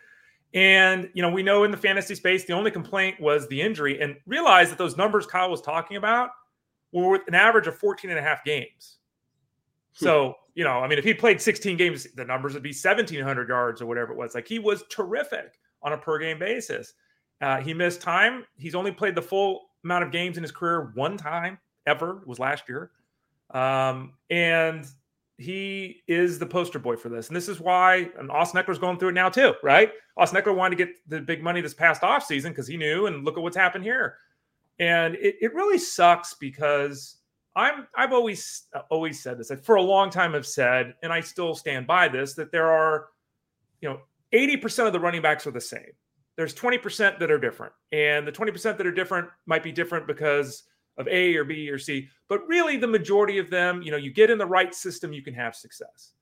And, 0.54 1.10
you 1.12 1.22
know, 1.22 1.30
we 1.30 1.42
know 1.42 1.64
in 1.64 1.70
the 1.70 1.76
fantasy 1.76 2.14
space, 2.14 2.44
the 2.44 2.54
only 2.54 2.70
complaint 2.70 3.20
was 3.20 3.46
the 3.48 3.60
injury. 3.60 4.00
And 4.00 4.16
realize 4.26 4.70
that 4.70 4.78
those 4.78 4.96
numbers 4.96 5.26
Kyle 5.26 5.50
was 5.50 5.60
talking 5.60 5.96
about 5.96 6.30
were 6.92 7.10
with 7.10 7.22
an 7.28 7.34
average 7.34 7.66
of 7.66 7.76
14 7.76 8.10
and 8.10 8.18
a 8.18 8.22
half 8.22 8.44
games. 8.44 8.96
Hmm. 9.98 10.04
So, 10.04 10.34
you 10.54 10.64
know, 10.64 10.78
I 10.78 10.88
mean, 10.88 10.98
if 10.98 11.04
he 11.04 11.12
played 11.12 11.40
16 11.40 11.76
games, 11.76 12.06
the 12.14 12.24
numbers 12.24 12.54
would 12.54 12.62
be 12.62 12.70
1,700 12.70 13.48
yards 13.48 13.82
or 13.82 13.86
whatever 13.86 14.12
it 14.12 14.16
was. 14.16 14.34
Like 14.34 14.48
he 14.48 14.58
was 14.58 14.84
terrific 14.88 15.58
on 15.82 15.92
a 15.92 15.98
per 15.98 16.18
game 16.18 16.38
basis. 16.38 16.94
Uh, 17.40 17.60
he 17.60 17.74
missed 17.74 18.00
time. 18.00 18.44
He's 18.56 18.74
only 18.74 18.92
played 18.92 19.14
the 19.14 19.22
full 19.22 19.62
amount 19.84 20.04
of 20.04 20.10
games 20.10 20.36
in 20.36 20.42
his 20.42 20.52
career 20.52 20.90
one 20.94 21.16
time 21.16 21.58
ever. 21.86 22.18
It 22.22 22.26
was 22.26 22.38
last 22.38 22.64
year. 22.68 22.90
Um, 23.50 24.14
and 24.30 24.86
he 25.38 26.02
is 26.08 26.38
the 26.38 26.46
poster 26.46 26.78
boy 26.78 26.96
for 26.96 27.08
this. 27.08 27.28
And 27.28 27.36
this 27.36 27.48
is 27.48 27.60
why 27.60 28.10
and 28.18 28.30
Austin 28.30 28.62
Ekeler's 28.62 28.78
going 28.78 28.98
through 28.98 29.10
it 29.10 29.14
now 29.14 29.28
too, 29.28 29.54
right? 29.62 29.92
Austin 30.16 30.42
Ekeler 30.42 30.56
wanted 30.56 30.78
to 30.78 30.84
get 30.84 30.94
the 31.08 31.20
big 31.20 31.42
money 31.42 31.60
this 31.60 31.74
past 31.74 32.02
offseason 32.02 32.48
because 32.48 32.66
he 32.66 32.76
knew, 32.76 33.06
and 33.06 33.24
look 33.24 33.36
at 33.36 33.42
what's 33.42 33.56
happened 33.56 33.84
here. 33.84 34.16
And 34.78 35.14
it, 35.16 35.36
it 35.40 35.54
really 35.54 35.78
sucks 35.78 36.34
because 36.34 37.16
I'm 37.54 37.86
I've 37.94 38.12
always 38.12 38.64
always 38.90 39.22
said 39.22 39.38
this. 39.38 39.52
For 39.62 39.76
a 39.76 39.82
long 39.82 40.10
time 40.10 40.34
I've 40.34 40.46
said, 40.46 40.94
and 41.02 41.12
I 41.12 41.20
still 41.20 41.54
stand 41.54 41.86
by 41.86 42.08
this, 42.08 42.34
that 42.34 42.50
there 42.50 42.70
are, 42.70 43.08
you 43.80 43.88
know, 43.88 44.00
80% 44.32 44.86
of 44.86 44.92
the 44.92 45.00
running 45.00 45.22
backs 45.22 45.46
are 45.46 45.50
the 45.50 45.60
same. 45.60 45.92
There's 46.36 46.54
20% 46.54 47.18
that 47.18 47.30
are 47.30 47.38
different. 47.38 47.72
And 47.92 48.26
the 48.26 48.32
20% 48.32 48.76
that 48.76 48.86
are 48.86 48.92
different 48.92 49.28
might 49.46 49.62
be 49.62 49.72
different 49.72 50.06
because 50.06 50.64
of 50.98 51.08
A 51.08 51.36
or 51.36 51.44
B 51.44 51.68
or 51.70 51.78
C, 51.78 52.08
but 52.28 52.46
really 52.48 52.76
the 52.76 52.86
majority 52.86 53.38
of 53.38 53.50
them, 53.50 53.82
you 53.82 53.90
know, 53.90 53.96
you 53.96 54.10
get 54.10 54.30
in 54.30 54.38
the 54.38 54.46
right 54.46 54.74
system, 54.74 55.12
you 55.12 55.22
can 55.22 55.34
have 55.34 55.54
success. 55.54 56.12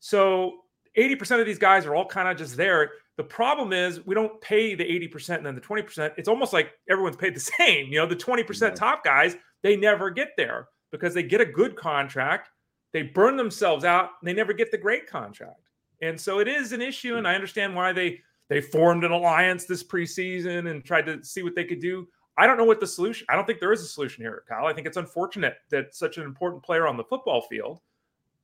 So 0.00 0.60
80% 0.96 1.40
of 1.40 1.46
these 1.46 1.58
guys 1.58 1.84
are 1.84 1.94
all 1.94 2.06
kind 2.06 2.28
of 2.28 2.36
just 2.36 2.56
there. 2.56 2.90
The 3.16 3.24
problem 3.24 3.72
is 3.72 4.04
we 4.06 4.14
don't 4.14 4.40
pay 4.40 4.74
the 4.74 4.84
80% 4.84 5.36
and 5.36 5.46
then 5.46 5.54
the 5.54 5.60
20%. 5.60 6.12
It's 6.16 6.28
almost 6.28 6.52
like 6.52 6.72
everyone's 6.88 7.16
paid 7.16 7.34
the 7.34 7.40
same. 7.40 7.88
You 7.88 7.98
know, 7.98 8.06
the 8.06 8.16
20% 8.16 8.74
top 8.74 9.04
guys, 9.04 9.36
they 9.62 9.76
never 9.76 10.10
get 10.10 10.30
there 10.36 10.68
because 10.92 11.14
they 11.14 11.22
get 11.22 11.40
a 11.40 11.46
good 11.46 11.76
contract, 11.76 12.50
they 12.92 13.02
burn 13.02 13.36
themselves 13.36 13.84
out, 13.84 14.10
and 14.20 14.28
they 14.28 14.32
never 14.32 14.52
get 14.52 14.70
the 14.70 14.78
great 14.78 15.06
contract. 15.06 15.68
And 16.00 16.18
so 16.18 16.38
it 16.38 16.48
is 16.48 16.72
an 16.72 16.80
issue. 16.80 17.16
And 17.16 17.26
I 17.26 17.34
understand 17.34 17.74
why 17.74 17.92
they 17.92 18.20
they 18.48 18.60
formed 18.60 19.04
an 19.04 19.12
alliance 19.12 19.64
this 19.64 19.82
preseason 19.82 20.70
and 20.70 20.84
tried 20.84 21.06
to 21.06 21.22
see 21.24 21.42
what 21.42 21.54
they 21.54 21.64
could 21.64 21.80
do. 21.80 22.06
I 22.38 22.46
don't 22.46 22.58
know 22.58 22.64
what 22.64 22.80
the 22.80 22.86
solution. 22.86 23.26
I 23.30 23.34
don't 23.34 23.46
think 23.46 23.60
there 23.60 23.72
is 23.72 23.82
a 23.82 23.88
solution 23.88 24.22
here, 24.22 24.44
Kyle. 24.48 24.66
I 24.66 24.72
think 24.72 24.86
it's 24.86 24.98
unfortunate 24.98 25.56
that 25.70 25.94
such 25.94 26.18
an 26.18 26.24
important 26.24 26.62
player 26.62 26.86
on 26.86 26.96
the 26.96 27.04
football 27.04 27.42
field 27.42 27.80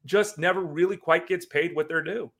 just 0.05 0.39
never 0.39 0.61
really 0.61 0.97
quite 0.97 1.29
gets 1.29 1.47
paid 1.47 1.77
what 1.77 1.89
they're 1.89 2.03
due. 2.03 2.31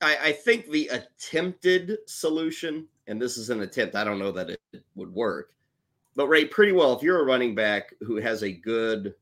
I, 0.00 0.16
I 0.24 0.32
think 0.32 0.70
the 0.70 0.88
attempted 0.88 1.98
solution, 2.06 2.86
and 3.06 3.20
this 3.20 3.38
is 3.38 3.50
an 3.50 3.62
attempt, 3.62 3.94
I 3.94 4.04
don't 4.04 4.18
know 4.18 4.32
that 4.32 4.50
it 4.50 4.84
would 4.94 5.12
work, 5.14 5.54
but 6.16 6.28
Ray, 6.28 6.44
pretty 6.44 6.72
well, 6.72 6.94
if 6.94 7.02
you're 7.02 7.20
a 7.20 7.24
running 7.24 7.54
back 7.54 7.94
who 8.00 8.16
has 8.16 8.42
a 8.42 8.52
good 8.52 9.14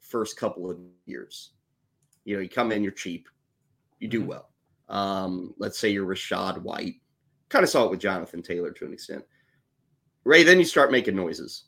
first 0.00 0.36
couple 0.36 0.70
of 0.70 0.78
years, 1.06 1.50
you 2.24 2.34
know, 2.34 2.42
you 2.42 2.48
come 2.48 2.72
in, 2.72 2.82
you're 2.82 2.92
cheap, 2.92 3.28
you 4.00 4.08
do 4.08 4.20
mm-hmm. 4.20 4.28
well. 4.28 4.50
Um, 4.88 5.54
let's 5.58 5.78
say 5.78 5.90
you're 5.90 6.06
Rachaad 6.06 6.60
White. 6.62 6.96
Kind 7.54 7.62
of 7.62 7.70
saw 7.70 7.84
it 7.84 7.92
with 7.92 8.00
Jonathan 8.00 8.42
Taylor 8.42 8.72
to 8.72 8.84
an 8.84 8.92
extent. 8.92 9.24
Ray, 10.24 10.42
then 10.42 10.58
you 10.58 10.64
start 10.64 10.90
making 10.90 11.14
noises. 11.14 11.66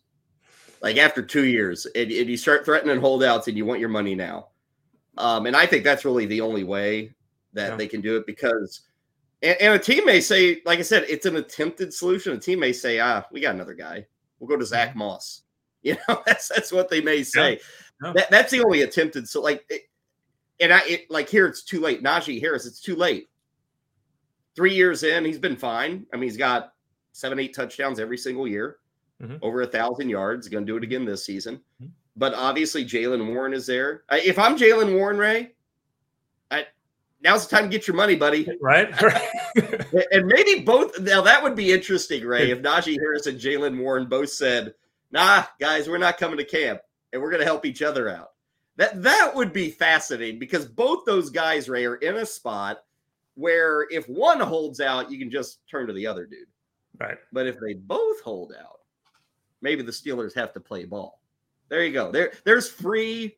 Like 0.83 0.97
after 0.97 1.23
two 1.23 1.45
years, 1.45 1.87
and, 1.87 2.11
and 2.11 2.29
you 2.29 2.37
start 2.37 2.65
threatening 2.65 2.99
holdouts 2.99 3.47
and 3.47 3.57
you 3.57 3.65
want 3.65 3.79
your 3.79 3.89
money 3.89 4.17
now. 4.17 4.49
Um, 5.17 5.47
and 5.47 5.55
I 5.55 5.65
think 5.65 5.85
that's 5.85 6.05
really 6.05 6.27
the 6.27 6.41
only 6.41 6.65
way 6.65 7.15
that 7.53 7.71
yeah. 7.71 7.77
they 7.77 7.87
can 7.87 8.01
do 8.01 8.17
it 8.17 8.27
because, 8.27 8.81
and, 9.43 9.57
and, 9.61 9.75
a 9.75 9.79
team 9.79 10.05
may 10.05 10.21
say, 10.21 10.61
like 10.67 10.81
I 10.81 10.83
said, 10.83 11.05
it's 11.09 11.25
an 11.25 11.37
attempted 11.37 11.95
solution. 11.95 12.33
A 12.33 12.41
team 12.41 12.59
may 12.59 12.73
say, 12.73 12.99
ah, 12.99 13.23
we 13.31 13.41
got 13.41 13.55
another 13.55 13.75
guy. 13.75 14.09
We'll 14.41 14.49
go 14.49 14.57
to 14.57 14.67
Zack 14.67 14.97
Moss. 14.97 15.43
You 15.83 15.97
know, 16.09 16.21
that's 16.27 16.49
that's 16.49 16.73
what 16.73 16.91
they 16.91 17.01
may 17.01 17.23
say. 17.23 17.53
Yeah. 17.53 17.59
Yeah. 18.03 18.13
That, 18.17 18.31
that's 18.33 18.51
the 18.51 18.65
only 18.65 18.83
attempted. 18.83 19.29
So 19.29 19.41
like, 19.41 19.65
it, 19.71 19.83
and 20.59 20.73
I 20.73 20.81
it, 20.85 21.11
like 21.11 21.29
here 21.29 21.47
it's 21.47 21.63
too 21.63 21.79
late. 21.79 22.03
Najee 22.03 22.41
Harris, 22.41 22.67
it's 22.67 22.81
too 22.81 22.97
late. 22.97 23.29
Three 24.57 24.75
years 24.75 25.03
in, 25.03 25.25
he's 25.25 25.39
been 25.39 25.57
fine. 25.57 26.07
I 26.13 26.17
mean, 26.17 26.25
he's 26.25 26.39
got 26.39 26.73
seven, 27.13 27.39
eight 27.39 27.55
touchdowns 27.55 28.01
every 28.01 28.17
single 28.17 28.49
year, 28.49 28.79
mm-hmm. 29.23 29.37
over 29.43 29.63
a 29.63 29.67
thousand 29.67 30.09
yards. 30.09 30.49
Going 30.49 30.65
to 30.67 30.73
do 30.73 30.79
it 30.79 30.83
again 30.83 31.05
this 31.05 31.25
season. 31.25 31.61
Mm-hmm. 31.81 31.93
But 32.17 32.33
obviously, 32.35 32.85
Jaylen 32.85 33.35
Warren 33.35 33.53
is 33.53 33.67
there. 33.67 34.05
If 34.11 34.39
I'm 34.39 34.57
Jaylen 34.57 34.95
Warren, 34.95 35.19
Ray, 35.19 35.53
I, 36.51 36.67
now's 37.21 37.47
the 37.47 37.55
time 37.55 37.65
to 37.65 37.71
get 37.71 37.87
your 37.87 37.97
money, 37.97 38.17
buddy. 38.17 38.49
Right. 38.61 38.91
and 40.11 40.27
maybe 40.27 40.63
both. 40.63 40.99
Now 41.01 41.21
that 41.21 41.43
would 41.43 41.55
be 41.55 41.73
interesting, 41.73 42.25
Ray. 42.25 42.51
If 42.51 42.63
Najee 42.63 42.99
Harris 42.99 43.27
and 43.27 43.39
Jaylen 43.39 43.79
Warren 43.79 44.07
both 44.07 44.31
said, 44.31 44.75
"Nah, 45.13 45.45
guys, 45.61 45.89
we're 45.89 45.99
not 45.99 46.19
coming 46.19 46.39
to 46.39 46.45
camp, 46.45 46.81
and 47.13 47.21
we're 47.21 47.31
going 47.31 47.41
to 47.41 47.47
help 47.47 47.67
each 47.67 47.83
other 47.83 48.09
out." 48.09 48.33
That 48.77 49.03
that 49.03 49.35
would 49.35 49.53
be 49.53 49.71
fascinating 49.71 50.39
because 50.39 50.67
both 50.67 51.05
those 51.05 51.31
guys, 51.31 51.69
Ray, 51.69 51.85
are 51.85 51.97
in 51.97 52.17
a 52.17 52.27
spot 52.27 52.83
where 53.37 53.87
if 53.91 54.09
one 54.09 54.41
holds 54.41 54.81
out, 54.81 55.11
you 55.11 55.19
can 55.19 55.31
just 55.31 55.61
turn 55.71 55.87
to 55.87 55.93
the 55.93 56.07
other 56.07 56.27
dude. 56.27 56.49
Right. 56.99 57.19
But 57.33 57.47
if 57.47 57.57
they 57.61 57.75
both 57.75 58.21
hold 58.23 58.53
out, 58.59 58.81
maybe 59.63 59.83
the 59.83 59.93
Steelers 59.93 60.35
have 60.35 60.53
to 60.55 60.61
play 60.61 60.85
ball. 60.85 61.21
There 61.69 61.85
you 61.85 61.93
go. 61.93 62.11
There, 62.11 62.33
there's 62.45 62.69
free 62.69 63.37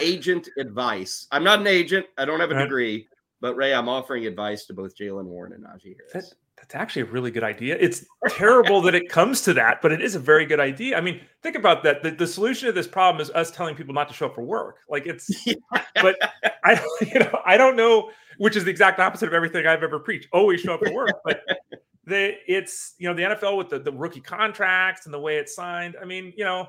agent 0.00 0.48
advice. 0.58 1.26
I'm 1.32 1.44
not 1.44 1.60
an 1.60 1.66
agent. 1.66 2.06
I 2.16 2.24
don't 2.24 2.40
have 2.40 2.50
a 2.50 2.58
degree, 2.58 3.08
but 3.40 3.56
Ray, 3.56 3.74
I'm 3.74 3.88
offering 3.88 4.26
advice 4.26 4.66
to 4.66 4.74
both 4.74 4.96
Jaylen 4.96 5.24
Warren 5.24 5.52
and 5.52 5.64
Najee 5.64 5.96
Harris. 5.96 6.12
That, 6.12 6.34
that's 6.56 6.74
actually 6.74 7.02
a 7.02 7.06
really 7.06 7.30
good 7.30 7.42
idea. 7.42 7.76
It's 7.80 8.04
terrible 8.28 8.82
that 8.82 8.94
it 8.94 9.08
comes 9.08 9.40
to 9.42 9.54
that, 9.54 9.80
but 9.80 9.92
it 9.92 10.02
is 10.02 10.14
a 10.14 10.18
very 10.18 10.44
good 10.44 10.60
idea. 10.60 10.96
I 10.96 11.00
mean, 11.00 11.22
think 11.42 11.56
about 11.56 11.82
that. 11.84 12.02
The, 12.02 12.10
the 12.10 12.26
solution 12.26 12.66
to 12.66 12.72
this 12.72 12.86
problem 12.86 13.20
is 13.22 13.30
us 13.30 13.50
telling 13.50 13.74
people 13.74 13.94
not 13.94 14.08
to 14.08 14.14
show 14.14 14.26
up 14.26 14.34
for 14.34 14.42
work. 14.42 14.76
Like 14.88 15.06
it's, 15.06 15.46
yeah. 15.46 15.54
but 15.94 16.16
I, 16.62 16.80
you 17.00 17.20
know, 17.20 17.40
I 17.46 17.56
don't 17.56 17.76
know, 17.76 18.10
which 18.40 18.56
is 18.56 18.64
the 18.64 18.70
exact 18.70 18.98
opposite 18.98 19.26
of 19.28 19.34
everything 19.34 19.66
I've 19.66 19.82
ever 19.82 19.98
preached. 19.98 20.26
Always 20.32 20.62
show 20.62 20.72
up 20.72 20.80
for 20.82 20.94
work, 20.94 21.10
but 21.26 21.42
the 22.06 22.36
it's 22.46 22.94
you 22.96 23.06
know 23.06 23.14
the 23.14 23.34
NFL 23.34 23.58
with 23.58 23.68
the, 23.68 23.78
the 23.78 23.92
rookie 23.92 24.22
contracts 24.22 25.04
and 25.04 25.12
the 25.12 25.20
way 25.20 25.36
it's 25.36 25.54
signed. 25.54 25.94
I 26.00 26.06
mean, 26.06 26.32
you 26.38 26.44
know, 26.44 26.66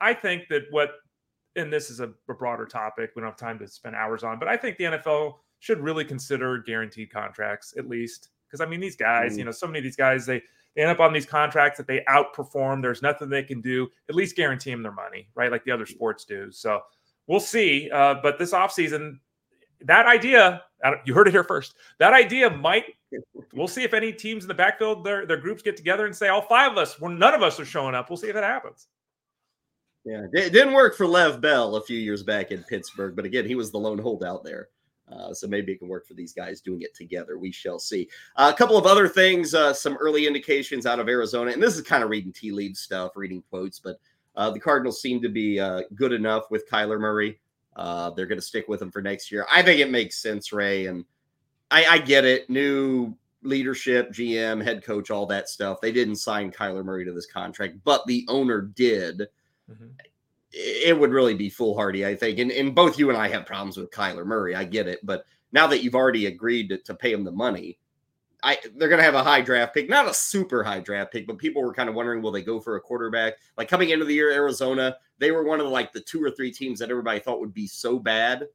I 0.00 0.14
think 0.14 0.48
that 0.48 0.64
what 0.70 0.90
and 1.54 1.72
this 1.72 1.90
is 1.90 2.00
a, 2.00 2.10
a 2.28 2.34
broader 2.34 2.66
topic 2.66 3.12
we 3.14 3.20
don't 3.20 3.30
have 3.30 3.38
time 3.38 3.56
to 3.60 3.68
spend 3.68 3.94
hours 3.94 4.24
on, 4.24 4.40
but 4.40 4.48
I 4.48 4.56
think 4.56 4.78
the 4.78 4.84
NFL 4.84 5.34
should 5.60 5.78
really 5.78 6.04
consider 6.04 6.58
guaranteed 6.58 7.12
contracts 7.12 7.72
at 7.78 7.88
least 7.88 8.30
because 8.48 8.60
I 8.60 8.66
mean 8.66 8.80
these 8.80 8.96
guys, 8.96 9.34
mm. 9.34 9.38
you 9.38 9.44
know, 9.44 9.52
so 9.52 9.68
many 9.68 9.78
of 9.78 9.84
these 9.84 9.94
guys 9.94 10.26
they 10.26 10.42
they 10.74 10.82
end 10.82 10.90
up 10.90 10.98
on 10.98 11.12
these 11.12 11.26
contracts 11.26 11.78
that 11.78 11.86
they 11.86 12.02
outperform. 12.08 12.82
There's 12.82 13.00
nothing 13.00 13.28
they 13.28 13.44
can 13.44 13.60
do. 13.60 13.88
At 14.08 14.16
least 14.16 14.34
guarantee 14.34 14.72
them 14.72 14.82
their 14.82 14.90
money, 14.90 15.28
right? 15.36 15.52
Like 15.52 15.64
the 15.64 15.70
other 15.70 15.86
sports 15.86 16.24
do. 16.24 16.50
So 16.50 16.80
we'll 17.28 17.38
see. 17.38 17.90
Uh, 17.92 18.16
but 18.20 18.40
this 18.40 18.52
offseason, 18.52 19.20
that 19.86 20.06
idea, 20.06 20.62
you 21.04 21.14
heard 21.14 21.28
it 21.28 21.32
here 21.32 21.44
first. 21.44 21.74
That 21.98 22.12
idea 22.12 22.50
might 22.50 22.84
we'll 23.52 23.68
see 23.68 23.82
if 23.82 23.94
any 23.94 24.12
teams 24.12 24.44
in 24.44 24.48
the 24.48 24.54
backfield, 24.54 25.04
their 25.04 25.26
their 25.26 25.36
groups 25.36 25.62
get 25.62 25.76
together 25.76 26.06
and 26.06 26.14
say, 26.14 26.28
all 26.28 26.42
five 26.42 26.72
of 26.72 26.78
us, 26.78 27.00
well, 27.00 27.10
none 27.10 27.34
of 27.34 27.42
us 27.42 27.58
are 27.60 27.64
showing 27.64 27.94
up. 27.94 28.10
We'll 28.10 28.16
see 28.16 28.28
if 28.28 28.34
that 28.34 28.44
happens. 28.44 28.88
Yeah, 30.04 30.26
it 30.32 30.52
didn't 30.52 30.74
work 30.74 30.96
for 30.96 31.06
Lev 31.06 31.40
Bell 31.40 31.76
a 31.76 31.82
few 31.82 31.98
years 31.98 32.22
back 32.24 32.50
in 32.50 32.64
Pittsburgh, 32.64 33.14
but 33.14 33.24
again, 33.24 33.46
he 33.46 33.54
was 33.54 33.70
the 33.70 33.78
lone 33.78 33.98
holdout 33.98 34.42
there. 34.42 34.68
Uh, 35.10 35.32
so 35.34 35.46
maybe 35.46 35.72
it 35.72 35.78
can 35.78 35.88
work 35.88 36.06
for 36.06 36.14
these 36.14 36.32
guys 36.32 36.60
doing 36.60 36.80
it 36.82 36.94
together. 36.94 37.38
We 37.38 37.52
shall 37.52 37.78
see. 37.78 38.08
Uh, 38.34 38.50
a 38.52 38.56
couple 38.56 38.78
of 38.78 38.86
other 38.86 39.06
things, 39.06 39.54
uh, 39.54 39.74
some 39.74 39.96
early 39.98 40.26
indications 40.26 40.86
out 40.86 40.98
of 40.98 41.08
Arizona, 41.08 41.50
and 41.50 41.62
this 41.62 41.76
is 41.76 41.82
kind 41.82 42.02
of 42.02 42.10
reading 42.10 42.32
tea 42.32 42.50
leaves 42.50 42.80
stuff, 42.80 43.12
reading 43.14 43.42
quotes, 43.50 43.78
but 43.78 44.00
uh, 44.36 44.50
the 44.50 44.58
Cardinals 44.58 45.02
seem 45.02 45.20
to 45.20 45.28
be 45.28 45.60
uh, 45.60 45.82
good 45.94 46.12
enough 46.12 46.50
with 46.50 46.68
Kyler 46.68 46.98
Murray. 46.98 47.38
Uh, 47.74 48.10
they're 48.10 48.26
going 48.26 48.38
to 48.40 48.46
stick 48.46 48.68
with 48.68 48.82
him 48.82 48.90
for 48.90 49.02
next 49.02 49.30
year. 49.30 49.46
I 49.50 49.62
think 49.62 49.80
it 49.80 49.90
makes 49.90 50.18
sense, 50.18 50.52
Ray, 50.52 50.86
and 50.86 51.04
I, 51.70 51.86
I 51.86 51.98
get 51.98 52.24
it. 52.24 52.50
New 52.50 53.16
leadership, 53.42 54.12
GM, 54.12 54.62
head 54.62 54.84
coach, 54.84 55.10
all 55.10 55.26
that 55.26 55.48
stuff. 55.48 55.80
They 55.80 55.92
didn't 55.92 56.16
sign 56.16 56.52
Kyler 56.52 56.84
Murray 56.84 57.04
to 57.04 57.12
this 57.12 57.26
contract, 57.26 57.78
but 57.84 58.06
the 58.06 58.24
owner 58.28 58.60
did. 58.60 59.22
Mm-hmm. 59.70 59.86
It 60.52 60.98
would 60.98 61.10
really 61.12 61.34
be 61.34 61.48
foolhardy, 61.48 62.04
I 62.06 62.14
think. 62.14 62.38
And, 62.38 62.52
and 62.52 62.74
both 62.74 62.98
you 62.98 63.08
and 63.08 63.18
I 63.18 63.28
have 63.28 63.46
problems 63.46 63.78
with 63.78 63.90
Kyler 63.90 64.26
Murray. 64.26 64.54
I 64.54 64.64
get 64.64 64.86
it. 64.86 65.04
But 65.04 65.24
now 65.50 65.66
that 65.66 65.82
you've 65.82 65.94
already 65.94 66.26
agreed 66.26 66.68
to, 66.68 66.78
to 66.78 66.94
pay 66.94 67.12
him 67.12 67.24
the 67.24 67.32
money, 67.32 67.78
I 68.42 68.58
they're 68.76 68.88
going 68.88 68.98
to 68.98 69.04
have 69.04 69.14
a 69.14 69.22
high 69.22 69.40
draft 69.40 69.74
pick, 69.74 69.88
not 69.88 70.08
a 70.08 70.14
super 70.14 70.64
high 70.64 70.80
draft 70.80 71.12
pick, 71.12 71.26
but 71.26 71.38
people 71.38 71.62
were 71.62 71.72
kind 71.72 71.88
of 71.88 71.94
wondering, 71.94 72.22
will 72.22 72.32
they 72.32 72.42
go 72.42 72.60
for 72.60 72.76
a 72.76 72.80
quarterback? 72.80 73.34
Like 73.56 73.68
coming 73.68 73.90
into 73.90 74.04
the 74.04 74.14
year, 74.14 74.32
Arizona, 74.32 74.96
they 75.18 75.30
were 75.30 75.44
one 75.44 75.60
of 75.60 75.66
the, 75.66 75.72
like 75.72 75.92
the 75.92 76.00
two 76.00 76.22
or 76.22 76.30
three 76.30 76.50
teams 76.50 76.78
that 76.80 76.90
everybody 76.90 77.20
thought 77.20 77.40
would 77.40 77.54
be 77.54 77.66
so 77.66 77.98
bad 77.98 78.46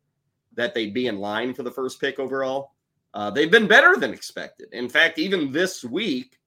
that 0.56 0.74
they'd 0.74 0.94
be 0.94 1.08
in 1.08 1.20
line 1.20 1.54
for 1.54 1.64
the 1.64 1.72
first 1.72 2.02
pick 2.02 2.20
overall. 2.20 2.72
Uh, 3.14 3.30
they've 3.30 3.52
been 3.52 3.68
better 3.68 3.96
than 3.96 4.14
expected. 4.14 4.68
In 4.74 4.90
fact, 4.90 5.18
even 5.18 5.52
this 5.52 5.84
week, 5.84 6.38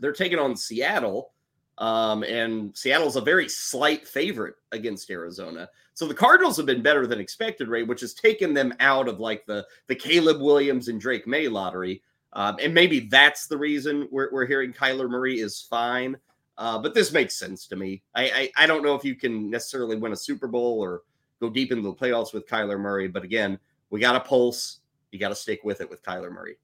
they're 0.00 0.12
taking 0.12 0.38
on 0.38 0.56
Seattle, 0.56 1.32
um, 1.78 2.22
and 2.22 2.76
Seattle's 2.76 3.16
a 3.16 3.20
very 3.20 3.48
slight 3.48 4.06
favorite 4.06 4.54
against 4.72 5.10
Arizona. 5.10 5.68
So 5.94 6.06
the 6.08 6.14
Cardinals 6.14 6.56
have 6.56 6.66
been 6.66 6.82
better 6.82 7.06
than 7.06 7.20
expected, 7.20 7.68
Ray, 7.68 7.82
which 7.82 8.00
has 8.00 8.14
taken 8.14 8.54
them 8.54 8.74
out 8.80 9.08
of 9.08 9.20
like 9.20 9.44
the 9.46 9.66
the 9.86 9.94
Caleb 9.94 10.40
Williams 10.40 10.88
and 10.88 11.00
Drake 11.00 11.26
Maye 11.26 11.48
lottery. 11.48 12.02
Um, 12.34 12.56
and 12.60 12.74
maybe 12.74 13.00
that's 13.00 13.46
the 13.46 13.56
reason 13.56 14.08
we're, 14.10 14.28
we're 14.32 14.46
hearing 14.46 14.72
Kyler 14.72 15.08
Murray 15.08 15.40
is 15.40 15.62
fine. 15.62 16.16
Uh, 16.58 16.78
but 16.78 16.94
this 16.94 17.12
makes 17.12 17.36
sense 17.36 17.66
to 17.68 17.76
me. 17.76 18.02
I, 18.14 18.50
I, 18.56 18.64
I 18.64 18.66
don't 18.66 18.84
know 18.84 18.94
if 18.94 19.04
you 19.04 19.14
can 19.14 19.50
necessarily 19.50 19.96
win 19.96 20.12
a 20.12 20.16
Super 20.16 20.46
Bowl 20.46 20.80
or 20.80 21.02
go 21.40 21.48
deep 21.48 21.72
into 21.72 21.82
the 21.82 21.94
playoffs 21.94 22.32
with 22.32 22.48
Kyler 22.48 22.78
Murray, 22.78 23.08
but 23.08 23.24
again, 23.24 23.58
we 23.90 24.00
got 24.00 24.16
a 24.16 24.20
pulse 24.20 24.80
you 25.14 25.20
got 25.20 25.28
to 25.28 25.34
stick 25.36 25.60
with 25.62 25.80
it 25.80 25.88
with 25.88 26.02
Kyler 26.02 26.32
Murray. 26.32 26.56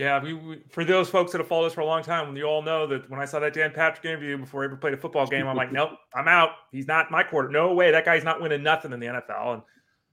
Yeah, 0.00 0.20
we, 0.20 0.34
we, 0.34 0.62
for 0.68 0.84
those 0.84 1.08
folks 1.08 1.30
that 1.30 1.38
have 1.38 1.46
followed 1.46 1.66
us 1.66 1.74
for 1.74 1.82
a 1.82 1.86
long 1.86 2.02
time, 2.02 2.36
you 2.36 2.42
all 2.42 2.60
know 2.60 2.88
that 2.88 3.08
when 3.08 3.20
I 3.20 3.24
saw 3.24 3.38
that 3.38 3.54
Dan 3.54 3.70
Patrick 3.70 4.04
interview 4.04 4.36
before 4.36 4.62
he 4.62 4.66
ever 4.66 4.76
played 4.76 4.94
a 4.94 4.96
football 4.96 5.28
game, 5.28 5.46
I'm 5.46 5.56
like, 5.56 5.70
nope, 5.72 5.90
I'm 6.12 6.26
out. 6.26 6.50
He's 6.72 6.88
not 6.88 7.12
my 7.12 7.22
quarter. 7.22 7.48
No 7.48 7.72
way. 7.72 7.92
That 7.92 8.04
guy's 8.04 8.24
not 8.24 8.42
winning 8.42 8.64
nothing 8.64 8.92
in 8.92 8.98
the 8.98 9.06
NFL. 9.06 9.62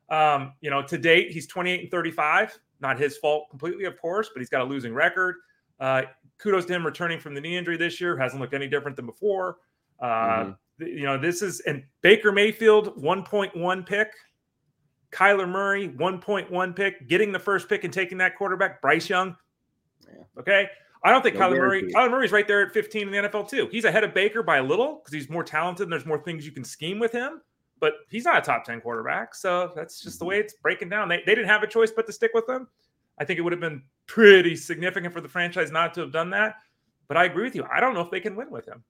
And 0.10 0.16
um, 0.16 0.54
you 0.62 0.70
know, 0.70 0.84
to 0.84 0.98
date, 1.00 1.32
he's 1.32 1.48
28 1.48 1.82
and 1.82 1.90
35. 1.92 2.60
Not 2.82 3.00
his 3.00 3.18
fault 3.18 3.50
completely, 3.50 3.86
of 3.86 4.00
course, 4.00 4.30
but 4.34 4.40
he's 4.40 4.50
got 4.50 4.62
a 4.62 4.66
losing 4.66 4.94
record. 4.94 5.36
Uh, 5.80 6.04
kudos 6.38 6.66
to 6.66 6.74
him 6.74 6.86
returning 6.86 7.20
from 7.20 7.34
the 7.34 7.42
knee 7.42 7.58
injury 7.58 7.78
this 7.78 8.02
year. 8.02 8.18
Hasn't 8.18 8.42
looked 8.42 8.54
any 8.54 8.68
different 8.68 8.96
than 8.96 9.06
before. 9.06 9.58
Uh, 10.00 10.06
mm-hmm. 10.08 10.86
You 10.86 11.04
know, 11.04 11.18
this 11.18 11.42
is 11.42 11.60
and 11.62 11.84
Baker 12.02 12.32
Mayfield 12.32 13.02
1.1 13.02 13.86
pick, 13.86 14.12
Kyler 15.12 15.48
Murray 15.48 15.90
1.1 15.90 16.76
pick, 16.76 17.08
getting 17.08 17.32
the 17.32 17.40
first 17.40 17.70
pick 17.70 17.84
and 17.84 17.94
taking 17.94 18.18
that 18.18 18.36
quarterback, 18.36 18.82
Bryce 18.82 19.10
Young. 19.10 19.36
Yeah. 20.08 20.24
Okay. 20.40 20.68
I 21.04 21.10
don't 21.10 21.22
think 21.22 21.36
no 21.36 21.42
Kyler 21.42 21.58
Murray. 21.58 21.92
Kyler 21.92 22.12
Murray's 22.12 22.32
right 22.32 22.48
there 22.48 22.66
at 22.66 22.74
15 22.74 23.08
in 23.08 23.12
the 23.12 23.30
NFL 23.30 23.50
too. 23.50 23.68
He's 23.72 23.86
ahead 23.86 24.04
of 24.04 24.14
Baker 24.14 24.44
by 24.44 24.58
a 24.58 24.64
little 24.64 24.96
because 24.96 25.14
he's 25.14 25.30
more 25.30 25.44
talented 25.44 25.84
and 25.84 25.92
there's 25.92 26.06
more 26.06 26.24
things 26.24 26.46
you 26.46 26.52
can 26.52 26.64
scheme 26.64 27.00
with 27.00 27.12
him. 27.12 27.42
But 27.82 27.96
he's 28.10 28.24
not 28.24 28.38
a 28.38 28.42
top 28.42 28.64
10 28.64 28.80
quarterback, 28.80 29.36
so 29.36 29.74
that's 29.76 30.00
just 30.02 30.20
the 30.20 30.26
way 30.26 30.40
it's 30.40 30.54
breaking 30.54 30.88
down. 30.88 31.10
They, 31.10 31.18
they 31.26 31.36
didn't 31.36 31.50
have 31.50 31.64
a 31.64 31.68
choice 31.68 31.92
but 31.92 32.06
to 32.08 32.14
stick 32.14 32.32
with 32.34 32.48
him. 32.48 32.70
I 33.20 33.26
think 33.26 33.40
it 33.40 33.42
would 33.42 33.52
have 33.52 33.60
been 33.60 33.84
pretty 34.08 34.56
significant 34.56 35.14
for 35.14 35.20
the 35.20 35.28
franchise 35.28 35.72
not 35.72 35.94
to 35.96 36.02
have 36.02 36.14
done 36.14 36.30
that. 36.30 36.56
But 37.10 37.18
I 37.18 37.26
agree 37.26 37.44
with 37.44 37.56
you. 37.56 37.66
I 37.70 37.82
don't 37.82 37.94
know 37.94 38.02
if 38.02 38.10
they 38.10 38.22
can 38.22 38.38
win 38.38 38.50
with 38.50 38.66
him. 38.66 38.84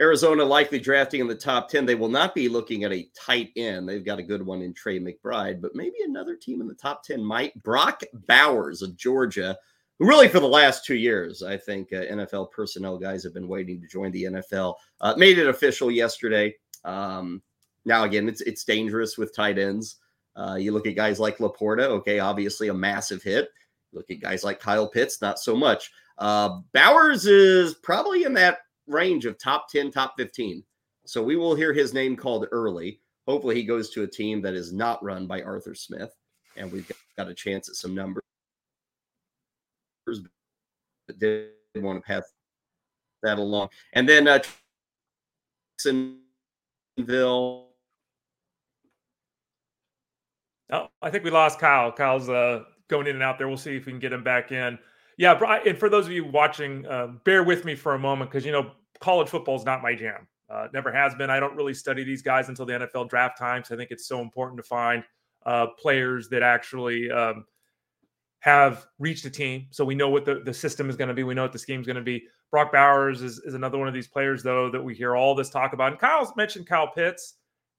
Arizona 0.00 0.42
likely 0.42 0.78
drafting 0.78 1.20
in 1.20 1.26
the 1.26 1.34
top 1.34 1.68
10. 1.68 1.84
They 1.84 1.94
will 1.94 2.08
not 2.08 2.34
be 2.34 2.48
looking 2.48 2.84
at 2.84 2.92
a 2.92 3.10
tight 3.14 3.50
end. 3.56 3.86
They've 3.86 4.04
got 4.04 4.18
a 4.18 4.22
good 4.22 4.44
one 4.44 4.62
in 4.62 4.72
Trey 4.72 4.98
McBride, 4.98 5.60
but 5.60 5.74
maybe 5.74 5.96
another 6.02 6.34
team 6.34 6.62
in 6.62 6.66
the 6.66 6.74
top 6.74 7.02
10 7.04 7.22
might. 7.22 7.60
Brock 7.62 8.02
Bowers 8.26 8.80
of 8.80 8.96
Georgia 8.96 9.58
really 9.98 10.28
for 10.28 10.40
the 10.40 10.48
last 10.48 10.84
two 10.84 10.96
years, 10.96 11.42
I 11.42 11.56
think 11.56 11.92
uh, 11.92 11.96
NFL 11.96 12.50
personnel 12.50 12.98
guys 12.98 13.22
have 13.24 13.34
been 13.34 13.48
waiting 13.48 13.80
to 13.80 13.86
join 13.86 14.10
the 14.12 14.24
NFL. 14.24 14.74
Uh, 15.00 15.14
made 15.16 15.38
it 15.38 15.48
official 15.48 15.90
yesterday. 15.90 16.54
Um, 16.84 17.42
now 17.84 18.04
again, 18.04 18.28
it's 18.28 18.40
it's 18.42 18.64
dangerous 18.64 19.18
with 19.18 19.34
tight 19.34 19.58
ends. 19.58 19.96
Uh, 20.34 20.56
you 20.58 20.72
look 20.72 20.86
at 20.86 20.96
guys 20.96 21.20
like 21.20 21.38
LaPorta, 21.38 21.82
okay, 21.82 22.18
obviously 22.18 22.68
a 22.68 22.74
massive 22.74 23.22
hit. 23.22 23.50
Look 23.92 24.10
at 24.10 24.20
guys 24.20 24.44
like 24.44 24.60
Kyle 24.60 24.88
Pitts, 24.88 25.20
not 25.20 25.38
so 25.38 25.54
much. 25.54 25.90
Uh, 26.18 26.60
Bowers 26.72 27.26
is 27.26 27.74
probably 27.74 28.24
in 28.24 28.32
that 28.34 28.58
range 28.86 29.26
of 29.26 29.38
top 29.38 29.68
10, 29.70 29.90
top 29.90 30.14
15. 30.16 30.62
So 31.04 31.22
we 31.22 31.36
will 31.36 31.54
hear 31.54 31.74
his 31.74 31.92
name 31.92 32.16
called 32.16 32.46
early. 32.50 33.00
Hopefully, 33.28 33.54
he 33.54 33.64
goes 33.64 33.90
to 33.90 34.04
a 34.04 34.06
team 34.06 34.40
that 34.42 34.54
is 34.54 34.72
not 34.72 35.02
run 35.04 35.26
by 35.26 35.42
Arthur 35.42 35.74
Smith, 35.74 36.16
and 36.56 36.72
we've 36.72 36.90
got 37.16 37.28
a 37.28 37.34
chance 37.34 37.68
at 37.68 37.76
some 37.76 37.94
numbers 37.94 38.22
but 40.04 41.18
did 41.18 41.50
want 41.76 41.98
to 41.98 42.06
pass 42.06 42.24
that 43.22 43.38
along. 43.38 43.68
And 43.92 44.08
then 44.08 44.28
uh, 44.28 44.40
Jacksonville. 45.78 47.71
Oh, 50.72 50.88
I 51.02 51.10
think 51.10 51.22
we 51.22 51.30
lost 51.30 51.58
Kyle. 51.58 51.92
Kyle's 51.92 52.28
uh, 52.28 52.64
going 52.88 53.06
in 53.06 53.14
and 53.14 53.22
out 53.22 53.38
there. 53.38 53.46
We'll 53.46 53.58
see 53.58 53.76
if 53.76 53.86
we 53.86 53.92
can 53.92 54.00
get 54.00 54.12
him 54.12 54.24
back 54.24 54.52
in. 54.52 54.78
Yeah, 55.18 55.38
and 55.66 55.78
for 55.78 55.90
those 55.90 56.06
of 56.06 56.12
you 56.12 56.24
watching, 56.24 56.86
uh, 56.86 57.08
bear 57.24 57.44
with 57.44 57.64
me 57.64 57.74
for 57.74 57.94
a 57.94 57.98
moment 57.98 58.30
because 58.30 58.46
you 58.46 58.52
know 58.52 58.72
college 58.98 59.28
football 59.28 59.56
is 59.56 59.64
not 59.64 59.82
my 59.82 59.94
jam. 59.94 60.26
Uh, 60.48 60.68
never 60.72 60.90
has 60.90 61.14
been. 61.14 61.30
I 61.30 61.38
don't 61.40 61.54
really 61.54 61.74
study 61.74 62.04
these 62.04 62.22
guys 62.22 62.48
until 62.48 62.66
the 62.66 62.72
NFL 62.72 63.08
draft 63.08 63.38
time. 63.38 63.62
So 63.64 63.74
I 63.74 63.78
think 63.78 63.90
it's 63.90 64.06
so 64.06 64.20
important 64.20 64.58
to 64.58 64.62
find 64.62 65.04
uh, 65.46 65.68
players 65.78 66.28
that 66.30 66.42
actually 66.42 67.10
um, 67.10 67.44
have 68.40 68.86
reached 68.98 69.24
a 69.24 69.30
team. 69.30 69.66
So 69.70 69.84
we 69.84 69.94
know 69.94 70.10
what 70.10 70.24
the, 70.24 70.42
the 70.44 70.52
system 70.52 70.90
is 70.90 70.96
going 70.96 71.08
to 71.08 71.14
be. 71.14 71.22
We 71.22 71.34
know 71.34 71.42
what 71.42 71.52
the 71.52 71.58
scheme 71.58 71.80
is 71.80 71.86
going 71.86 71.96
to 71.96 72.02
be. 72.02 72.24
Brock 72.50 72.72
Bowers 72.72 73.22
is, 73.22 73.38
is 73.40 73.54
another 73.54 73.78
one 73.78 73.88
of 73.88 73.94
these 73.94 74.08
players, 74.08 74.42
though, 74.42 74.70
that 74.70 74.82
we 74.82 74.94
hear 74.94 75.16
all 75.16 75.34
this 75.34 75.48
talk 75.48 75.72
about. 75.72 75.92
And 75.92 76.00
Kyle's 76.00 76.34
mentioned 76.36 76.66
Kyle 76.66 76.88
Pitts. 76.88 77.36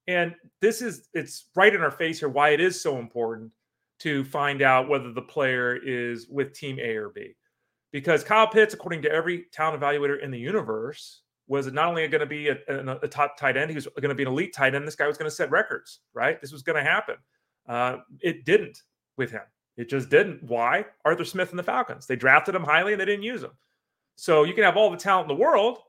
And 0.08 0.36
this 0.62 0.82
is, 0.82 1.08
it's 1.14 1.45
right 1.56 1.74
in 1.74 1.82
our 1.82 1.91
face 1.91 2.20
here 2.20 2.30
why 2.30 2.49
it 2.49 2.60
is 2.60 2.82
so 2.82 2.97
important 2.97 3.51
to 3.99 4.24
find 4.26 4.62
out 4.62 4.89
whether 4.89 5.14
the 5.14 5.22
player 5.22 5.76
is 5.76 6.28
with 6.28 6.54
team 6.54 6.78
A 6.80 6.95
or 6.95 7.10
B. 7.10 7.36
Because 7.91 8.24
Kyle 8.24 8.47
Pitts, 8.47 8.74
according 8.74 9.01
to 9.04 9.12
every 9.12 9.45
talent 9.54 9.82
evaluator 9.82 10.22
in 10.22 10.32
the 10.32 10.39
universe, 10.39 11.22
was 11.47 11.72
not 11.72 11.88
only 11.88 12.08
going 12.08 12.22
to 12.22 12.26
be 12.26 12.49
a, 12.49 12.58
a, 12.68 12.97
a, 13.04 13.08
top 13.08 13.38
tight 13.38 13.56
end, 13.56 13.70
he 13.70 13.76
was 13.76 13.88
going 13.88 14.10
to 14.10 14.16
be 14.16 14.24
an 14.24 14.30
elite 14.30 14.54
tight 14.54 14.76
end. 14.76 14.88
This 14.88 14.95
guy 14.95 15.08
was 15.08 15.18
going 15.18 15.30
to 15.30 15.36
set 15.36 15.51
records, 15.51 15.99
right? 16.14 16.41
This 16.41 16.51
was 16.51 16.64
going 16.64 16.84
to 16.84 16.89
happen. 16.89 17.16
Uh, 17.68 17.97
it 18.22 18.45
didn't 18.45 18.82
with 19.18 19.32
him. 19.32 19.43
It 19.78 19.89
just 19.89 20.10
didn't. 20.10 20.43
Why? 20.43 20.86
Arthur 21.06 21.26
Smith 21.26 21.51
and 21.51 21.60
the 21.60 21.64
Falcons. 21.64 22.08
They 22.08 22.16
drafted 22.16 22.56
him 22.56 22.64
highly 22.64 22.93
and 22.93 23.01
they 23.01 23.06
didn't 23.06 23.24
use 23.24 23.43
him. 23.43 23.51
So 24.16 24.43
you 24.43 24.54
can 24.54 24.64
have 24.64 24.78
all 24.78 24.89
the 24.89 24.97
talent 24.97 25.30
in 25.30 25.36
the 25.36 25.41
world, 25.41 25.80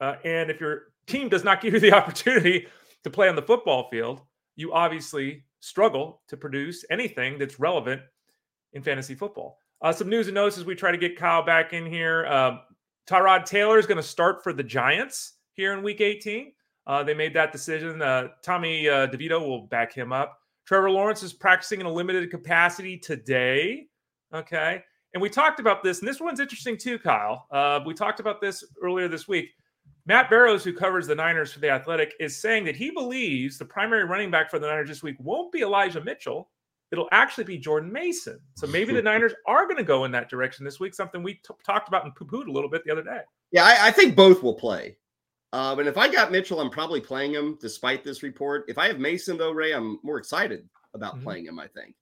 uh, 0.00 0.16
and 0.24 0.50
if 0.50 0.60
your 0.60 0.92
team 1.06 1.28
does 1.28 1.44
not 1.44 1.60
give 1.62 1.74
you 1.74 1.80
the 1.80 1.92
opportunity 1.92 2.66
to 3.06 3.10
play 3.10 3.28
on 3.28 3.36
the 3.36 3.42
football 3.42 3.88
field, 3.88 4.22
you 4.56 4.72
obviously 4.72 5.44
struggle 5.60 6.22
to 6.26 6.36
produce 6.36 6.84
anything 6.90 7.38
that's 7.38 7.60
relevant 7.60 8.02
in 8.72 8.82
fantasy 8.82 9.14
football. 9.14 9.58
Uh, 9.80 9.92
some 9.92 10.08
news 10.08 10.26
and 10.26 10.34
notes 10.34 10.58
as 10.58 10.64
we 10.64 10.74
try 10.74 10.90
to 10.90 10.98
get 10.98 11.16
Kyle 11.16 11.44
back 11.44 11.72
in 11.72 11.86
here. 11.86 12.26
Uh, 12.26 12.58
Tyrod 13.08 13.44
Taylor 13.44 13.78
is 13.78 13.86
going 13.86 13.96
to 13.96 14.02
start 14.02 14.42
for 14.42 14.52
the 14.52 14.64
Giants 14.64 15.34
here 15.52 15.72
in 15.72 15.84
Week 15.84 16.00
18. 16.00 16.52
Uh, 16.88 17.04
they 17.04 17.14
made 17.14 17.32
that 17.32 17.52
decision. 17.52 18.02
Uh, 18.02 18.26
Tommy 18.42 18.88
uh, 18.88 19.06
DeVito 19.06 19.40
will 19.40 19.68
back 19.68 19.94
him 19.94 20.12
up. 20.12 20.40
Trevor 20.66 20.90
Lawrence 20.90 21.22
is 21.22 21.32
practicing 21.32 21.78
in 21.78 21.86
a 21.86 21.92
limited 21.92 22.28
capacity 22.28 22.98
today. 22.98 23.86
Okay. 24.34 24.82
And 25.14 25.22
we 25.22 25.30
talked 25.30 25.60
about 25.60 25.84
this, 25.84 26.00
and 26.00 26.08
this 26.08 26.20
one's 26.20 26.40
interesting 26.40 26.76
too, 26.76 26.98
Kyle. 26.98 27.46
Uh, 27.52 27.78
we 27.86 27.94
talked 27.94 28.18
about 28.18 28.40
this 28.40 28.64
earlier 28.82 29.06
this 29.06 29.28
week. 29.28 29.50
Matt 30.06 30.30
Barrows, 30.30 30.62
who 30.62 30.72
covers 30.72 31.06
the 31.06 31.14
Niners 31.16 31.52
for 31.52 31.58
The 31.58 31.70
Athletic, 31.70 32.14
is 32.20 32.40
saying 32.40 32.64
that 32.64 32.76
he 32.76 32.90
believes 32.90 33.58
the 33.58 33.64
primary 33.64 34.04
running 34.04 34.30
back 34.30 34.50
for 34.50 34.60
the 34.60 34.68
Niners 34.68 34.88
this 34.88 35.02
week 35.02 35.16
won't 35.18 35.50
be 35.50 35.62
Elijah 35.62 36.00
Mitchell. 36.00 36.48
It'll 36.92 37.08
actually 37.10 37.42
be 37.42 37.58
Jordan 37.58 37.92
Mason. 37.92 38.38
So 38.54 38.68
maybe 38.68 38.92
the 38.92 39.02
Niners 39.10 39.34
are 39.46 39.64
going 39.64 39.78
to 39.78 39.82
go 39.82 40.04
in 40.04 40.12
that 40.12 40.30
direction 40.30 40.64
this 40.64 40.78
week, 40.78 40.94
something 40.94 41.24
we 41.24 41.34
t- 41.34 41.54
talked 41.64 41.88
about 41.88 42.04
and 42.04 42.14
poo 42.14 42.24
pooed 42.24 42.46
a 42.46 42.52
little 42.52 42.70
bit 42.70 42.84
the 42.84 42.92
other 42.92 43.02
day. 43.02 43.22
Yeah, 43.50 43.64
I, 43.64 43.88
I 43.88 43.90
think 43.90 44.14
both 44.14 44.44
will 44.44 44.54
play. 44.54 44.96
Um, 45.52 45.80
and 45.80 45.88
if 45.88 45.98
I 45.98 46.08
got 46.08 46.30
Mitchell, 46.30 46.60
I'm 46.60 46.70
probably 46.70 47.00
playing 47.00 47.32
him 47.32 47.58
despite 47.60 48.04
this 48.04 48.22
report. 48.22 48.64
If 48.68 48.78
I 48.78 48.86
have 48.86 49.00
Mason, 49.00 49.36
though, 49.36 49.52
Ray, 49.52 49.72
I'm 49.72 49.98
more 50.04 50.18
excited 50.18 50.68
about 50.94 51.14
mm-hmm. 51.14 51.24
playing 51.24 51.46
him, 51.46 51.58
I 51.58 51.66
think. 51.66 51.94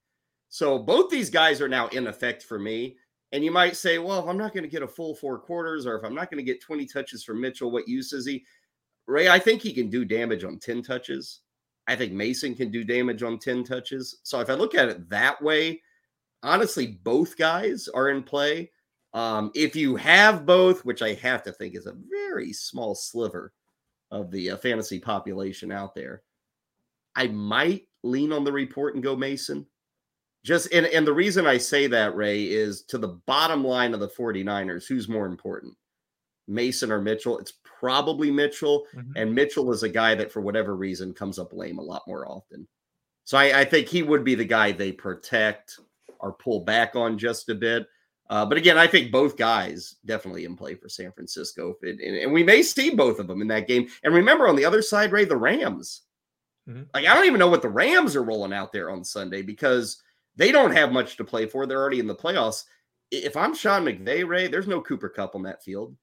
So 0.50 0.78
both 0.78 1.10
these 1.10 1.30
guys 1.30 1.60
are 1.60 1.68
now 1.68 1.88
in 1.88 2.06
effect 2.06 2.42
for 2.42 2.58
me. 2.58 2.96
And 3.34 3.44
you 3.44 3.50
might 3.50 3.76
say, 3.76 3.98
well, 3.98 4.20
if 4.20 4.28
I'm 4.28 4.38
not 4.38 4.54
going 4.54 4.62
to 4.62 4.70
get 4.70 4.84
a 4.84 4.88
full 4.88 5.12
four 5.16 5.40
quarters 5.40 5.86
or 5.86 5.96
if 5.96 6.04
I'm 6.04 6.14
not 6.14 6.30
going 6.30 6.38
to 6.38 6.44
get 6.44 6.62
20 6.62 6.86
touches 6.86 7.24
from 7.24 7.40
Mitchell, 7.40 7.72
what 7.72 7.88
use 7.88 8.12
is 8.12 8.24
he? 8.24 8.44
Ray, 9.08 9.28
I 9.28 9.40
think 9.40 9.60
he 9.60 9.72
can 9.72 9.90
do 9.90 10.04
damage 10.04 10.44
on 10.44 10.60
10 10.60 10.82
touches. 10.82 11.40
I 11.88 11.96
think 11.96 12.12
Mason 12.12 12.54
can 12.54 12.70
do 12.70 12.84
damage 12.84 13.24
on 13.24 13.40
10 13.40 13.64
touches. 13.64 14.20
So 14.22 14.38
if 14.38 14.48
I 14.48 14.54
look 14.54 14.76
at 14.76 14.88
it 14.88 15.08
that 15.10 15.42
way, 15.42 15.82
honestly, 16.44 17.00
both 17.02 17.36
guys 17.36 17.88
are 17.88 18.10
in 18.10 18.22
play. 18.22 18.70
Um, 19.14 19.50
if 19.56 19.74
you 19.74 19.96
have 19.96 20.46
both, 20.46 20.84
which 20.84 21.02
I 21.02 21.14
have 21.14 21.42
to 21.42 21.52
think 21.52 21.74
is 21.74 21.86
a 21.86 21.96
very 22.08 22.52
small 22.52 22.94
sliver 22.94 23.52
of 24.12 24.30
the 24.30 24.52
uh, 24.52 24.58
fantasy 24.58 25.00
population 25.00 25.72
out 25.72 25.92
there, 25.96 26.22
I 27.16 27.26
might 27.26 27.88
lean 28.04 28.32
on 28.32 28.44
the 28.44 28.52
report 28.52 28.94
and 28.94 29.02
go 29.02 29.16
Mason. 29.16 29.66
Just 30.44 30.72
and, 30.72 30.86
and 30.86 31.06
the 31.06 31.12
reason 31.12 31.46
I 31.46 31.56
say 31.56 31.86
that, 31.86 32.14
Ray, 32.14 32.44
is 32.44 32.82
to 32.82 32.98
the 32.98 33.20
bottom 33.26 33.64
line 33.64 33.94
of 33.94 34.00
the 34.00 34.08
49ers, 34.08 34.86
who's 34.86 35.08
more 35.08 35.26
important? 35.26 35.74
Mason 36.46 36.92
or 36.92 37.00
Mitchell? 37.00 37.38
It's 37.38 37.54
probably 37.64 38.30
Mitchell. 38.30 38.86
Mm-hmm. 38.94 39.12
And 39.16 39.34
Mitchell 39.34 39.72
is 39.72 39.82
a 39.82 39.88
guy 39.88 40.14
that, 40.14 40.30
for 40.30 40.42
whatever 40.42 40.76
reason, 40.76 41.14
comes 41.14 41.38
up 41.38 41.54
lame 41.54 41.78
a 41.78 41.82
lot 41.82 42.02
more 42.06 42.30
often. 42.30 42.68
So 43.24 43.38
I, 43.38 43.60
I 43.60 43.64
think 43.64 43.88
he 43.88 44.02
would 44.02 44.22
be 44.22 44.34
the 44.34 44.44
guy 44.44 44.70
they 44.70 44.92
protect 44.92 45.80
or 46.20 46.34
pull 46.34 46.60
back 46.60 46.94
on 46.94 47.16
just 47.16 47.48
a 47.48 47.54
bit. 47.54 47.86
Uh, 48.28 48.44
but 48.44 48.58
again, 48.58 48.78
I 48.78 48.86
think 48.86 49.10
both 49.12 49.36
guys 49.36 49.96
definitely 50.04 50.44
in 50.44 50.56
play 50.56 50.74
for 50.74 50.90
San 50.90 51.12
Francisco. 51.12 51.74
And, 51.82 52.00
and, 52.00 52.32
we 52.32 52.42
may 52.42 52.62
see 52.62 52.90
both 52.90 53.18
of 53.18 53.26
them 53.26 53.42
in 53.42 53.48
that 53.48 53.68
game. 53.68 53.88
And 54.02 54.14
remember, 54.14 54.48
on 54.48 54.56
the 54.56 54.64
other 54.64 54.80
side, 54.80 55.12
Ray, 55.12 55.24
the 55.24 55.36
Rams. 55.36 56.02
Mm-hmm. 56.68 56.84
Like, 56.94 57.06
I 57.06 57.14
don't 57.14 57.26
even 57.26 57.38
know 57.38 57.50
what 57.50 57.62
the 57.62 57.68
Rams 57.68 58.16
are 58.16 58.22
rolling 58.22 58.54
out 58.54 58.72
there 58.72 58.90
on 58.90 59.04
Sunday 59.04 59.42
because 59.42 60.02
they 60.36 60.52
don't 60.52 60.72
have 60.72 60.92
much 60.92 61.16
to 61.16 61.24
play 61.24 61.46
for. 61.46 61.66
They're 61.66 61.80
already 61.80 62.00
in 62.00 62.06
the 62.06 62.14
playoffs. 62.14 62.64
If 63.10 63.36
I'm 63.36 63.54
Sean 63.54 63.84
McVay, 63.84 64.26
Ray, 64.26 64.48
there's 64.48 64.66
no 64.66 64.80
Cooper 64.80 65.08
Kupp 65.08 65.34
on 65.34 65.42
that 65.42 65.62
field. 65.62 65.96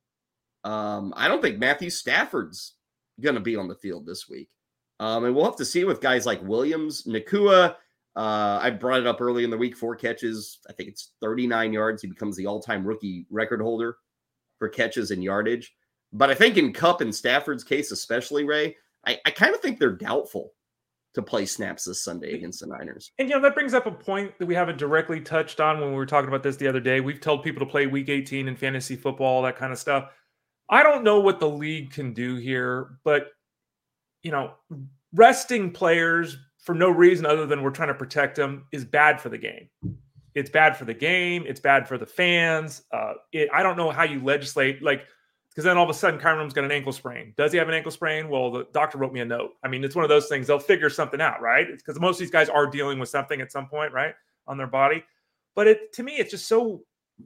Um, 0.63 1.13
I 1.17 1.27
don't 1.27 1.41
think 1.41 1.57
Matthew 1.57 1.89
Stafford's 1.89 2.75
going 3.19 3.35
to 3.35 3.41
be 3.41 3.55
on 3.55 3.67
the 3.67 3.75
field 3.75 4.05
this 4.05 4.29
week. 4.29 4.49
Um, 4.99 5.25
and 5.25 5.35
we'll 5.35 5.45
have 5.45 5.55
to 5.57 5.65
see 5.65 5.83
with 5.83 5.99
guys 5.99 6.25
like 6.25 6.43
Williams, 6.43 7.03
Nacua. 7.03 7.75
Uh, 8.15 8.59
I 8.61 8.69
brought 8.69 8.99
it 8.99 9.07
up 9.07 9.21
early 9.21 9.43
in 9.43 9.49
the 9.49 9.57
week, 9.57 9.75
four 9.75 9.95
catches. 9.95 10.59
I 10.69 10.73
think 10.73 10.89
it's 10.89 11.13
39 11.21 11.73
yards. 11.73 12.01
He 12.01 12.07
becomes 12.07 12.37
the 12.37 12.45
all 12.45 12.61
time 12.61 12.85
rookie 12.85 13.25
record 13.29 13.61
holder 13.61 13.97
for 14.59 14.69
catches 14.69 15.11
and 15.11 15.23
yardage. 15.23 15.73
But 16.13 16.29
I 16.29 16.35
think 16.35 16.57
in 16.57 16.73
Kupp 16.73 17.01
and 17.01 17.13
Stafford's 17.13 17.63
case, 17.63 17.91
especially, 17.91 18.43
Ray, 18.43 18.75
I, 19.05 19.19
I 19.25 19.31
kind 19.31 19.55
of 19.55 19.61
think 19.61 19.79
they're 19.79 19.95
doubtful 19.95 20.51
to 21.13 21.21
play 21.21 21.45
snaps 21.45 21.85
this 21.85 22.03
Sunday 22.03 22.33
against 22.33 22.61
the 22.61 22.67
Niners. 22.67 23.11
And 23.19 23.29
you 23.29 23.35
know 23.35 23.41
that 23.41 23.53
brings 23.53 23.73
up 23.73 23.85
a 23.85 23.91
point 23.91 24.31
that 24.39 24.45
we 24.45 24.55
haven't 24.55 24.77
directly 24.77 25.19
touched 25.19 25.59
on 25.59 25.79
when 25.79 25.89
we 25.89 25.95
were 25.95 26.05
talking 26.05 26.29
about 26.29 26.43
this 26.43 26.55
the 26.55 26.67
other 26.67 26.79
day. 26.79 27.01
We've 27.01 27.19
told 27.19 27.43
people 27.43 27.65
to 27.65 27.69
play 27.69 27.87
Week 27.87 28.09
18 28.09 28.47
in 28.47 28.55
fantasy 28.55 28.95
football, 28.95 29.41
that 29.43 29.57
kind 29.57 29.71
of 29.71 29.79
stuff. 29.79 30.09
I 30.69 30.83
don't 30.83 31.03
know 31.03 31.19
what 31.19 31.39
the 31.39 31.49
league 31.49 31.91
can 31.91 32.13
do 32.13 32.37
here, 32.37 32.97
but 33.03 33.27
you 34.23 34.31
know, 34.31 34.53
resting 35.13 35.71
players 35.71 36.37
for 36.59 36.75
no 36.75 36.89
reason 36.89 37.25
other 37.25 37.45
than 37.45 37.63
we're 37.63 37.71
trying 37.71 37.89
to 37.89 37.93
protect 37.93 38.35
them 38.35 38.65
is 38.71 38.85
bad 38.85 39.19
for 39.19 39.29
the 39.29 39.37
game. 39.37 39.67
It's 40.33 40.49
bad 40.49 40.77
for 40.77 40.85
the 40.85 40.93
game. 40.93 41.43
It's 41.45 41.59
bad 41.59 41.87
for 41.87 41.97
the 41.97 42.05
fans. 42.05 42.83
Uh, 42.93 43.13
it, 43.33 43.49
I 43.53 43.63
don't 43.63 43.75
know 43.75 43.91
how 43.91 44.03
you 44.03 44.23
legislate 44.23 44.81
like 44.81 45.01
because 45.51 45.65
then 45.65 45.77
all 45.77 45.83
of 45.83 45.89
a 45.89 45.93
sudden 45.93 46.19
Williams 46.23 46.53
got 46.53 46.63
an 46.63 46.71
ankle 46.71 46.93
sprain. 46.93 47.33
Does 47.35 47.51
he 47.51 47.57
have 47.57 47.67
an 47.67 47.73
ankle 47.73 47.91
sprain? 47.91 48.29
Well, 48.29 48.51
the 48.51 48.67
doctor 48.71 48.97
wrote 48.97 49.11
me 49.11 49.19
a 49.19 49.25
note. 49.25 49.51
I 49.63 49.67
mean, 49.67 49.83
it's 49.83 49.95
one 49.95 50.05
of 50.05 50.09
those 50.09 50.27
things. 50.27 50.47
They'll 50.47 50.59
figure 50.59 50.89
something 50.89 51.19
out, 51.19 51.41
right? 51.41 51.67
Because 51.69 51.99
most 51.99 52.15
of 52.15 52.19
these 52.19 52.31
guys 52.31 52.47
are 52.47 52.67
dealing 52.67 52.99
with 52.99 53.09
something 53.09 53.41
at 53.41 53.51
some 53.51 53.67
point, 53.67 53.91
right, 53.91 54.13
on 54.47 54.57
their 54.57 54.67
body. 54.67 55.03
But 55.55 55.67
it 55.67 55.93
to 55.93 56.03
me, 56.03 56.13
it's 56.13 56.31
just 56.31 56.47
so 56.47 56.83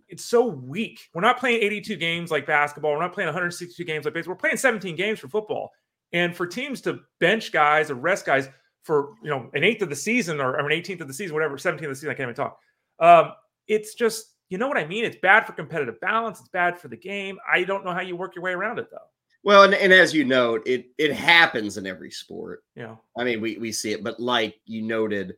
it's 0.10 0.26
so 0.26 0.46
weak. 0.46 1.00
We're 1.14 1.22
not 1.22 1.40
playing 1.40 1.62
82 1.62 1.96
games 1.98 2.32
like 2.32 2.48
basketball. 2.48 2.94
We're 2.94 3.02
not 3.02 3.14
playing 3.14 3.28
162 3.28 3.84
games 3.84 4.06
like 4.06 4.14
baseball. 4.14 4.34
We're 4.34 4.40
playing 4.40 4.58
17 4.58 4.96
games 4.96 5.20
for 5.20 5.28
football. 5.28 5.72
And 6.12 6.36
for 6.36 6.48
teams 6.48 6.82
to 6.82 7.00
bench 7.20 7.52
guys 7.52 7.92
or 7.92 7.96
rest 7.96 8.26
guys 8.26 8.50
for 8.84 9.14
you 9.24 9.30
know 9.30 9.50
an 9.54 9.64
eighth 9.64 9.82
of 9.82 9.90
the 9.90 9.96
season 9.96 10.40
or, 10.40 10.54
or 10.54 10.60
an 10.60 10.72
18th 10.72 11.02
of 11.02 11.08
the 11.08 11.14
season, 11.14 11.34
whatever, 11.34 11.58
17th 11.58 11.84
of 11.84 11.90
the 11.90 11.96
season, 11.96 12.10
I 12.10 12.14
can't 12.14 12.30
even 12.30 12.36
talk. 12.36 12.60
Um, 13.00 13.34
it's 13.68 13.96
just 13.96 14.35
you 14.50 14.58
know 14.58 14.68
what 14.68 14.78
I 14.78 14.86
mean? 14.86 15.06
It's 15.06 15.18
bad 15.22 15.46
for 15.46 15.54
competitive 15.54 16.00
balance. 16.00 16.40
It's 16.40 16.50
bad 16.50 16.80
for 16.80 16.88
the 16.88 16.98
game. 16.98 17.38
I 17.52 17.64
don't 17.64 17.84
know 17.84 17.94
how 17.94 18.02
you 18.02 18.16
work 18.16 18.36
your 18.36 18.44
way 18.44 18.52
around 18.52 18.80
it 18.80 18.90
though. 18.92 18.98
Well, 19.44 19.64
and, 19.64 19.76
and 19.76 19.94
as 19.94 20.14
you 20.14 20.26
note, 20.26 20.64
it 20.66 20.88
it 20.98 21.14
happens 21.14 21.78
in 21.78 21.86
every 21.86 22.12
sport. 22.12 22.64
Yeah. 22.76 22.96
I 23.18 23.24
mean, 23.24 23.42
we 23.42 23.58
we 23.58 23.72
see 23.72 23.92
it, 23.92 24.04
but 24.04 24.20
like 24.20 24.56
you 24.66 24.82
noted, 24.82 25.36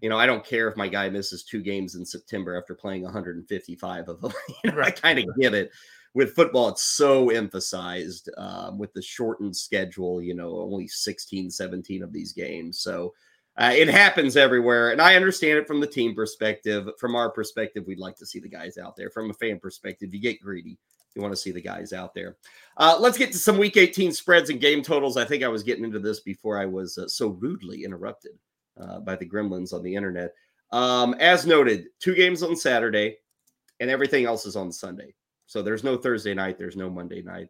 you 0.00 0.08
know, 0.08 0.18
I 0.18 0.26
don't 0.26 0.44
care 0.44 0.68
if 0.68 0.76
my 0.76 0.88
guy 0.88 1.08
misses 1.08 1.42
two 1.42 1.62
games 1.62 1.94
in 1.94 2.04
September 2.04 2.56
after 2.56 2.74
playing 2.74 3.02
155 3.02 4.08
of 4.08 4.20
them. 4.20 4.32
you 4.64 4.70
know, 4.70 4.76
right. 4.76 4.88
I 4.88 4.90
kind 4.90 5.18
of 5.18 5.24
get 5.40 5.54
it. 5.54 5.70
With 6.12 6.34
football, 6.34 6.68
it's 6.68 6.82
so 6.82 7.28
emphasized 7.30 8.30
um, 8.38 8.78
with 8.78 8.92
the 8.94 9.02
shortened 9.02 9.54
schedule, 9.54 10.22
you 10.22 10.34
know, 10.34 10.58
only 10.58 10.88
16, 10.88 11.50
17 11.50 12.02
of 12.02 12.12
these 12.12 12.32
games. 12.32 12.80
So 12.80 13.12
uh, 13.58 13.72
it 13.74 13.88
happens 13.88 14.36
everywhere, 14.36 14.90
and 14.90 15.00
I 15.00 15.16
understand 15.16 15.58
it 15.58 15.66
from 15.66 15.80
the 15.80 15.86
team 15.86 16.14
perspective. 16.14 16.88
From 16.98 17.14
our 17.14 17.30
perspective, 17.30 17.84
we'd 17.86 17.98
like 17.98 18.16
to 18.16 18.26
see 18.26 18.38
the 18.38 18.48
guys 18.48 18.76
out 18.76 18.96
there. 18.96 19.10
From 19.10 19.30
a 19.30 19.34
fan 19.34 19.58
perspective, 19.58 20.12
you 20.12 20.20
get 20.20 20.42
greedy. 20.42 20.78
You 21.14 21.22
want 21.22 21.32
to 21.32 21.40
see 21.40 21.52
the 21.52 21.62
guys 21.62 21.94
out 21.94 22.14
there. 22.14 22.36
Uh, 22.76 22.98
let's 23.00 23.16
get 23.16 23.32
to 23.32 23.38
some 23.38 23.56
Week 23.56 23.78
18 23.78 24.12
spreads 24.12 24.50
and 24.50 24.60
game 24.60 24.82
totals. 24.82 25.16
I 25.16 25.24
think 25.24 25.42
I 25.42 25.48
was 25.48 25.62
getting 25.62 25.84
into 25.84 25.98
this 25.98 26.20
before 26.20 26.58
I 26.58 26.66
was 26.66 26.98
uh, 26.98 27.08
so 27.08 27.28
rudely 27.28 27.84
interrupted 27.84 28.32
uh, 28.78 29.00
by 29.00 29.16
the 29.16 29.26
gremlins 29.26 29.72
on 29.72 29.82
the 29.82 29.94
internet. 29.94 30.34
Um, 30.72 31.14
as 31.14 31.46
noted, 31.46 31.86
two 32.00 32.14
games 32.14 32.42
on 32.42 32.54
Saturday, 32.56 33.16
and 33.80 33.88
everything 33.88 34.26
else 34.26 34.44
is 34.44 34.56
on 34.56 34.70
Sunday. 34.70 35.14
So 35.46 35.62
there's 35.62 35.84
no 35.84 35.96
Thursday 35.96 36.34
night. 36.34 36.58
There's 36.58 36.76
no 36.76 36.90
Monday 36.90 37.22
night. 37.22 37.48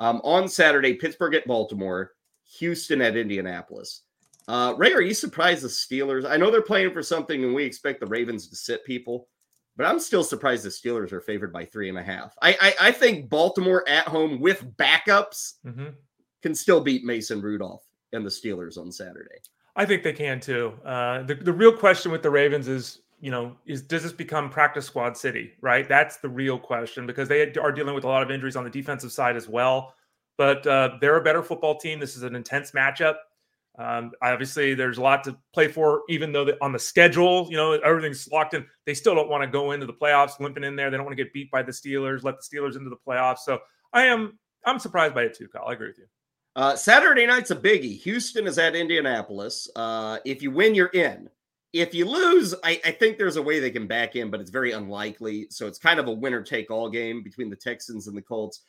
Um, 0.00 0.20
on 0.24 0.48
Saturday, 0.48 0.94
Pittsburgh 0.94 1.34
at 1.34 1.46
Baltimore, 1.46 2.12
Houston 2.58 3.00
at 3.00 3.16
Indianapolis. 3.16 4.02
Uh, 4.46 4.74
Ray, 4.76 4.92
are 4.92 5.00
you 5.00 5.14
surprised 5.14 5.62
the 5.62 5.68
Steelers? 5.68 6.28
I 6.28 6.36
know 6.36 6.50
they're 6.50 6.62
playing 6.62 6.92
for 6.92 7.02
something, 7.02 7.44
and 7.44 7.54
we 7.54 7.64
expect 7.64 8.00
the 8.00 8.06
Ravens 8.06 8.48
to 8.48 8.56
sit 8.56 8.84
people, 8.84 9.28
but 9.76 9.86
I'm 9.86 9.98
still 9.98 10.22
surprised 10.22 10.64
the 10.64 10.68
Steelers 10.68 11.12
are 11.12 11.20
favored 11.20 11.52
by 11.52 11.64
three 11.64 11.88
and 11.88 11.98
a 11.98 12.02
half. 12.02 12.36
I 12.42 12.56
I, 12.60 12.88
I 12.88 12.92
think 12.92 13.28
Baltimore 13.28 13.88
at 13.88 14.06
home 14.06 14.40
with 14.40 14.76
backups 14.76 15.54
mm-hmm. 15.66 15.88
can 16.42 16.54
still 16.54 16.80
beat 16.80 17.04
Mason 17.04 17.40
Rudolph 17.40 17.84
and 18.12 18.24
the 18.24 18.30
Steelers 18.30 18.76
on 18.78 18.92
Saturday. 18.92 19.38
I 19.76 19.86
think 19.86 20.02
they 20.02 20.12
can 20.12 20.40
too. 20.40 20.74
Uh, 20.84 21.22
the 21.22 21.34
the 21.34 21.52
real 21.52 21.72
question 21.72 22.12
with 22.12 22.22
the 22.22 22.30
Ravens 22.30 22.68
is, 22.68 23.00
you 23.20 23.30
know, 23.30 23.56
is 23.64 23.82
does 23.82 24.02
this 24.02 24.12
become 24.12 24.50
practice 24.50 24.84
squad 24.84 25.16
city? 25.16 25.52
Right, 25.62 25.88
that's 25.88 26.18
the 26.18 26.28
real 26.28 26.58
question 26.58 27.06
because 27.06 27.28
they 27.28 27.52
are 27.56 27.72
dealing 27.72 27.94
with 27.94 28.04
a 28.04 28.08
lot 28.08 28.22
of 28.22 28.30
injuries 28.30 28.56
on 28.56 28.64
the 28.64 28.70
defensive 28.70 29.10
side 29.10 29.36
as 29.36 29.48
well. 29.48 29.94
But 30.36 30.66
uh, 30.66 30.96
they're 31.00 31.16
a 31.16 31.22
better 31.22 31.42
football 31.42 31.78
team. 31.78 31.98
This 31.98 32.16
is 32.16 32.24
an 32.24 32.34
intense 32.36 32.72
matchup. 32.72 33.16
Um, 33.76 34.12
obviously, 34.22 34.74
there's 34.74 34.98
a 34.98 35.02
lot 35.02 35.24
to 35.24 35.36
play 35.52 35.66
for, 35.66 36.02
even 36.08 36.30
though 36.30 36.48
on 36.62 36.72
the 36.72 36.78
schedule, 36.78 37.48
you 37.50 37.56
know, 37.56 37.72
everything's 37.72 38.28
locked 38.30 38.54
in. 38.54 38.64
They 38.86 38.94
still 38.94 39.14
don't 39.14 39.28
want 39.28 39.42
to 39.42 39.48
go 39.48 39.72
into 39.72 39.86
the 39.86 39.92
playoffs 39.92 40.38
limping 40.38 40.62
in 40.62 40.76
there. 40.76 40.90
They 40.90 40.96
don't 40.96 41.06
want 41.06 41.16
to 41.16 41.22
get 41.22 41.32
beat 41.32 41.50
by 41.50 41.62
the 41.62 41.72
Steelers, 41.72 42.22
let 42.22 42.36
the 42.36 42.56
Steelers 42.56 42.76
into 42.76 42.90
the 42.90 42.96
playoffs. 42.96 43.38
So 43.38 43.58
I 43.92 44.04
am 44.04 44.38
I'm 44.64 44.78
surprised 44.78 45.14
by 45.14 45.22
it 45.22 45.34
too, 45.34 45.48
Kyle. 45.48 45.66
I 45.68 45.72
agree 45.72 45.88
with 45.88 45.98
you. 45.98 46.06
Uh, 46.56 46.76
Saturday 46.76 47.26
night's 47.26 47.50
a 47.50 47.56
biggie. 47.56 47.98
Houston 48.02 48.46
is 48.46 48.58
at 48.58 48.76
Indianapolis. 48.76 49.68
Uh, 49.74 50.18
if 50.24 50.40
you 50.40 50.50
win, 50.50 50.74
you're 50.74 50.86
in. 50.88 51.28
If 51.72 51.92
you 51.92 52.08
lose, 52.08 52.54
I, 52.62 52.80
I, 52.84 52.92
think 52.92 53.18
there's 53.18 53.34
a 53.34 53.42
way 53.42 53.58
they 53.58 53.72
can 53.72 53.88
back 53.88 54.14
in, 54.14 54.30
but 54.30 54.40
it's 54.40 54.50
very 54.50 54.70
unlikely. 54.70 55.48
So 55.50 55.66
it's 55.66 55.78
kind 55.78 55.98
of 55.98 56.06
a 56.06 56.12
winner 56.12 56.40
take 56.40 56.70
all 56.70 56.88
game 56.88 57.24
between 57.24 57.50
the 57.50 57.56
Texans 57.56 58.06
and 58.06 58.16
the 58.16 58.22
Colts. 58.22 58.60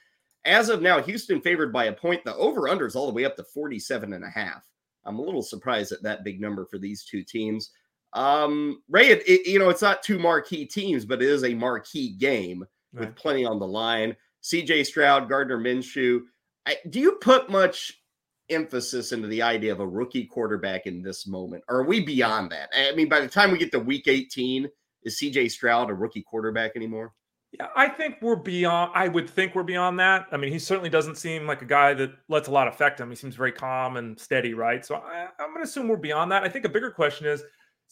As 0.44 0.70
of 0.70 0.82
now, 0.82 1.00
Houston 1.00 1.40
favored 1.40 1.72
by 1.72 1.86
a 1.86 1.94
point. 1.94 2.26
The 2.26 2.36
over 2.36 2.68
under 2.68 2.88
is 2.88 2.96
all 2.96 3.06
the 3.06 3.14
way 3.14 3.26
up 3.26 3.36
to 3.36 3.44
47 3.44 4.14
and 4.14 4.24
a 4.24 4.30
half. 4.30 4.64
I'm 5.06 5.20
a 5.20 5.22
little 5.22 5.44
surprised 5.44 5.92
at 5.92 6.04
that 6.04 6.24
big 6.24 6.42
number 6.42 6.66
for 6.66 6.78
these 6.78 7.04
two 7.04 7.24
teams. 7.24 7.72
Um, 8.14 8.82
Ray, 8.90 9.10
it, 9.10 9.28
it, 9.28 9.48
you 9.48 9.60
know, 9.60 9.70
it's 9.70 9.82
not 9.82 10.04
two 10.04 10.18
marquee 10.18 10.66
teams, 10.66 11.06
but 11.06 11.22
it 11.22 11.30
is 11.30 11.44
a 11.44 11.54
marquee 11.54 12.16
game 12.18 12.66
right. 12.94 13.08
with 13.08 13.16
plenty 13.16 13.46
on 13.46 13.60
the 13.60 13.68
line. 13.68 14.16
CJ 14.44 14.86
Stroud, 14.86 15.28
Gardner 15.28 15.58
Minshew. 15.58 16.22
I, 16.66 16.78
do 16.90 17.00
you 17.00 17.14
put 17.14 17.50
much 17.50 18.02
emphasis 18.50 19.12
into 19.12 19.28
the 19.28 19.42
idea 19.42 19.72
of 19.72 19.80
a 19.80 19.88
rookie 19.88 20.26
quarterback 20.26 20.86
in 20.86 21.02
this 21.02 21.28
moment? 21.28 21.64
Or 21.68 21.80
are 21.80 21.86
we 21.86 22.00
beyond 22.00 22.52
that? 22.52 22.70
I 22.76 22.94
mean, 22.96 23.10
by 23.10 23.20
the 23.20 23.28
time 23.28 23.52
we 23.52 23.58
get 23.58 23.72
to 23.72 23.80
week 23.80 24.08
18, 24.08 24.70
is 25.04 25.20
CJ 25.20 25.52
Stroud 25.52 25.90
a 25.90 25.94
rookie 25.94 26.24
quarterback 26.24 26.72
anymore? 26.76 27.14
Yeah, 27.58 27.68
I 27.76 27.88
think 27.88 28.18
we're 28.22 28.36
beyond. 28.36 28.92
I 28.96 29.08
would 29.08 29.30
think 29.30 29.56
we're 29.56 29.64
beyond 29.64 30.00
that. 30.00 30.28
I 30.32 30.38
mean, 30.38 30.52
he 30.52 30.60
certainly 30.60 30.90
doesn't 30.90 31.16
seem 31.16 31.48
like 31.48 31.62
a 31.62 31.66
guy 31.66 31.94
that 31.94 32.12
lets 32.28 32.50
a 32.50 32.52
lot 32.52 32.68
affect 32.68 33.00
him. 33.00 33.10
He 33.10 33.16
seems 33.16 33.36
very 33.36 33.52
calm 33.52 33.96
and 33.98 34.20
steady, 34.20 34.54
right? 34.54 34.86
So 34.86 34.96
I, 34.96 35.28
am 35.40 35.52
going 35.52 35.58
to 35.58 35.64
assume 35.64 35.88
we're 35.88 35.98
beyond 35.98 36.32
that. 36.32 36.44
I 36.44 36.50
think 36.50 36.66
a 36.66 36.70
bigger 36.70 36.92
question 36.92 37.28
is, 37.28 37.44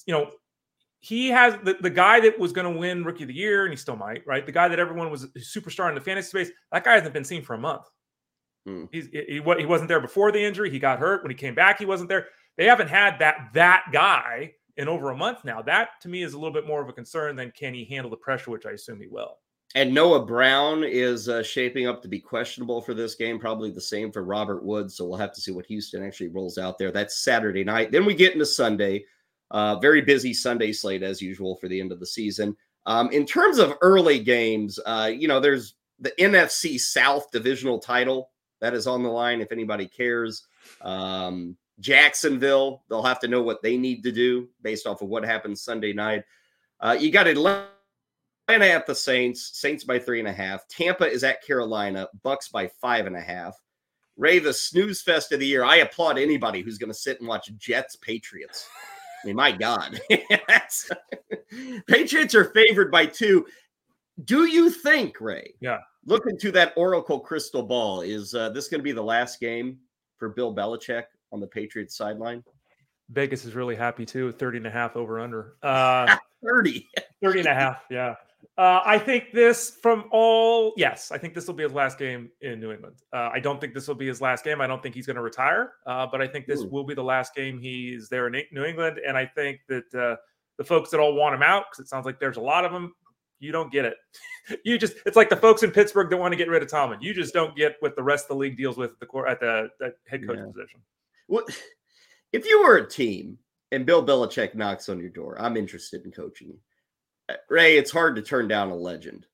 you 0.05 0.13
know, 0.13 0.31
he 0.99 1.29
has 1.29 1.55
the, 1.63 1.77
the 1.79 1.89
guy 1.89 2.19
that 2.21 2.37
was 2.39 2.51
going 2.51 2.71
to 2.71 2.77
win 2.77 3.03
Rookie 3.03 3.23
of 3.23 3.27
the 3.29 3.35
Year, 3.35 3.63
and 3.63 3.71
he 3.71 3.77
still 3.77 3.95
might, 3.95 4.25
right? 4.25 4.45
The 4.45 4.51
guy 4.51 4.67
that 4.67 4.79
everyone 4.79 5.09
was 5.09 5.23
a 5.23 5.27
superstar 5.39 5.87
in 5.89 5.95
the 5.95 6.01
fantasy 6.01 6.29
space. 6.29 6.51
That 6.71 6.83
guy 6.83 6.95
hasn't 6.95 7.13
been 7.13 7.23
seen 7.23 7.43
for 7.43 7.53
a 7.53 7.57
month. 7.57 7.83
Hmm. 8.65 8.85
He's 8.91 9.07
he, 9.07 9.23
he 9.27 9.65
wasn't 9.65 9.87
there 9.87 9.99
before 9.99 10.31
the 10.31 10.43
injury. 10.43 10.69
He 10.69 10.79
got 10.79 10.99
hurt 10.99 11.23
when 11.23 11.29
he 11.29 11.35
came 11.35 11.55
back. 11.55 11.79
He 11.79 11.85
wasn't 11.85 12.09
there. 12.09 12.27
They 12.57 12.65
haven't 12.65 12.89
had 12.89 13.19
that 13.19 13.49
that 13.53 13.85
guy 13.91 14.53
in 14.77 14.87
over 14.87 15.11
a 15.11 15.17
month 15.17 15.45
now. 15.45 15.61
That 15.61 15.89
to 16.01 16.09
me 16.09 16.23
is 16.23 16.33
a 16.33 16.37
little 16.37 16.53
bit 16.53 16.67
more 16.67 16.81
of 16.81 16.89
a 16.89 16.93
concern 16.93 17.35
than 17.35 17.51
can 17.51 17.73
he 17.73 17.85
handle 17.85 18.09
the 18.09 18.17
pressure, 18.17 18.51
which 18.51 18.65
I 18.65 18.71
assume 18.71 18.99
he 18.99 19.07
will. 19.07 19.37
And 19.75 19.91
Noah 19.91 20.23
Brown 20.23 20.83
is 20.83 21.27
uh, 21.27 21.41
shaping 21.41 21.87
up 21.87 22.01
to 22.03 22.07
be 22.07 22.19
questionable 22.19 22.81
for 22.81 22.93
this 22.93 23.15
game. 23.15 23.39
Probably 23.39 23.71
the 23.71 23.81
same 23.81 24.11
for 24.11 24.23
Robert 24.23 24.63
Woods. 24.63 24.95
So 24.95 25.05
we'll 25.05 25.17
have 25.17 25.33
to 25.33 25.41
see 25.41 25.51
what 25.51 25.65
Houston 25.65 26.03
actually 26.03 26.27
rolls 26.27 26.59
out 26.59 26.77
there. 26.77 26.91
That's 26.91 27.23
Saturday 27.23 27.63
night. 27.63 27.91
Then 27.91 28.05
we 28.05 28.13
get 28.13 28.33
into 28.33 28.45
Sunday. 28.45 29.03
Uh, 29.49 29.79
very 29.79 30.01
busy 30.01 30.33
Sunday 30.33 30.71
slate 30.73 31.01
as 31.01 31.21
usual 31.21 31.55
for 31.55 31.67
the 31.67 31.79
end 31.79 31.91
of 31.91 31.99
the 31.99 32.05
season. 32.05 32.55
Um, 32.85 33.09
in 33.11 33.25
terms 33.25 33.57
of 33.57 33.73
early 33.81 34.19
games, 34.19 34.79
uh, 34.85 35.09
you 35.11 35.27
know, 35.27 35.39
there's 35.39 35.75
the 35.99 36.11
NFC 36.19 36.79
South 36.79 37.31
divisional 37.31 37.79
title 37.79 38.29
that 38.61 38.73
is 38.73 38.85
on 38.87 39.01
the 39.01 39.09
line. 39.09 39.41
If 39.41 39.51
anybody 39.51 39.87
cares, 39.87 40.45
um, 40.81 41.57
Jacksonville, 41.79 42.83
they'll 42.89 43.03
have 43.03 43.19
to 43.21 43.27
know 43.27 43.41
what 43.41 43.61
they 43.63 43.77
need 43.77 44.03
to 44.03 44.11
do 44.11 44.49
based 44.61 44.85
off 44.85 45.01
of 45.01 45.09
what 45.09 45.25
happens 45.25 45.63
Sunday 45.63 45.93
night. 45.93 46.23
Uh, 46.79 46.95
you 46.99 47.11
got 47.11 47.27
Atlanta 47.27 47.67
Atlanta 48.47 48.73
at 48.73 48.85
the 48.85 48.95
Saints, 48.95 49.51
Saints 49.53 49.83
by 49.83 49.99
three 49.99 50.19
and 50.19 50.27
a 50.27 50.33
half. 50.33 50.67
Tampa 50.67 51.05
is 51.05 51.23
at 51.23 51.43
Carolina, 51.45 52.07
Bucks 52.23 52.49
by 52.49 52.67
five 52.67 53.05
and 53.05 53.15
a 53.15 53.21
half. 53.21 53.55
Ray, 54.17 54.39
the 54.39 54.53
snooze 54.53 55.01
fest 55.01 55.31
of 55.31 55.39
the 55.39 55.47
year. 55.47 55.63
I 55.63 55.77
applaud 55.77 56.17
anybody 56.17 56.61
who's 56.61 56.77
going 56.77 56.91
to 56.91 56.97
sit 56.97 57.19
and 57.19 57.27
watch 57.27 57.51
Jets 57.57 57.95
Patriots. 57.95 58.67
I 59.23 59.27
mean, 59.27 59.35
my 59.35 59.51
God, 59.51 59.99
Patriots 61.87 62.35
are 62.35 62.45
favored 62.45 62.91
by 62.91 63.05
two. 63.05 63.45
Do 64.25 64.45
you 64.45 64.69
think, 64.69 65.19
Ray? 65.19 65.55
Yeah. 65.59 65.79
Look 66.05 66.25
into 66.27 66.51
that 66.51 66.73
Oracle 66.75 67.19
crystal 67.19 67.63
ball. 67.63 68.01
Is 68.01 68.35
uh, 68.35 68.49
this 68.49 68.67
going 68.67 68.79
to 68.79 68.83
be 68.83 68.91
the 68.91 69.01
last 69.01 69.39
game 69.39 69.79
for 70.17 70.29
Bill 70.29 70.53
Belichick 70.53 71.05
on 71.31 71.39
the 71.39 71.47
Patriots 71.47 71.95
sideline? 71.95 72.43
Vegas 73.09 73.45
is 73.45 73.55
really 73.55 73.75
happy 73.75 74.05
too. 74.05 74.31
30 74.33 74.59
and 74.59 74.67
a 74.67 74.71
half 74.71 74.95
over 74.95 75.19
under. 75.19 75.55
Uh, 75.63 76.17
30. 76.45 76.87
30 77.23 77.39
and 77.39 77.47
a 77.47 77.53
half. 77.53 77.83
Yeah. 77.89 78.15
Uh, 78.55 78.81
I 78.85 78.99
think 78.99 79.31
this 79.33 79.77
from 79.81 80.05
all, 80.11 80.73
yes, 80.77 81.11
I 81.11 81.17
think 81.17 81.33
this 81.33 81.47
will 81.47 81.55
be 81.55 81.63
his 81.63 81.73
last 81.73 81.97
game 81.97 82.29
in 82.41 82.59
New 82.59 82.71
England. 82.71 82.97
Uh, 83.11 83.29
I 83.33 83.39
don't 83.39 83.59
think 83.59 83.73
this 83.73 83.87
will 83.87 83.95
be 83.95 84.07
his 84.07 84.21
last 84.21 84.43
game. 84.43 84.61
I 84.61 84.67
don't 84.67 84.83
think 84.83 84.93
he's 84.93 85.07
going 85.07 85.15
to 85.15 85.23
retire, 85.23 85.73
uh, 85.87 86.05
but 86.05 86.21
I 86.21 86.27
think 86.27 86.45
this 86.45 86.61
Ooh. 86.61 86.67
will 86.67 86.83
be 86.83 86.93
the 86.93 87.03
last 87.03 87.33
game 87.33 87.59
he's 87.59 88.09
there 88.09 88.27
in 88.27 88.43
New 88.51 88.63
England. 88.63 88.99
And 89.05 89.17
I 89.17 89.25
think 89.25 89.61
that 89.69 89.95
uh, 89.95 90.17
the 90.59 90.63
folks 90.63 90.91
that 90.91 90.99
all 90.99 91.15
want 91.15 91.33
him 91.33 91.41
out, 91.41 91.65
because 91.71 91.83
it 91.83 91.89
sounds 91.89 92.05
like 92.05 92.19
there's 92.19 92.37
a 92.37 92.41
lot 92.41 92.63
of 92.63 92.71
them, 92.71 92.93
you 93.39 93.51
don't 93.51 93.71
get 93.71 93.85
it. 93.85 93.95
you 94.63 94.77
just, 94.77 94.97
it's 95.07 95.17
like 95.17 95.29
the 95.29 95.35
folks 95.35 95.63
in 95.63 95.71
Pittsburgh 95.71 96.11
that 96.11 96.17
want 96.17 96.31
to 96.31 96.37
get 96.37 96.47
rid 96.47 96.61
of 96.61 96.69
Tomlin. 96.69 97.01
You 97.01 97.15
just 97.15 97.33
don't 97.33 97.55
get 97.55 97.77
what 97.79 97.95
the 97.95 98.03
rest 98.03 98.25
of 98.25 98.29
the 98.29 98.35
league 98.35 98.55
deals 98.55 98.77
with 98.77 98.91
at 98.91 98.99
the, 98.99 99.25
at 99.27 99.39
the, 99.39 99.69
the 99.79 99.95
head 100.07 100.27
coach 100.27 100.37
yeah. 100.37 100.45
position. 100.45 100.79
What 101.25 101.49
if 102.33 102.45
you 102.45 102.61
were 102.61 102.77
a 102.77 102.87
team 102.87 103.39
and 103.71 103.83
Bill 103.83 104.05
Belichick 104.05 104.53
knocks 104.53 104.89
on 104.89 104.99
your 104.99 105.09
door? 105.09 105.41
I'm 105.41 105.57
interested 105.57 106.05
in 106.05 106.11
coaching 106.11 106.49
you 106.49 106.59
Ray, 107.49 107.77
it's 107.77 107.91
hard 107.91 108.15
to 108.15 108.21
turn 108.21 108.47
down 108.47 108.69
a 108.69 108.75
legend. 108.75 109.25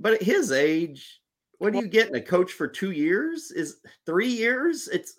But 0.00 0.14
at 0.14 0.22
his 0.22 0.52
age, 0.52 1.20
what 1.58 1.74
are 1.74 1.80
you 1.80 1.88
getting? 1.88 2.14
A 2.16 2.20
coach 2.20 2.52
for 2.52 2.68
two 2.68 2.90
years? 2.90 3.50
Is 3.50 3.78
three 4.04 4.28
years? 4.28 4.88
It's 4.88 5.16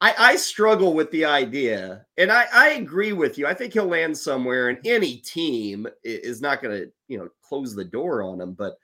I, 0.00 0.14
I 0.18 0.36
struggle 0.36 0.94
with 0.94 1.10
the 1.10 1.26
idea, 1.26 2.06
and 2.16 2.32
I, 2.32 2.46
I 2.54 2.68
agree 2.70 3.12
with 3.12 3.36
you. 3.36 3.46
I 3.46 3.52
think 3.52 3.74
he'll 3.74 3.84
land 3.84 4.16
somewhere, 4.16 4.70
and 4.70 4.78
any 4.86 5.16
team 5.16 5.86
is 6.02 6.40
not 6.40 6.62
going 6.62 6.78
to, 6.78 6.92
you 7.08 7.18
know, 7.18 7.28
close 7.42 7.74
the 7.74 7.84
door 7.84 8.22
on 8.22 8.40
him. 8.40 8.54
But 8.54 8.76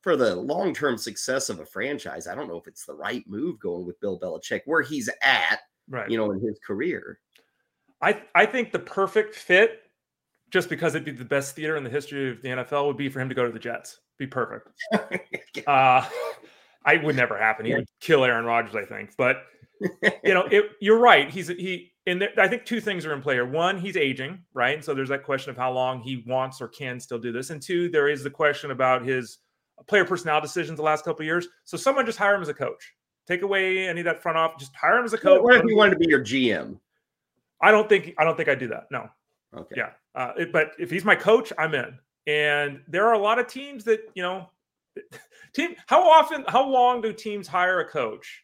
for 0.00 0.16
the 0.16 0.34
long 0.34 0.74
term 0.74 0.98
success 0.98 1.48
of 1.48 1.60
a 1.60 1.64
franchise, 1.64 2.26
I 2.26 2.34
don't 2.34 2.48
know 2.48 2.58
if 2.58 2.66
it's 2.66 2.84
the 2.84 2.94
right 2.94 3.24
move 3.28 3.60
going 3.60 3.86
with 3.86 4.00
Bill 4.00 4.18
Belichick 4.18 4.62
where 4.64 4.82
he's 4.82 5.08
at, 5.22 5.60
right. 5.88 6.10
you 6.10 6.16
know, 6.16 6.32
in 6.32 6.40
his 6.40 6.58
career. 6.66 7.20
I 8.00 8.20
I 8.34 8.46
think 8.46 8.72
the 8.72 8.80
perfect 8.80 9.36
fit, 9.36 9.81
just 10.52 10.68
because 10.68 10.94
it'd 10.94 11.06
be 11.06 11.10
the 11.10 11.24
best 11.24 11.56
theater 11.56 11.76
in 11.76 11.82
the 11.82 11.90
history 11.90 12.30
of 12.30 12.42
the 12.42 12.48
NFL, 12.48 12.86
would 12.86 12.98
be 12.98 13.08
for 13.08 13.20
him 13.20 13.28
to 13.28 13.34
go 13.34 13.44
to 13.44 13.50
the 13.50 13.58
Jets. 13.58 14.00
Be 14.18 14.26
perfect. 14.26 14.68
uh, 15.66 16.06
I 16.84 16.96
would 17.02 17.16
never 17.16 17.38
happen. 17.38 17.64
He 17.64 17.74
would 17.74 17.88
kill 18.00 18.24
Aaron 18.24 18.44
Rodgers, 18.44 18.76
I 18.76 18.84
think. 18.84 19.14
But 19.16 19.44
you 19.80 20.34
know, 20.34 20.42
it, 20.50 20.72
you're 20.80 20.98
right. 20.98 21.30
He's 21.30 21.48
he 21.48 21.92
and 22.06 22.28
I 22.36 22.48
think 22.48 22.64
two 22.64 22.80
things 22.80 23.06
are 23.06 23.12
in 23.12 23.22
play 23.22 23.34
here. 23.34 23.46
One, 23.46 23.78
he's 23.78 23.96
aging, 23.96 24.40
right? 24.54 24.74
And 24.74 24.84
so 24.84 24.92
there's 24.92 25.08
that 25.08 25.24
question 25.24 25.50
of 25.50 25.56
how 25.56 25.72
long 25.72 26.00
he 26.00 26.24
wants 26.26 26.60
or 26.60 26.68
can 26.68 27.00
still 27.00 27.18
do 27.18 27.32
this. 27.32 27.50
And 27.50 27.62
two, 27.62 27.88
there 27.88 28.08
is 28.08 28.22
the 28.22 28.30
question 28.30 28.72
about 28.72 29.06
his 29.06 29.38
player 29.86 30.04
personnel 30.04 30.40
decisions 30.40 30.76
the 30.76 30.82
last 30.82 31.04
couple 31.04 31.24
years. 31.24 31.46
So 31.64 31.76
someone 31.76 32.04
just 32.04 32.18
hire 32.18 32.34
him 32.34 32.42
as 32.42 32.48
a 32.48 32.54
coach. 32.54 32.92
Take 33.26 33.42
away 33.42 33.88
any 33.88 34.00
of 34.00 34.04
that 34.04 34.20
front 34.20 34.36
off. 34.36 34.58
Just 34.58 34.74
hire 34.74 34.98
him 34.98 35.04
as 35.04 35.12
a 35.12 35.18
coach. 35.18 35.42
What 35.42 35.54
if 35.54 35.64
you 35.64 35.76
wanted 35.76 35.92
to 35.92 35.98
be 35.98 36.08
your 36.08 36.20
GM? 36.20 36.78
I 37.60 37.70
don't 37.70 37.88
think 37.88 38.14
I 38.18 38.24
don't 38.24 38.36
think 38.36 38.48
I'd 38.48 38.58
do 38.58 38.68
that. 38.68 38.88
No. 38.90 39.08
Okay. 39.56 39.76
Yeah. 39.76 39.90
Uh, 40.14 40.32
it, 40.38 40.52
but 40.52 40.72
if 40.78 40.90
he's 40.90 41.04
my 41.04 41.16
coach, 41.16 41.52
I'm 41.58 41.74
in. 41.74 41.98
And 42.26 42.80
there 42.88 43.06
are 43.06 43.14
a 43.14 43.18
lot 43.18 43.38
of 43.38 43.46
teams 43.46 43.84
that 43.84 44.00
you 44.14 44.22
know. 44.22 44.48
Team. 45.54 45.74
How 45.86 46.08
often? 46.08 46.44
How 46.48 46.66
long 46.66 47.02
do 47.02 47.12
teams 47.12 47.46
hire 47.46 47.80
a 47.80 47.88
coach 47.88 48.42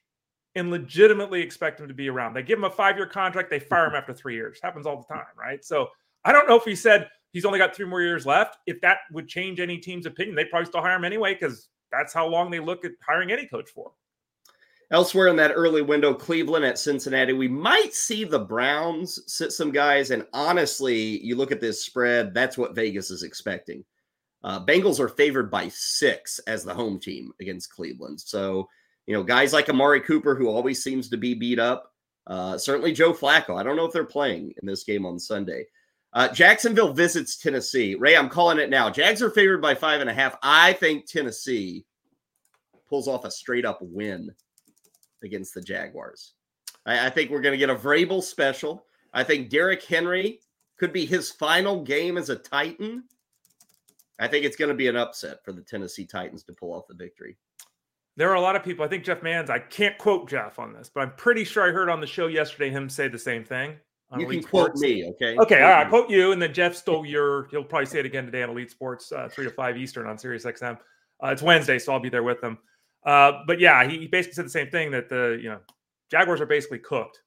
and 0.57 0.71
legitimately 0.71 1.41
expect 1.41 1.81
him 1.81 1.89
to 1.89 1.95
be 1.95 2.11
around? 2.11 2.35
They 2.35 2.43
give 2.43 2.59
him 2.59 2.65
a 2.65 2.71
five 2.71 2.97
year 2.97 3.07
contract. 3.07 3.49
They 3.49 3.59
fire 3.59 3.87
him 3.87 3.95
after 3.95 4.13
three 4.13 4.35
years. 4.35 4.59
Happens 4.63 4.87
all 4.87 4.99
the 4.99 5.15
time, 5.15 5.25
right? 5.39 5.65
So 5.65 5.89
I 6.27 6.33
don't 6.33 6.47
know 6.47 6.57
if 6.57 6.65
he 6.65 6.75
said 6.75 7.09
he's 7.33 7.47
only 7.47 7.59
got 7.59 7.75
three 7.75 7.87
more 7.87 8.03
years 8.03 8.27
left. 8.27 8.59
If 8.67 8.81
that 8.83 8.99
would 9.13 9.27
change 9.27 9.59
any 9.59 9.79
team's 9.79 10.05
opinion, 10.05 10.37
they 10.37 10.45
probably 10.45 10.67
still 10.67 10.83
hire 10.83 10.97
him 10.97 11.05
anyway 11.05 11.33
because 11.33 11.69
that's 11.91 12.13
how 12.13 12.27
long 12.27 12.51
they 12.51 12.61
look 12.61 12.85
at 12.85 12.93
hiring 13.07 13.33
any 13.33 13.47
coach 13.47 13.71
for. 13.71 13.93
Elsewhere 14.91 15.29
in 15.29 15.37
that 15.37 15.53
early 15.55 15.83
window, 15.83 16.15
Cleveland 16.15 16.65
at 16.65 16.79
Cincinnati, 16.79 17.35
we 17.35 17.49
might 17.49 17.93
see 17.93 18.25
the 18.25 18.39
Browns 18.39 19.21
sit 19.27 19.53
some 19.53 19.71
guys. 19.71 20.11
And 20.11 20.25
honestly, 20.33 21.23
you 21.23 21.37
look 21.37 21.53
at 21.53 21.61
this 21.61 21.85
spread, 21.85 22.33
that's 22.33 22.57
what 22.57 22.75
Vegas 22.75 23.11
is 23.11 23.23
expecting. 23.23 23.85
Uh, 24.43 24.65
Bengals 24.65 24.99
are 24.99 25.09
favored 25.09 25.51
by 25.51 25.69
six 25.69 26.39
as 26.41 26.65
the 26.65 26.73
home 26.73 26.99
team 26.99 27.33
against 27.41 27.71
Cleveland. 27.71 28.19
So, 28.21 28.67
you 29.07 29.13
know, 29.13 29.23
guys 29.23 29.53
like 29.53 29.69
Amari 29.69 30.01
Cooper, 30.01 30.35
who 30.35 30.49
always 30.49 30.83
seems 30.83 31.11
to 31.11 31.19
be 31.19 31.35
beat 31.35 31.59
up. 31.59 31.93
Uh, 32.27 32.57
certainly 32.57 32.93
Joe 32.93 33.13
Flacco. 33.13 33.59
I 33.59 33.63
don't 33.63 33.77
know 33.77 33.85
if 33.85 33.93
they're 33.93 34.05
playing 34.05 34.55
in 34.61 34.67
this 34.67 34.85
game 34.85 35.05
on 35.05 35.19
Sunday. 35.19 35.67
Uh, 36.15 36.29
Jacksonville 36.29 36.95
visits 36.95 37.37
Tennessee. 37.37 37.95
Ray, 37.95 38.17
I'm 38.17 38.31
calling 38.31 38.59
it 38.59 38.71
now. 38.71 38.89
Jags 38.89 39.23
are 39.23 39.31
favored 39.31 39.61
by 39.61 39.75
five 39.75 40.01
and 40.01 40.09
a 40.09 40.15
half. 40.15 40.37
I 40.43 40.73
think 40.75 41.07
Tennessee 41.07 41.85
pulls 42.89 43.09
off 43.09 43.27
a 43.27 43.31
straight 43.31 43.67
up 43.67 43.79
win 43.83 44.31
against 45.23 45.55
the 45.55 45.61
Jaguars. 45.61 46.35
I, 46.87 47.07
I 47.07 47.11
think 47.11 47.31
we're 47.31 47.41
going 47.41 47.53
to 47.53 47.59
get 47.59 47.71
a 47.71 47.75
Vrabel 47.75 48.23
special. 48.23 48.85
I 49.13 49.25
think 49.25 49.51
Derrick 49.51 49.83
Henry 49.85 50.41
could 50.79 50.93
be 50.93 51.07
his 51.07 51.31
final 51.31 51.83
game 51.83 52.17
as 52.17 52.31
a 52.31 52.37
Titan. 52.37 53.05
I 54.19 54.27
think 54.27 54.45
it's 54.45 54.57
going 54.57 54.71
to 54.71 54.75
be 54.75 54.89
an 54.89 54.97
upset 54.97 55.45
for 55.45 55.53
the 55.53 55.63
Tennessee 55.63 56.05
Titans 56.05 56.43
to 56.45 56.53
pull 56.53 56.73
off 56.73 56.89
the 56.89 56.95
victory. 56.95 57.37
There 58.17 58.31
are 58.31 58.35
a 58.35 58.41
lot 58.41 58.57
of 58.57 58.65
people. 58.65 58.85
I 58.85 58.89
think 58.89 59.05
Jeff 59.05 59.23
Mans, 59.23 59.49
I 59.49 59.61
can't 59.61 59.97
quote 59.97 60.29
Jeff 60.29 60.59
on 60.59 60.73
this, 60.73 60.91
but 60.93 61.03
I'm 61.03 61.13
pretty 61.13 61.45
sure 61.45 61.69
I 61.69 61.71
heard 61.71 61.89
on 61.89 62.01
the 62.01 62.07
show 62.07 62.27
yesterday 62.27 62.71
him 62.71 62.89
say 62.89 63.07
the 63.07 63.19
same 63.19 63.45
thing. 63.45 63.77
You 64.17 64.27
can 64.27 64.43
quote 64.43 64.69
Sports. 64.69 64.81
me, 64.81 65.05
okay? 65.11 65.37
Okay, 65.37 65.63
all 65.63 65.69
right. 65.69 65.87
I 65.87 65.89
quote 65.89 66.09
you, 66.09 66.33
and 66.33 66.41
then 66.41 66.55
Jeff 66.55 66.75
stole 66.75 67.05
your. 67.05 67.47
He'll 67.49 67.63
probably 67.63 67.87
say 67.87 67.99
it 67.99 68.07
again 68.07 68.25
today 68.25 68.43
on 68.43 68.51
Elite 68.51 68.71
Sports, 68.71 69.13
uh, 69.13 69.29
three 69.31 69.45
to 69.45 69.51
five 69.51 69.77
Eastern 69.77 70.07
on 70.07 70.17
Sirius 70.17 70.45
XM. 70.45 70.79
Uh, 71.23 71.29
it's 71.29 71.43
Wednesday, 71.43 71.79
so 71.79 71.93
I'll 71.93 72.01
be 72.01 72.09
there 72.09 72.23
with 72.23 72.41
them. 72.41 72.59
Uh, 73.09 73.43
but 73.47 73.59
yeah, 73.59 73.89
he, 73.89 74.01
he, 74.01 74.07
basically 74.07 74.35
said 74.35 74.45
the 74.45 74.51
same 74.51 74.69
thing 74.69 74.91
that 74.91 75.09
the 75.09 75.39
you 75.41 75.49
know 75.49 75.61
Jaguars 76.11 76.43
are 76.43 76.47
basically 76.47 76.79
cooked, 76.79 77.23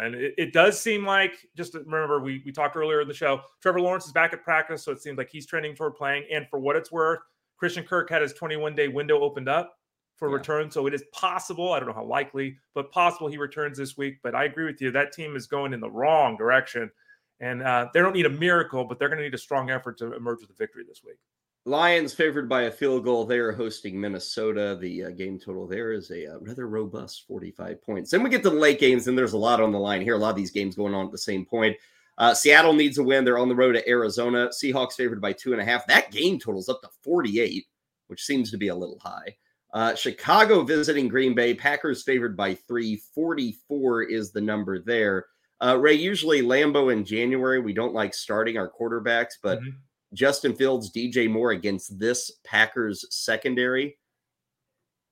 and 0.00 0.16
it, 0.16 0.34
it, 0.36 0.52
does 0.52 0.80
seem 0.80 1.06
like 1.06 1.34
just 1.56 1.74
remember 1.74 2.18
we 2.18 2.42
we 2.44 2.50
talked 2.50 2.74
earlier 2.74 3.00
in 3.00 3.06
the 3.06 3.14
show. 3.14 3.40
Trevor 3.62 3.80
Lawrence 3.80 4.06
is 4.06 4.12
back 4.12 4.32
at 4.32 4.42
practice, 4.42 4.82
so 4.82 4.90
it 4.90 5.00
seems 5.00 5.16
like 5.16 5.30
he's 5.30 5.46
trending 5.46 5.76
toward 5.76 5.94
playing. 5.94 6.24
And 6.32 6.48
for 6.50 6.58
what 6.58 6.74
it's 6.74 6.90
worth, 6.90 7.20
Christian 7.58 7.84
Kirk 7.84 8.10
had 8.10 8.22
his 8.22 8.32
21 8.32 8.74
day 8.74 8.88
window 8.88 9.20
opened 9.20 9.48
up 9.48 9.72
for 10.16 10.28
yeah. 10.28 10.34
return. 10.34 10.68
So 10.68 10.88
it 10.88 10.94
is 10.94 11.04
possible. 11.12 11.72
I 11.72 11.78
don't 11.78 11.86
know 11.86 11.94
how 11.94 12.04
likely, 12.04 12.56
but 12.74 12.90
possible 12.90 13.28
he 13.28 13.38
returns 13.38 13.78
this 13.78 13.96
week. 13.96 14.16
But 14.24 14.34
I 14.34 14.46
agree 14.46 14.64
with 14.64 14.80
you. 14.80 14.90
That 14.90 15.12
team 15.12 15.36
is 15.36 15.46
going 15.46 15.74
in 15.74 15.78
the 15.78 15.90
wrong 15.90 16.36
direction. 16.36 16.90
And 17.38 17.62
uh, 17.62 17.86
they 17.94 18.00
don't 18.00 18.14
need 18.14 18.26
a 18.26 18.30
miracle, 18.30 18.84
but 18.84 18.98
they're 18.98 19.08
going 19.08 19.18
to 19.18 19.24
need 19.24 19.34
a 19.34 19.38
strong 19.38 19.70
effort 19.70 19.96
to 19.98 20.14
emerge 20.14 20.40
with 20.40 20.50
a 20.50 20.54
victory 20.54 20.82
this 20.88 21.02
week. 21.04 21.18
Lions 21.64 22.14
favored 22.14 22.48
by 22.48 22.62
a 22.62 22.70
field 22.70 23.04
goal. 23.04 23.24
They 23.24 23.38
are 23.38 23.52
hosting 23.52 24.00
Minnesota. 24.00 24.78
The 24.80 25.04
uh, 25.04 25.10
game 25.10 25.38
total 25.38 25.66
there 25.66 25.92
is 25.92 26.10
a 26.10 26.34
uh, 26.34 26.38
rather 26.40 26.66
robust 26.66 27.26
45 27.26 27.82
points. 27.82 28.10
Then 28.10 28.22
we 28.22 28.30
get 28.30 28.42
to 28.44 28.50
the 28.50 28.56
late 28.56 28.80
games, 28.80 29.06
and 29.06 29.18
there's 29.18 29.34
a 29.34 29.38
lot 29.38 29.60
on 29.60 29.72
the 29.72 29.78
line 29.78 30.00
here. 30.00 30.14
A 30.14 30.18
lot 30.18 30.30
of 30.30 30.36
these 30.36 30.50
games 30.50 30.76
going 30.76 30.94
on 30.94 31.06
at 31.06 31.12
the 31.12 31.18
same 31.18 31.44
point. 31.44 31.76
Uh, 32.16 32.34
Seattle 32.34 32.72
needs 32.72 32.98
a 32.98 33.02
win. 33.02 33.24
They're 33.24 33.38
on 33.38 33.48
the 33.48 33.54
road 33.54 33.72
to 33.72 33.88
Arizona. 33.88 34.48
Seahawks 34.48 34.94
favored 34.94 35.20
by 35.20 35.32
two 35.32 35.52
and 35.52 35.60
a 35.60 35.64
half. 35.64 35.86
That 35.86 36.10
game 36.10 36.38
total's 36.38 36.68
up 36.68 36.80
to 36.82 36.88
48, 37.04 37.66
which 38.08 38.24
seems 38.24 38.50
to 38.50 38.56
be 38.56 38.68
a 38.68 38.74
little 38.74 38.98
high. 39.00 39.36
Uh, 39.72 39.94
Chicago 39.94 40.62
visiting 40.62 41.06
Green 41.08 41.34
Bay. 41.34 41.54
Packers 41.54 42.02
favored 42.02 42.36
by 42.36 42.54
three. 42.54 42.96
44 43.14 44.04
is 44.04 44.32
the 44.32 44.40
number 44.40 44.80
there. 44.80 45.26
Uh, 45.60 45.76
Ray, 45.78 45.94
usually 45.94 46.42
Lambo 46.42 46.92
in 46.92 47.04
January, 47.04 47.60
we 47.60 47.72
don't 47.72 47.94
like 47.94 48.14
starting 48.14 48.56
our 48.56 48.70
quarterbacks, 48.70 49.34
but 49.42 49.58
mm-hmm. 49.58 49.70
Justin 50.14 50.54
Fields, 50.54 50.90
DJ 50.90 51.30
Moore 51.30 51.50
against 51.52 51.98
this 51.98 52.32
Packers 52.44 53.04
secondary, 53.10 53.96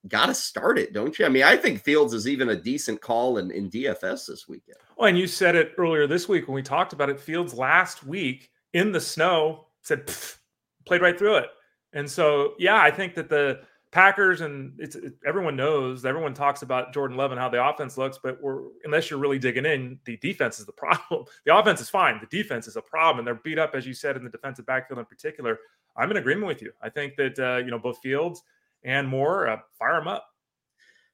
got 0.08 0.26
to 0.26 0.34
start 0.34 0.78
it, 0.78 0.92
don't 0.92 1.18
you? 1.18 1.26
I 1.26 1.28
mean, 1.28 1.42
I 1.42 1.56
think 1.56 1.82
Fields 1.82 2.14
is 2.14 2.28
even 2.28 2.50
a 2.50 2.56
decent 2.56 3.00
call 3.00 3.38
in, 3.38 3.50
in 3.50 3.70
DFS 3.70 4.26
this 4.26 4.48
weekend. 4.48 4.78
Well, 4.96 5.08
and 5.08 5.18
you 5.18 5.26
said 5.26 5.56
it 5.56 5.72
earlier 5.78 6.06
this 6.06 6.28
week 6.28 6.48
when 6.48 6.54
we 6.54 6.62
talked 6.62 6.92
about 6.92 7.10
it. 7.10 7.20
Fields 7.20 7.54
last 7.54 8.04
week 8.04 8.50
in 8.72 8.92
the 8.92 9.00
snow 9.00 9.66
said, 9.82 10.10
played 10.86 11.02
right 11.02 11.18
through 11.18 11.36
it. 11.36 11.48
And 11.92 12.10
so, 12.10 12.54
yeah, 12.58 12.80
I 12.80 12.90
think 12.90 13.14
that 13.14 13.28
the 13.28 13.60
Packers 13.96 14.42
and 14.42 14.74
it's 14.78 14.94
it, 14.94 15.14
everyone 15.26 15.56
knows, 15.56 16.04
everyone 16.04 16.34
talks 16.34 16.60
about 16.60 16.92
Jordan 16.92 17.16
Love 17.16 17.30
and 17.30 17.40
how 17.40 17.48
the 17.48 17.66
offense 17.66 17.96
looks, 17.96 18.18
but 18.22 18.38
we're 18.42 18.60
unless 18.84 19.08
you're 19.08 19.18
really 19.18 19.38
digging 19.38 19.64
in, 19.64 19.98
the 20.04 20.18
defense 20.18 20.60
is 20.60 20.66
the 20.66 20.72
problem. 20.84 21.24
The 21.46 21.56
offense 21.56 21.80
is 21.80 21.88
fine, 21.88 22.20
the 22.20 22.26
defense 22.26 22.68
is 22.68 22.76
a 22.76 22.82
problem, 22.82 23.20
and 23.20 23.26
they're 23.26 23.40
beat 23.42 23.58
up, 23.58 23.74
as 23.74 23.86
you 23.86 23.94
said, 23.94 24.18
in 24.18 24.22
the 24.22 24.28
defensive 24.28 24.66
backfield 24.66 24.98
in 24.98 25.06
particular. 25.06 25.58
I'm 25.96 26.10
in 26.10 26.18
agreement 26.18 26.46
with 26.46 26.60
you. 26.60 26.72
I 26.82 26.90
think 26.90 27.16
that 27.16 27.38
uh, 27.38 27.64
you 27.64 27.70
know 27.70 27.78
both 27.78 27.96
Fields 28.00 28.42
and 28.84 29.08
Moore 29.08 29.48
uh, 29.48 29.60
fire 29.78 29.98
them 29.98 30.08
up. 30.08 30.26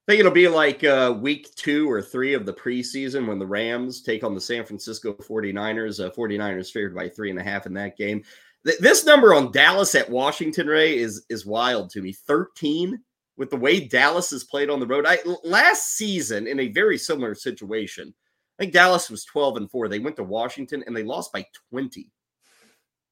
I 0.09 0.11
think 0.11 0.19
it'll 0.19 0.33
be 0.33 0.49
like 0.49 0.83
uh, 0.83 1.17
week 1.17 1.55
two 1.55 1.89
or 1.89 2.03
three 2.03 2.35
of 2.35 2.47
the 2.47 2.53
preseason 2.53 3.29
when 3.29 3.39
the 3.39 3.47
Rams 3.47 4.03
take 4.03 4.25
on 4.25 4.35
the 4.35 4.41
San 4.41 4.65
Francisco 4.65 5.13
49ers. 5.13 6.05
Uh, 6.05 6.11
49ers 6.11 6.73
favored 6.73 6.97
by 6.97 7.09
three 7.09 7.31
and 7.31 7.39
a 7.39 7.45
half 7.45 7.67
in 7.67 7.75
that 7.75 7.97
game 7.97 8.25
this 8.65 9.05
number 9.05 9.35
on 9.35 9.53
Dallas 9.53 9.95
at 9.95 10.11
Washington 10.11 10.67
Ray 10.67 10.99
is 10.99 11.25
is 11.29 11.47
wild 11.47 11.91
to 11.91 12.03
me. 12.03 12.13
13 12.13 12.99
with 13.37 13.51
the 13.51 13.57
way 13.57 13.81
Dallas 13.81 14.31
has 14.31 14.45
played 14.45 14.71
on 14.71 14.81
the 14.81 14.87
road. 14.87 15.05
I 15.07 15.19
last 15.45 15.97
season 15.97 16.47
in 16.47 16.61
a 16.61 16.69
very 16.69 16.99
similar 16.99 17.35
situation. 17.35 18.15
I 18.59 18.65
think 18.65 18.73
Dallas 18.73 19.11
was 19.11 19.25
12 19.25 19.57
and 19.57 19.71
4. 19.71 19.89
They 19.89 19.99
went 19.99 20.17
to 20.17 20.25
Washington 20.25 20.85
and 20.87 20.97
they 20.97 21.03
lost 21.03 21.33
by 21.33 21.47
20. 21.71 22.11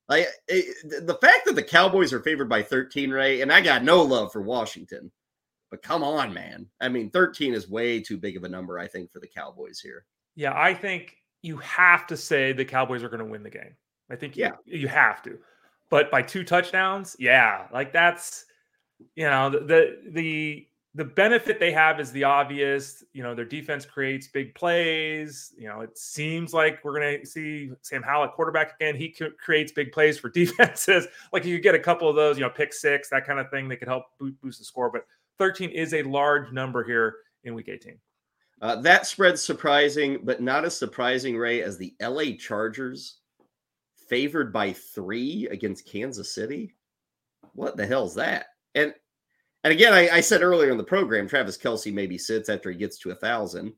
Like 0.08 0.28
eh, 0.48 0.62
the 0.82 1.18
fact 1.20 1.46
that 1.46 1.54
the 1.54 1.62
Cowboys 1.62 2.12
are 2.12 2.20
favored 2.20 2.48
by 2.48 2.62
13, 2.62 3.10
Ray, 3.10 3.40
and 3.40 3.52
I 3.52 3.60
got 3.60 3.84
no 3.84 4.02
love 4.02 4.32
for 4.32 4.42
Washington. 4.42 5.10
But 5.70 5.82
come 5.82 6.02
on, 6.02 6.34
man. 6.34 6.66
I 6.80 6.88
mean, 6.88 7.10
13 7.10 7.54
is 7.54 7.70
way 7.70 8.00
too 8.00 8.18
big 8.18 8.36
of 8.36 8.44
a 8.44 8.48
number, 8.48 8.78
I 8.78 8.88
think, 8.88 9.10
for 9.10 9.20
the 9.20 9.28
Cowboys 9.28 9.80
here. 9.80 10.04
Yeah, 10.34 10.52
I 10.54 10.74
think 10.74 11.16
you 11.42 11.56
have 11.58 12.06
to 12.08 12.16
say 12.16 12.52
the 12.52 12.64
Cowboys 12.64 13.02
are 13.04 13.08
going 13.08 13.20
to 13.20 13.24
win 13.24 13.44
the 13.44 13.50
game. 13.50 13.76
I 14.10 14.16
think 14.16 14.36
yeah, 14.36 14.52
you, 14.64 14.80
you 14.80 14.88
have 14.88 15.22
to. 15.22 15.38
But 15.90 16.10
by 16.10 16.22
two 16.22 16.44
touchdowns, 16.44 17.16
yeah, 17.18 17.66
like 17.72 17.92
that's 17.92 18.44
you 19.14 19.24
know 19.24 19.50
the, 19.50 19.60
the 19.60 20.10
the 20.10 20.66
the 20.94 21.04
benefit 21.04 21.60
they 21.60 21.72
have 21.72 22.00
is 22.00 22.10
the 22.12 22.24
obvious. 22.24 23.04
You 23.12 23.22
know, 23.22 23.34
their 23.34 23.44
defense 23.44 23.86
creates 23.86 24.26
big 24.28 24.54
plays. 24.54 25.52
You 25.56 25.68
know, 25.68 25.80
it 25.80 25.96
seems 25.96 26.52
like 26.52 26.84
we're 26.84 26.98
going 26.98 27.20
to 27.20 27.26
see 27.26 27.70
Sam 27.82 28.02
Howell 28.02 28.24
at 28.24 28.32
quarterback 28.32 28.74
again. 28.74 28.96
He 28.96 29.14
creates 29.38 29.72
big 29.72 29.92
plays 29.92 30.18
for 30.18 30.28
defenses. 30.30 31.06
like 31.32 31.44
you 31.44 31.60
get 31.60 31.74
a 31.74 31.78
couple 31.78 32.08
of 32.08 32.16
those, 32.16 32.36
you 32.36 32.44
know, 32.44 32.50
pick 32.50 32.72
six, 32.72 33.08
that 33.10 33.24
kind 33.24 33.38
of 33.38 33.50
thing. 33.50 33.68
that 33.68 33.76
could 33.76 33.88
help 33.88 34.06
boost 34.18 34.58
the 34.58 34.64
score. 34.64 34.90
But 34.90 35.06
13 35.38 35.70
is 35.70 35.94
a 35.94 36.02
large 36.02 36.52
number 36.52 36.82
here 36.82 37.16
in 37.44 37.54
Week 37.54 37.68
18. 37.68 37.96
Uh, 38.60 38.76
that 38.82 39.06
spread's 39.06 39.42
surprising, 39.42 40.18
but 40.22 40.42
not 40.42 40.64
as 40.64 40.76
surprising, 40.76 41.36
Ray, 41.36 41.62
as 41.62 41.78
the 41.78 41.94
LA 42.02 42.36
Chargers 42.38 43.19
favored 44.10 44.52
by 44.52 44.72
three 44.72 45.48
against 45.50 45.86
Kansas 45.86 46.34
City. 46.34 46.74
What 47.54 47.76
the 47.76 47.86
hell's 47.86 48.16
that? 48.16 48.46
And 48.74 48.92
and 49.64 49.72
again, 49.72 49.92
I, 49.92 50.08
I 50.08 50.20
said 50.20 50.42
earlier 50.42 50.70
in 50.70 50.76
the 50.76 50.84
program, 50.84 51.28
Travis 51.28 51.56
Kelce 51.56 51.92
maybe 51.92 52.18
sits 52.18 52.48
after 52.48 52.70
he 52.70 52.76
gets 52.76 52.98
to 52.98 53.10
a 53.10 53.14
thousand. 53.14 53.72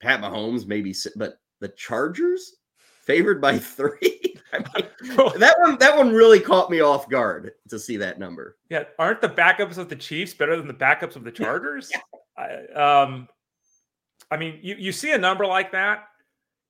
Pat 0.00 0.20
Mahomes 0.20 0.66
maybe 0.66 0.92
sit, 0.92 1.14
but 1.16 1.40
the 1.60 1.68
Chargers 1.68 2.56
favored 3.02 3.40
by 3.40 3.58
three. 3.58 4.36
I 4.52 4.58
mean, 4.58 5.38
that 5.38 5.56
one 5.58 5.78
that 5.78 5.96
one 5.96 6.12
really 6.12 6.40
caught 6.40 6.70
me 6.70 6.80
off 6.80 7.08
guard 7.08 7.52
to 7.68 7.78
see 7.78 7.96
that 7.96 8.18
number. 8.18 8.58
Yeah, 8.68 8.84
aren't 8.98 9.20
the 9.20 9.28
backups 9.28 9.78
of 9.78 9.88
the 9.88 9.96
Chiefs 9.96 10.34
better 10.34 10.56
than 10.56 10.68
the 10.68 10.74
backups 10.74 11.16
of 11.16 11.24
the 11.24 11.32
Chargers? 11.32 11.90
yeah. 11.92 12.00
I, 12.38 13.02
um, 13.02 13.28
I 14.30 14.36
mean, 14.36 14.60
you 14.62 14.76
you 14.78 14.92
see 14.92 15.12
a 15.12 15.18
number 15.18 15.46
like 15.46 15.72
that, 15.72 16.04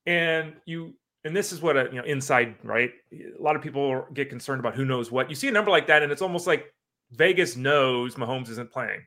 and 0.07 0.55
you 0.65 0.95
and 1.27 1.37
this 1.37 1.53
is 1.53 1.61
what 1.61 1.77
a 1.77 1.89
you 1.93 1.99
know 1.99 2.05
inside 2.05 2.55
right. 2.63 2.91
A 3.13 3.43
lot 3.43 3.57
of 3.57 3.63
people 3.63 4.07
get 4.15 4.31
concerned 4.31 4.61
about 4.61 4.75
who 4.75 4.85
knows 4.85 5.11
what. 5.11 5.29
You 5.29 5.37
see 5.37 5.49
a 5.49 5.53
number 5.53 5.71
like 5.71 5.87
that, 5.89 6.03
and 6.03 6.13
it's 6.13 6.23
almost 6.23 6.47
like 6.47 6.73
Vegas 7.13 7.57
knows 7.57 8.15
Mahomes 8.15 8.49
isn't 8.49 8.71
playing 8.71 9.01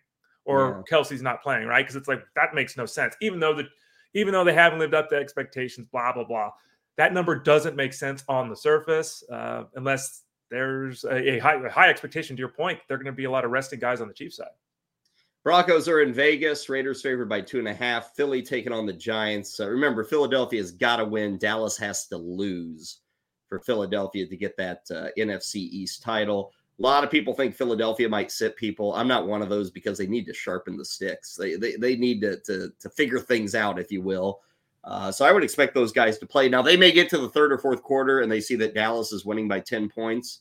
or 0.46 0.84
yeah. 0.90 0.98
Kelce's 0.98 1.22
not 1.22 1.44
playing, 1.44 1.68
right? 1.68 1.84
Because 1.84 1.96
it's 1.96 2.08
like 2.08 2.24
that 2.36 2.54
makes 2.54 2.76
no 2.76 2.86
sense. 2.86 3.16
Even 3.22 3.40
though 3.40 3.54
the 3.54 3.66
even 4.16 4.34
though 4.34 4.44
they 4.44 4.54
haven't 4.54 4.80
lived 4.80 4.94
up 4.94 5.10
to 5.10 5.16
expectations, 5.16 5.88
blah 5.92 6.12
blah 6.12 6.24
blah. 6.24 6.52
That 6.98 7.14
number 7.14 7.40
doesn't 7.40 7.76
make 7.76 7.94
sense 7.94 8.24
on 8.28 8.50
the 8.50 8.56
surface 8.56 9.24
uh, 9.32 9.64
unless 9.76 10.24
there's 10.52 11.06
a, 11.06 11.36
a, 11.36 11.40
high, 11.40 11.56
a 11.56 11.70
high 11.70 11.90
expectation. 11.90 12.36
To 12.36 12.40
your 12.40 12.50
point, 12.50 12.80
there 12.88 12.96
are 12.96 12.98
going 12.98 13.06
to 13.06 13.14
be 13.14 13.24
a 13.24 13.32
lot 13.32 13.46
of 13.46 13.52
resting 13.52 13.80
guys 13.80 14.02
on 14.02 14.10
the 14.10 14.14
Chiefs 14.14 14.38
side. 14.38 14.48
Broncos 15.44 15.88
are 15.88 16.02
in 16.02 16.14
Vegas. 16.14 16.68
Raiders 16.68 17.02
favored 17.02 17.30
by 17.30 17.42
two 17.42 17.60
and 17.60 17.68
a 17.68 17.74
half. 17.74 18.16
Philly 18.16 18.42
taking 18.42 18.74
on 18.74 18.86
the 18.86 18.94
Giants. 18.94 19.60
Uh, 19.60 19.70
remember, 19.70 20.04
Philadelphia's 20.04 20.72
got 20.72 20.98
to 20.98 21.06
win. 21.06 21.38
Dallas 21.38 21.78
has 21.78 22.08
to 22.08 22.18
lose 22.18 23.00
for 23.48 23.60
Philadelphia 23.60 24.28
to 24.28 24.38
get 24.38 24.58
that 24.58 24.82
uh, 24.92 25.08
NFC 25.18 25.56
East 25.56 26.04
title. 26.04 26.52
A 26.78 26.82
lot 26.82 27.04
of 27.04 27.12
people 27.12 27.34
think 27.34 27.56
Philadelphia 27.56 28.08
might 28.08 28.32
sit 28.32 28.56
people. 28.56 28.94
I'm 28.94 29.08
not 29.08 29.28
one 29.28 29.42
of 29.42 29.50
those 29.50 29.72
because 29.72 29.98
they 29.98 30.08
need 30.08 30.26
to 30.28 30.34
sharpen 30.34 30.78
the 30.78 30.86
sticks. 30.86 31.36
They 31.36 31.56
they, 31.56 31.76
they 31.76 31.96
need 31.96 32.22
to, 32.22 32.40
to, 32.42 32.72
to 32.80 32.90
figure 32.90 33.20
things 33.20 33.56
out, 33.56 33.80
if 33.80 33.92
you 33.92 34.02
will. 34.02 34.42
Uh, 34.84 35.12
so 35.12 35.26
I 35.26 35.32
would 35.32 35.44
expect 35.44 35.74
those 35.74 35.92
guys 35.92 36.18
to 36.20 36.26
play. 36.26 36.48
Now 36.48 36.62
they 36.62 36.78
may 36.78 36.92
get 36.92 37.10
to 37.10 37.18
the 37.18 37.30
third 37.30 37.52
or 37.52 37.58
fourth 37.58 37.84
quarter 37.84 38.22
and 38.22 38.32
they 38.32 38.40
see 38.40 38.56
that 38.56 38.74
Dallas 38.74 39.12
is 39.12 39.26
winning 39.26 39.48
by 39.48 39.60
10 39.60 39.90
points, 39.90 40.40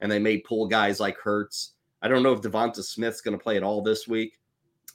and 0.00 0.10
they 0.10 0.18
may 0.18 0.38
pull 0.38 0.66
guys 0.66 1.00
like 1.00 1.16
Hurts. 1.18 1.72
I 2.02 2.08
don't 2.08 2.22
know 2.22 2.32
if 2.32 2.40
Devonta 2.40 2.82
Smith's 2.82 3.20
going 3.20 3.36
to 3.36 3.42
play 3.42 3.56
at 3.56 3.62
all 3.62 3.82
this 3.82 4.08
week. 4.08 4.38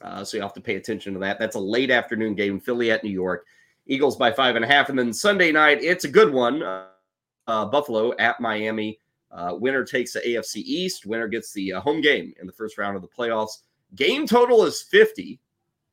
Uh, 0.02 0.24
so 0.24 0.36
you 0.36 0.42
have 0.42 0.52
to 0.54 0.60
pay 0.60 0.76
attention 0.76 1.14
to 1.14 1.20
that. 1.20 1.38
That's 1.38 1.56
a 1.56 1.60
late 1.60 1.90
afternoon 1.90 2.34
game, 2.34 2.60
Philly 2.60 2.90
at 2.90 3.02
New 3.02 3.10
York. 3.10 3.46
Eagles 3.86 4.16
by 4.16 4.32
five 4.32 4.56
and 4.56 4.64
a 4.64 4.68
half. 4.68 4.88
And 4.88 4.98
then 4.98 5.12
Sunday 5.12 5.52
night, 5.52 5.78
it's 5.80 6.04
a 6.04 6.08
good 6.08 6.32
one. 6.32 6.62
Uh, 6.62 7.64
Buffalo 7.66 8.14
at 8.18 8.40
Miami. 8.40 8.98
Uh, 9.30 9.52
winner 9.54 9.84
takes 9.84 10.12
the 10.12 10.20
AFC 10.20 10.56
East. 10.56 11.06
Winner 11.06 11.28
gets 11.28 11.52
the 11.52 11.74
uh, 11.74 11.80
home 11.80 12.00
game 12.00 12.32
in 12.40 12.46
the 12.46 12.52
first 12.52 12.78
round 12.78 12.96
of 12.96 13.02
the 13.02 13.08
playoffs. 13.08 13.58
Game 13.94 14.26
total 14.26 14.64
is 14.64 14.82
50, 14.82 15.40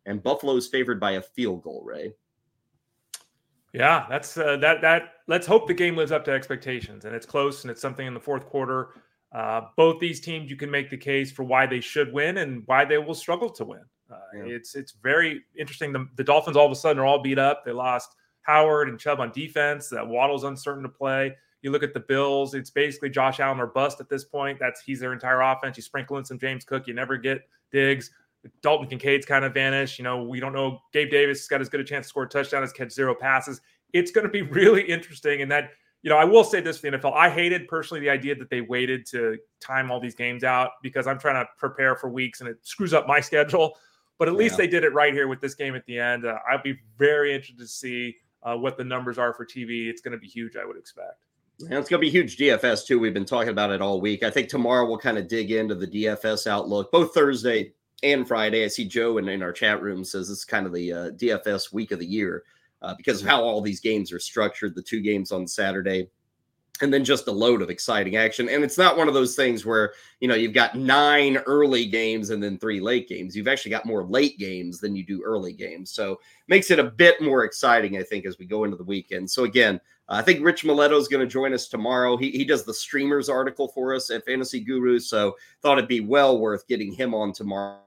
and 0.06 0.24
Buffalo 0.24 0.56
is 0.56 0.68
favored 0.68 1.00
by 1.00 1.12
a 1.12 1.22
field 1.22 1.62
goal, 1.64 1.84
Ray. 1.86 2.14
Yeah, 3.74 4.06
that's 4.10 4.38
uh, 4.38 4.58
that. 4.58 4.82
That 4.82 5.14
let's 5.28 5.48
hope 5.48 5.68
the 5.68 5.74
game 5.74 5.98
lives 5.98 6.12
up 6.12 6.24
to 6.26 6.32
expectations, 6.32 7.06
and 7.06 7.16
it's 7.16 7.26
close, 7.26 7.64
and 7.64 7.72
it's 7.72 7.82
something 7.82 8.06
in 8.06 8.14
the 8.14 8.20
fourth 8.20 8.46
quarter. 8.46 8.90
Uh, 9.34 9.62
both 9.76 10.00
these 10.00 10.20
teams, 10.20 10.50
you 10.50 10.56
can 10.56 10.70
make 10.70 10.90
the 10.90 10.98
case 10.98 11.32
for 11.32 11.44
why 11.44 11.66
they 11.66 11.80
should 11.80 12.14
win 12.14 12.38
and 12.38 12.62
why 12.68 12.86
they 12.86 13.00
will 13.00 13.16
struggle 13.16 13.50
to 13.50 13.66
win. 13.66 13.82
Uh, 14.12 14.18
yeah. 14.36 14.44
It's 14.44 14.76
it's 14.76 14.94
very 15.02 15.42
interesting. 15.58 15.92
The, 15.92 16.08
the, 16.16 16.24
Dolphins 16.24 16.56
all 16.56 16.68
of 16.68 16.72
a 16.72 16.76
sudden 16.76 17.02
are 17.02 17.06
all 17.06 17.22
beat 17.22 17.40
up. 17.40 17.66
They 17.66 17.72
lost 17.72 18.16
Howard 18.44 18.90
and 18.90 19.00
Chubb 19.00 19.20
on 19.20 19.32
defense. 19.32 19.90
That 19.90 20.08
Waddle's 20.08 20.44
uncertain 20.44 20.84
to 20.84 20.90
play. 20.90 21.36
You 21.64 21.72
look 21.72 21.82
at 21.82 21.94
the 21.94 22.02
Bills, 22.02 22.54
it's 22.54 22.70
basically 22.70 23.10
Josh 23.10 23.40
Allen 23.40 23.60
or 23.60 23.68
bust 23.68 24.02
at 24.02 24.10
this 24.10 24.26
point. 24.26 24.60
That's 24.60 24.82
he's 24.82 25.00
their 25.00 25.14
entire 25.14 25.42
offense. 25.42 25.78
You 25.78 25.84
sprinkle 25.84 26.18
in 26.18 26.26
some 26.26 26.38
James 26.38 26.66
Cook, 26.66 26.88
you 26.88 26.94
never 26.94 27.18
get 27.18 27.42
Diggs. 27.72 28.12
Dalton 28.62 28.88
Kincaid's 28.88 29.26
kind 29.26 29.46
of 29.46 29.54
vanished. 29.54 29.98
You 29.98 30.04
know, 30.04 30.24
we 30.24 30.40
don't 30.40 30.54
know. 30.54 30.80
Gabe 30.92 31.10
Davis 31.10 31.40
has 31.40 31.48
got 31.48 31.62
as 31.62 31.70
good 31.70 31.80
a 31.80 31.84
chance 31.84 32.06
to 32.08 32.10
score 32.10 32.24
a 32.24 32.30
touchdown 32.30 32.64
as 32.64 32.74
catch 32.74 32.92
zero 32.92 33.16
passes. 33.16 33.62
It's 33.94 34.12
going 34.12 34.26
to 34.26 34.32
be 34.32 34.42
really 34.60 34.84
interesting. 34.84 35.42
And 35.42 35.52
that, 35.52 35.72
you 36.04 36.10
know, 36.10 36.18
I 36.18 36.26
will 36.26 36.44
say 36.44 36.60
this 36.60 36.78
for 36.78 36.92
the 36.92 36.98
NFL. 36.98 37.14
I 37.14 37.30
hated 37.30 37.68
personally 37.70 38.02
the 38.02 38.10
idea 38.10 38.36
that 38.36 38.50
they 38.50 38.60
waited 38.60 39.06
to 39.08 39.38
time 39.62 39.90
all 39.90 40.02
these 40.02 40.16
games 40.16 40.44
out 40.44 40.72
because 40.84 41.08
I'm 41.08 41.18
trying 41.18 41.44
to 41.44 41.50
prepare 41.58 41.96
for 41.96 42.10
weeks 42.10 42.42
and 42.42 42.50
it 42.50 42.58
screws 42.62 42.94
up 42.94 43.08
my 43.08 43.20
schedule. 43.22 43.78
But 44.20 44.28
at 44.28 44.36
least 44.36 44.58
they 44.58 44.68
did 44.68 44.84
it 44.84 44.94
right 44.94 45.12
here 45.12 45.28
with 45.28 45.42
this 45.42 45.56
game 45.56 45.76
at 45.76 45.86
the 45.86 45.98
end. 45.98 46.26
Uh, 46.26 46.38
I'll 46.50 46.62
be 46.62 46.78
very 46.98 47.34
interested 47.34 47.58
to 47.58 47.68
see 47.68 48.16
uh, 48.44 48.56
what 48.56 48.78
the 48.78 48.84
numbers 48.84 49.18
are 49.18 49.34
for 49.34 49.46
TV. 49.46 49.88
It's 49.88 50.02
going 50.02 50.12
to 50.12 50.18
be 50.18 50.28
huge, 50.28 50.56
I 50.56 50.66
would 50.66 50.78
expect. 50.78 51.26
And 51.62 51.74
it's 51.74 51.90
going 51.90 52.00
to 52.00 52.06
be 52.06 52.10
huge 52.10 52.38
DFS 52.38 52.86
too. 52.86 53.00
We've 53.00 53.14
been 53.14 53.26
talking 53.26 53.50
about 53.50 53.72
it 53.72 53.82
all 53.82 54.00
week. 54.02 54.24
I 54.24 54.30
think 54.30 54.50
tomorrow 54.50 54.86
we'll 54.86 54.98
kind 54.98 55.18
of 55.18 55.28
dig 55.28 55.52
into 55.52 55.76
the 55.76 55.88
DFS 55.88 56.48
outlook, 56.48 56.92
both 56.92 57.14
Thursday 57.14 57.74
and 58.04 58.28
Friday. 58.28 58.66
I 58.66 58.68
see 58.68 58.86
Joe 58.86 59.18
in, 59.18 59.28
in 59.30 59.42
our 59.42 59.54
chat 59.54 59.82
room 59.82 60.04
says 60.04 60.28
this 60.28 60.40
is 60.40 60.46
kind 60.46 60.66
of 60.66 60.74
the 60.74 60.94
uh, 60.94 61.12
DFS 61.12 61.72
week 61.74 61.92
of 61.92 62.00
the 62.00 62.06
year 62.06 62.44
uh, 62.84 62.94
because 62.96 63.22
of 63.22 63.28
how 63.28 63.42
all 63.42 63.62
these 63.62 63.80
games 63.80 64.12
are 64.12 64.20
structured. 64.20 64.76
The 64.76 64.82
two 64.82 65.02
games 65.02 65.32
on 65.32 65.48
Saturday, 65.48 66.10
and 66.82 66.94
then 66.94 67.04
just 67.04 67.28
a 67.28 67.32
load 67.32 67.62
of 67.62 67.70
exciting 67.70 68.16
action. 68.16 68.50
And 68.50 68.64
it's 68.64 68.78
not 68.78 68.98
one 68.98 69.08
of 69.08 69.14
those 69.14 69.36
things 69.36 69.66
where, 69.66 69.94
you 70.20 70.28
know, 70.28 70.36
you've 70.36 70.54
got 70.54 70.76
nine 70.76 71.38
early 71.38 71.86
games 71.86 72.32
and 72.32 72.42
then 72.42 72.58
three 72.58 72.80
late 72.80 73.08
games. 73.08 73.36
You've 73.36 73.48
actually 73.48 73.72
got 73.72 73.86
more 73.86 74.04
late 74.04 74.38
games 74.40 74.80
than 74.80 74.96
you 74.96 75.06
do 75.06 75.22
early 75.24 75.54
games. 75.54 75.92
So 75.92 76.20
makes 76.48 76.72
it 76.72 76.80
a 76.80 76.84
bit 76.84 77.22
more 77.22 77.44
exciting, 77.44 77.98
I 77.98 78.04
think, 78.04 78.26
as 78.26 78.40
we 78.40 78.46
go 78.46 78.64
into 78.64 78.76
the 78.76 78.84
weekend. 78.84 79.30
So 79.30 79.44
again, 79.44 79.80
I 80.10 80.22
think 80.22 80.44
Rich 80.44 80.64
Mileto 80.64 81.00
is 81.00 81.08
going 81.08 81.22
to 81.26 81.32
join 81.32 81.54
us 81.54 81.70
tomorrow. 81.70 82.18
He, 82.18 82.32
he 82.32 82.44
does 82.44 82.66
the 82.66 82.74
streamers 82.74 83.30
article 83.30 83.70
for 83.70 83.96
us 83.96 84.10
at 84.10 84.26
Fantasy 84.26 84.60
Guru. 84.60 85.00
So 85.00 85.38
thought 85.62 85.78
it'd 85.78 85.88
be 85.88 86.02
well 86.02 86.40
worth 86.40 86.68
getting 86.68 86.92
him 86.92 87.14
on 87.14 87.32
tomorrow 87.34 87.80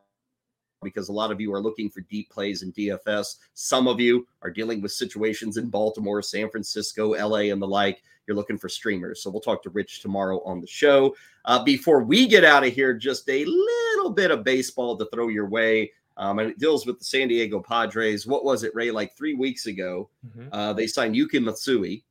because 0.82 1.08
a 1.08 1.12
lot 1.12 1.30
of 1.30 1.40
you 1.40 1.52
are 1.52 1.60
looking 1.60 1.90
for 1.90 2.00
deep 2.02 2.30
plays 2.30 2.62
in 2.62 2.72
DFS. 2.72 3.36
Some 3.54 3.88
of 3.88 4.00
you 4.00 4.26
are 4.42 4.50
dealing 4.50 4.80
with 4.80 4.92
situations 4.92 5.56
in 5.56 5.68
Baltimore, 5.68 6.22
San 6.22 6.50
Francisco, 6.50 7.10
LA, 7.12 7.50
and 7.52 7.60
the 7.60 7.66
like. 7.66 8.02
You're 8.26 8.36
looking 8.36 8.58
for 8.58 8.68
streamers. 8.68 9.22
So 9.22 9.30
we'll 9.30 9.40
talk 9.40 9.62
to 9.62 9.70
Rich 9.70 10.00
tomorrow 10.00 10.42
on 10.44 10.60
the 10.60 10.66
show. 10.66 11.14
Uh, 11.44 11.62
before 11.62 12.02
we 12.02 12.26
get 12.26 12.44
out 12.44 12.66
of 12.66 12.72
here, 12.72 12.92
just 12.92 13.28
a 13.28 13.44
little 13.44 14.10
bit 14.10 14.30
of 14.30 14.44
baseball 14.44 14.96
to 14.96 15.08
throw 15.12 15.28
your 15.28 15.48
way. 15.48 15.92
Um, 16.16 16.38
and 16.38 16.50
it 16.50 16.58
deals 16.58 16.86
with 16.86 16.98
the 16.98 17.04
San 17.04 17.28
Diego 17.28 17.60
Padres. 17.60 18.26
What 18.26 18.44
was 18.44 18.64
it, 18.64 18.74
Ray? 18.74 18.90
Like 18.90 19.16
three 19.16 19.34
weeks 19.34 19.66
ago, 19.66 20.08
mm-hmm. 20.26 20.48
uh, 20.50 20.72
they 20.72 20.86
signed 20.86 21.14
Yuki 21.14 21.38
Matsui. 21.38 22.04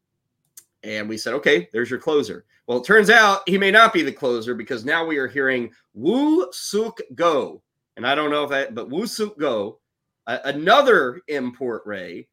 And 0.83 1.09
we 1.09 1.17
said, 1.17 1.33
okay, 1.33 1.67
there's 1.73 1.89
your 1.89 1.99
closer. 1.99 2.45
Well, 2.67 2.77
it 2.77 2.85
turns 2.85 3.09
out 3.09 3.41
he 3.47 3.57
may 3.57 3.71
not 3.71 3.93
be 3.93 4.03
the 4.03 4.11
closer 4.11 4.53
because 4.53 4.85
now 4.85 5.05
we 5.05 5.17
are 5.17 5.27
hearing 5.27 5.71
Woo 5.93 6.47
Suk 6.51 6.99
Go. 7.15 7.61
And 7.97 8.05
I 8.05 8.15
don't 8.15 8.31
know 8.31 8.43
if 8.43 8.49
that, 8.49 8.75
but 8.75 8.89
Woo 8.89 9.07
Suk 9.07 9.37
Go, 9.37 9.79
uh, 10.27 10.39
another 10.45 11.21
import 11.27 11.83
Ray, 11.85 12.27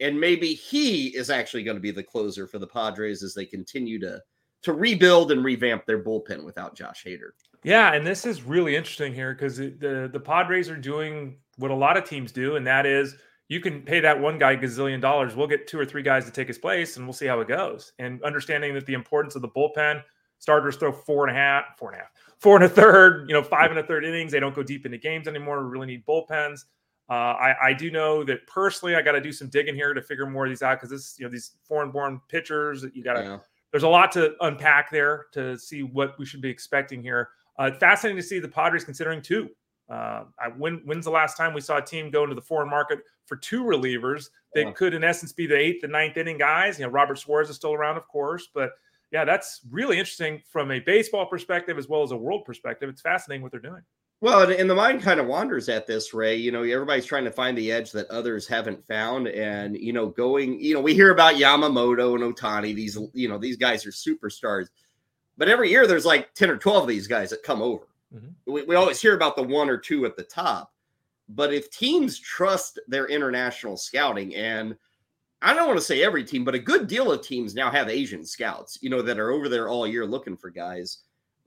and 0.00 0.18
maybe 0.18 0.54
he 0.54 1.08
is 1.08 1.30
actually 1.30 1.62
going 1.62 1.76
to 1.76 1.80
be 1.80 1.90
the 1.90 2.02
closer 2.02 2.46
for 2.46 2.58
the 2.58 2.66
Padres 2.66 3.22
as 3.22 3.34
they 3.34 3.46
continue 3.46 3.98
to 4.00 4.20
to 4.62 4.72
rebuild 4.72 5.30
and 5.30 5.44
revamp 5.44 5.84
their 5.84 6.02
bullpen 6.02 6.42
without 6.42 6.74
Josh 6.74 7.04
Hader. 7.04 7.32
Yeah, 7.64 7.92
and 7.92 8.06
this 8.06 8.24
is 8.24 8.42
really 8.42 8.74
interesting 8.76 9.14
here 9.14 9.34
because 9.34 9.56
the 9.58 10.08
the 10.12 10.20
Padres 10.20 10.68
are 10.68 10.76
doing 10.76 11.36
what 11.56 11.70
a 11.70 11.74
lot 11.74 11.96
of 11.96 12.04
teams 12.04 12.32
do, 12.32 12.56
and 12.56 12.66
that 12.66 12.86
is 12.86 13.16
you 13.48 13.60
can 13.60 13.82
pay 13.82 14.00
that 14.00 14.18
one 14.18 14.38
guy 14.38 14.56
gazillion 14.56 15.00
dollars. 15.00 15.36
We'll 15.36 15.46
get 15.46 15.66
two 15.66 15.78
or 15.78 15.84
three 15.84 16.02
guys 16.02 16.24
to 16.24 16.30
take 16.30 16.48
his 16.48 16.58
place, 16.58 16.96
and 16.96 17.06
we'll 17.06 17.12
see 17.12 17.26
how 17.26 17.40
it 17.40 17.48
goes. 17.48 17.92
And 17.98 18.22
understanding 18.22 18.74
that 18.74 18.86
the 18.86 18.94
importance 18.94 19.36
of 19.36 19.42
the 19.42 19.48
bullpen, 19.48 20.02
starters 20.44 20.76
throw 20.76 20.92
four 20.92 21.26
and 21.26 21.34
a 21.34 21.40
half, 21.40 21.64
four 21.78 21.90
and 21.90 21.98
a 21.98 22.02
half, 22.02 22.10
four 22.38 22.56
and 22.56 22.64
a 22.66 22.68
third, 22.68 23.26
you 23.26 23.34
know, 23.34 23.42
five 23.42 23.70
and 23.70 23.80
a 23.80 23.82
third 23.82 24.04
innings. 24.04 24.30
They 24.30 24.38
don't 24.38 24.54
go 24.54 24.62
deep 24.62 24.84
into 24.84 24.98
games 24.98 25.26
anymore. 25.26 25.64
We 25.64 25.70
really 25.70 25.86
need 25.86 26.04
bullpens. 26.04 26.66
Uh, 27.08 27.12
I, 27.12 27.68
I, 27.68 27.72
do 27.72 27.90
know 27.90 28.24
that 28.24 28.46
personally, 28.46 28.94
I 28.94 29.00
got 29.00 29.12
to 29.12 29.22
do 29.22 29.32
some 29.32 29.48
digging 29.48 29.74
here 29.74 29.94
to 29.94 30.02
figure 30.02 30.26
more 30.26 30.44
of 30.44 30.50
these 30.50 30.60
out 30.60 30.76
because 30.78 30.90
this, 30.90 31.16
you 31.18 31.24
know, 31.24 31.30
these 31.30 31.52
foreign-born 31.64 32.20
pitchers, 32.28 32.82
that 32.82 32.94
you 32.94 33.02
got 33.02 33.14
to. 33.14 33.22
Yeah. 33.22 33.38
There's 33.70 33.84
a 33.84 33.88
lot 33.88 34.12
to 34.12 34.34
unpack 34.42 34.90
there 34.90 35.26
to 35.32 35.56
see 35.58 35.82
what 35.82 36.18
we 36.18 36.26
should 36.26 36.42
be 36.42 36.50
expecting 36.50 37.02
here. 37.02 37.30
Uh, 37.58 37.70
fascinating 37.72 38.20
to 38.20 38.26
see 38.26 38.38
the 38.38 38.48
Padres 38.48 38.84
considering 38.84 39.22
two. 39.22 39.48
Uh, 39.88 40.24
I, 40.38 40.48
when, 40.56 40.82
when's 40.84 41.04
the 41.06 41.10
last 41.10 41.36
time 41.38 41.54
we 41.54 41.60
saw 41.60 41.78
a 41.78 41.82
team 41.82 42.10
go 42.10 42.22
into 42.22 42.34
the 42.34 42.42
foreign 42.42 42.70
market 42.70 43.00
for 43.26 43.36
two 43.36 43.64
relievers 43.64 44.28
that 44.54 44.64
yeah. 44.66 44.72
could, 44.72 44.94
in 44.94 45.04
essence, 45.04 45.32
be 45.32 45.46
the 45.46 45.56
eighth 45.56 45.82
and 45.84 45.92
ninth 45.92 46.16
inning 46.16 46.38
guys? 46.38 46.78
You 46.78 46.84
know, 46.84 46.90
Robert 46.90 47.18
Suarez 47.18 47.50
is 47.50 47.56
still 47.56 47.72
around, 47.72 47.96
of 47.96 48.06
course, 48.08 48.48
but 48.54 48.72
yeah, 49.14 49.24
that's 49.24 49.60
really 49.70 49.96
interesting 49.96 50.42
from 50.50 50.72
a 50.72 50.80
baseball 50.80 51.24
perspective 51.24 51.78
as 51.78 51.88
well 51.88 52.02
as 52.02 52.10
a 52.10 52.16
world 52.16 52.44
perspective. 52.44 52.88
It's 52.88 53.00
fascinating 53.00 53.42
what 53.42 53.52
they're 53.52 53.60
doing. 53.60 53.82
Well, 54.20 54.50
and 54.50 54.68
the 54.68 54.74
mind 54.74 55.02
kind 55.02 55.20
of 55.20 55.28
wanders 55.28 55.68
at 55.68 55.86
this, 55.86 56.12
Ray. 56.12 56.34
You 56.34 56.50
know, 56.50 56.64
everybody's 56.64 57.04
trying 57.06 57.22
to 57.22 57.30
find 57.30 57.56
the 57.56 57.70
edge 57.70 57.92
that 57.92 58.10
others 58.10 58.48
haven't 58.48 58.84
found. 58.88 59.28
And, 59.28 59.76
you 59.76 59.92
know, 59.92 60.08
going, 60.08 60.58
you 60.58 60.74
know, 60.74 60.80
we 60.80 60.94
hear 60.94 61.12
about 61.12 61.36
Yamamoto 61.36 62.16
and 62.16 62.34
Ohtani. 62.34 62.74
These, 62.74 62.98
you 63.12 63.28
know, 63.28 63.38
these 63.38 63.56
guys 63.56 63.86
are 63.86 63.92
superstars. 63.92 64.66
But 65.38 65.48
every 65.48 65.70
year 65.70 65.86
there's 65.86 66.06
like 66.06 66.34
10 66.34 66.50
or 66.50 66.56
12 66.56 66.82
of 66.82 66.88
these 66.88 67.06
guys 67.06 67.30
that 67.30 67.44
come 67.44 67.62
over. 67.62 67.86
Mm-hmm. 68.12 68.52
We, 68.52 68.62
we 68.64 68.74
always 68.74 69.00
hear 69.00 69.14
about 69.14 69.36
the 69.36 69.44
one 69.44 69.70
or 69.70 69.78
two 69.78 70.06
at 70.06 70.16
the 70.16 70.24
top. 70.24 70.72
But 71.28 71.54
if 71.54 71.70
teams 71.70 72.18
trust 72.18 72.80
their 72.88 73.06
international 73.06 73.76
scouting, 73.76 74.34
and 74.34 74.74
I 75.44 75.54
don't 75.54 75.66
want 75.66 75.78
to 75.78 75.84
say 75.84 76.02
every 76.02 76.24
team, 76.24 76.44
but 76.44 76.54
a 76.54 76.58
good 76.58 76.86
deal 76.86 77.12
of 77.12 77.22
teams 77.22 77.54
now 77.54 77.70
have 77.70 77.88
Asian 77.88 78.24
scouts, 78.24 78.78
you 78.80 78.90
know, 78.90 79.02
that 79.02 79.18
are 79.18 79.30
over 79.30 79.48
there 79.48 79.68
all 79.68 79.86
year 79.86 80.06
looking 80.06 80.36
for 80.36 80.50
guys 80.50 80.98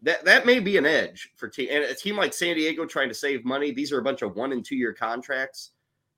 that 0.02 0.24
that 0.26 0.46
may 0.46 0.60
be 0.60 0.78
an 0.78 0.86
edge 0.86 1.32
for 1.36 1.48
team 1.48 1.70
and 1.72 1.84
a 1.84 1.96
team 1.96 2.16
like 2.16 2.34
San 2.34 2.56
Diego 2.56 2.86
trying 2.86 3.10
to 3.10 3.16
save 3.16 3.46
money. 3.46 3.72
These 3.72 3.92
are 3.92 4.00
a 4.00 4.04
bunch 4.04 4.22
of 4.22 4.36
one 4.36 4.52
and 4.52 4.64
two 4.64 4.76
year 4.76 4.94
contracts. 4.94 5.72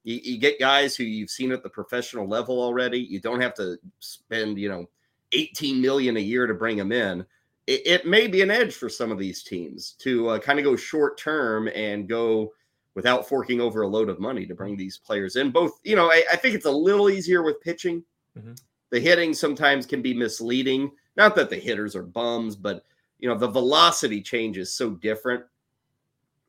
You, 0.03 0.19
you, 0.21 0.37
get 0.37 0.59
guys 0.59 0.95
who 0.95 1.03
you've 1.03 1.29
seen 1.29 1.51
at 1.51 1.61
the 1.61 1.69
professional 1.69 2.27
level 2.27 2.61
already. 2.61 2.99
You 2.99 3.19
don't 3.19 3.41
have 3.41 3.53
to 3.55 3.77
spend, 3.99 4.57
you 4.57 4.69
know, 4.69 4.85
18 5.33 5.81
million 5.81 6.17
a 6.17 6.21
year 6.21 6.47
to 6.47 6.53
bring 6.53 6.77
them 6.77 6.91
in, 6.91 7.25
it, 7.67 7.81
it 7.85 8.05
may 8.07 8.27
be 8.27 8.41
an 8.41 8.49
edge 8.49 8.73
for 8.73 8.89
some 8.89 9.11
of 9.11 9.19
these 9.19 9.43
teams 9.43 9.95
to 9.99 10.29
uh, 10.29 10.39
kind 10.39 10.57
of 10.57 10.65
go 10.65 10.75
short 10.75 11.17
term 11.17 11.69
and 11.75 12.07
go 12.07 12.51
without 12.99 13.29
forking 13.29 13.61
over 13.61 13.83
a 13.83 13.87
load 13.87 14.09
of 14.09 14.19
money 14.19 14.45
to 14.45 14.53
bring 14.53 14.75
these 14.75 14.97
players 14.97 15.37
in. 15.37 15.51
Both, 15.51 15.79
you 15.85 15.95
know, 15.95 16.11
I, 16.11 16.21
I 16.33 16.35
think 16.35 16.53
it's 16.53 16.65
a 16.65 16.71
little 16.71 17.09
easier 17.09 17.43
with 17.43 17.61
pitching. 17.61 18.03
Mm-hmm. 18.37 18.55
The 18.89 18.99
hitting 18.99 19.33
sometimes 19.33 19.85
can 19.85 20.01
be 20.01 20.13
misleading. 20.13 20.91
Not 21.15 21.33
that 21.37 21.49
the 21.49 21.55
hitters 21.55 21.95
are 21.95 22.03
bums, 22.03 22.57
but 22.57 22.83
you 23.19 23.29
know, 23.29 23.37
the 23.37 23.47
velocity 23.47 24.21
change 24.21 24.57
is 24.57 24.75
so 24.75 24.89
different 24.89 25.45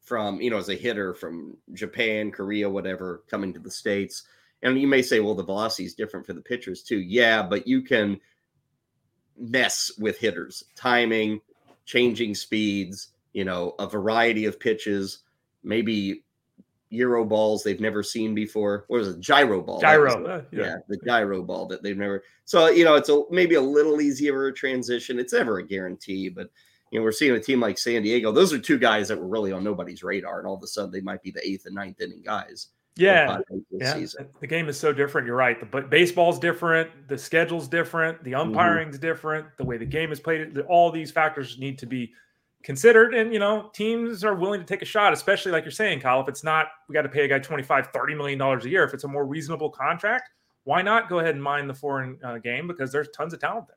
from, 0.03 0.41
you 0.41 0.51
know, 0.51 0.59
as 0.59 0.71
a 0.71 0.75
hitter 0.75 1.15
from 1.15 1.57
Japan, 1.73 2.33
Korea, 2.33 2.69
whatever, 2.69 3.23
coming 3.31 3.53
to 3.53 3.61
the 3.61 3.71
States. 3.71 4.25
And 4.65 4.77
you 4.77 4.89
may 4.89 5.03
say, 5.03 5.21
well, 5.21 5.37
the 5.37 5.45
velocity 5.45 5.85
is 5.85 5.95
different 5.95 6.27
for 6.27 6.33
the 6.33 6.41
pitchers 6.41 6.83
too. 6.83 6.99
Yeah, 6.99 7.45
but 7.45 7.69
you 7.69 7.83
can 7.83 8.19
mess 9.39 9.93
with 10.01 10.19
hitters, 10.19 10.65
timing, 10.75 11.43
changing 11.85 12.35
speeds, 12.35 13.11
you 13.35 13.45
know, 13.45 13.77
a 13.79 13.87
variety 13.87 14.47
of 14.47 14.59
pitches, 14.59 15.21
maybe 15.63 16.25
Euro 16.91 17.25
balls 17.25 17.63
they've 17.63 17.81
never 17.81 18.03
seen 18.03 18.35
before. 18.35 18.85
What 18.89 18.99
was 18.99 19.09
it? 19.09 19.21
Gyro 19.21 19.63
ball. 19.63 19.81
Gyro. 19.81 20.25
Uh, 20.27 20.43
yeah. 20.51 20.63
yeah. 20.63 20.77
the 20.89 20.99
gyro 21.05 21.43
ball 21.43 21.67
that 21.67 21.83
they've 21.83 21.97
never. 21.97 22.23
So 22.45 22.69
you 22.69 22.85
know, 22.85 22.97
it's 22.97 23.09
a 23.09 23.23
maybe 23.31 23.55
a 23.55 23.61
little 23.61 24.01
easier 24.01 24.47
a 24.49 24.53
transition. 24.53 25.19
It's 25.19 25.33
never 25.33 25.59
a 25.59 25.67
guarantee, 25.67 26.29
but 26.29 26.51
you 26.91 26.99
know, 26.99 27.05
we're 27.05 27.13
seeing 27.13 27.33
a 27.33 27.41
team 27.41 27.61
like 27.61 27.79
San 27.79 28.03
Diego. 28.03 28.33
Those 28.33 28.53
are 28.53 28.59
two 28.59 28.79
guys 28.79 29.09
that 29.09 29.19
were 29.19 29.29
really 29.29 29.53
on 29.53 29.63
nobody's 29.63 30.03
radar, 30.03 30.39
and 30.39 30.49
all 30.49 30.57
of 30.57 30.63
a 30.63 30.67
sudden 30.67 30.91
they 30.91 31.01
might 31.01 31.23
be 31.23 31.31
the 31.31 31.47
eighth 31.49 31.67
and 31.67 31.75
ninth 31.75 32.01
inning 32.01 32.23
guys. 32.25 32.69
Yeah, 32.97 33.39
yeah. 33.71 33.95
Season. 33.95 34.29
The 34.41 34.47
game 34.47 34.69
is 34.69 34.79
so 34.79 34.93
different. 34.93 35.27
You're 35.27 35.37
right. 35.37 35.59
The 35.59 35.81
baseball's 35.83 36.39
different. 36.39 37.09
The 37.09 37.17
schedule's 37.17 37.69
different. 37.69 38.23
The 38.25 38.33
mm-hmm. 38.33 38.51
umpiring's 38.51 38.97
mm-hmm. 38.97 39.07
different. 39.07 39.47
The 39.57 39.65
way 39.65 39.79
the 39.79 39.87
game 39.87 40.11
is 40.11 40.19
played. 40.19 40.59
All 40.69 40.91
these 40.91 41.13
factors 41.13 41.59
need 41.59 41.79
to 41.79 41.87
be 41.87 42.13
considered 42.63 43.15
and 43.15 43.33
you 43.33 43.39
know 43.39 43.71
teams 43.73 44.23
are 44.23 44.35
willing 44.35 44.61
to 44.61 44.67
take 44.67 44.83
a 44.83 44.85
shot 44.87 45.13
especially 45.15 45.51
like 45.51 45.65
you're 45.65 45.71
saying 45.71 45.99
kyle 45.99 46.21
if 46.21 46.29
it's 46.29 46.45
not 46.45 46.67
we 46.89 46.93
got 46.93 47.03
to 47.03 47.09
pay 47.09 47.25
a 47.25 47.29
guy 47.29 47.39
25 47.39 47.89
30 47.89 48.15
million 48.15 48.39
dollars 48.39 48.65
a 48.67 48.69
year. 48.69 48.85
If 48.85 48.93
it's 48.93 49.05
a 49.05 49.09
more 49.09 49.25
reasonable 49.25 49.71
contract 49.71 50.31
why 50.65 50.83
not 50.83 51.09
go 51.09 51.21
ahead 51.21 51.35
and 51.35 51.43
mine 51.43 51.67
the 51.67 51.75
foreign 51.75 52.19
uh, 52.23 52.39
game 52.39 52.67
because 52.67 52.93
there's 52.93 53.09
tons 53.11 53.33
of 53.33 53.41
talent 53.41 53.67
there 53.69 53.77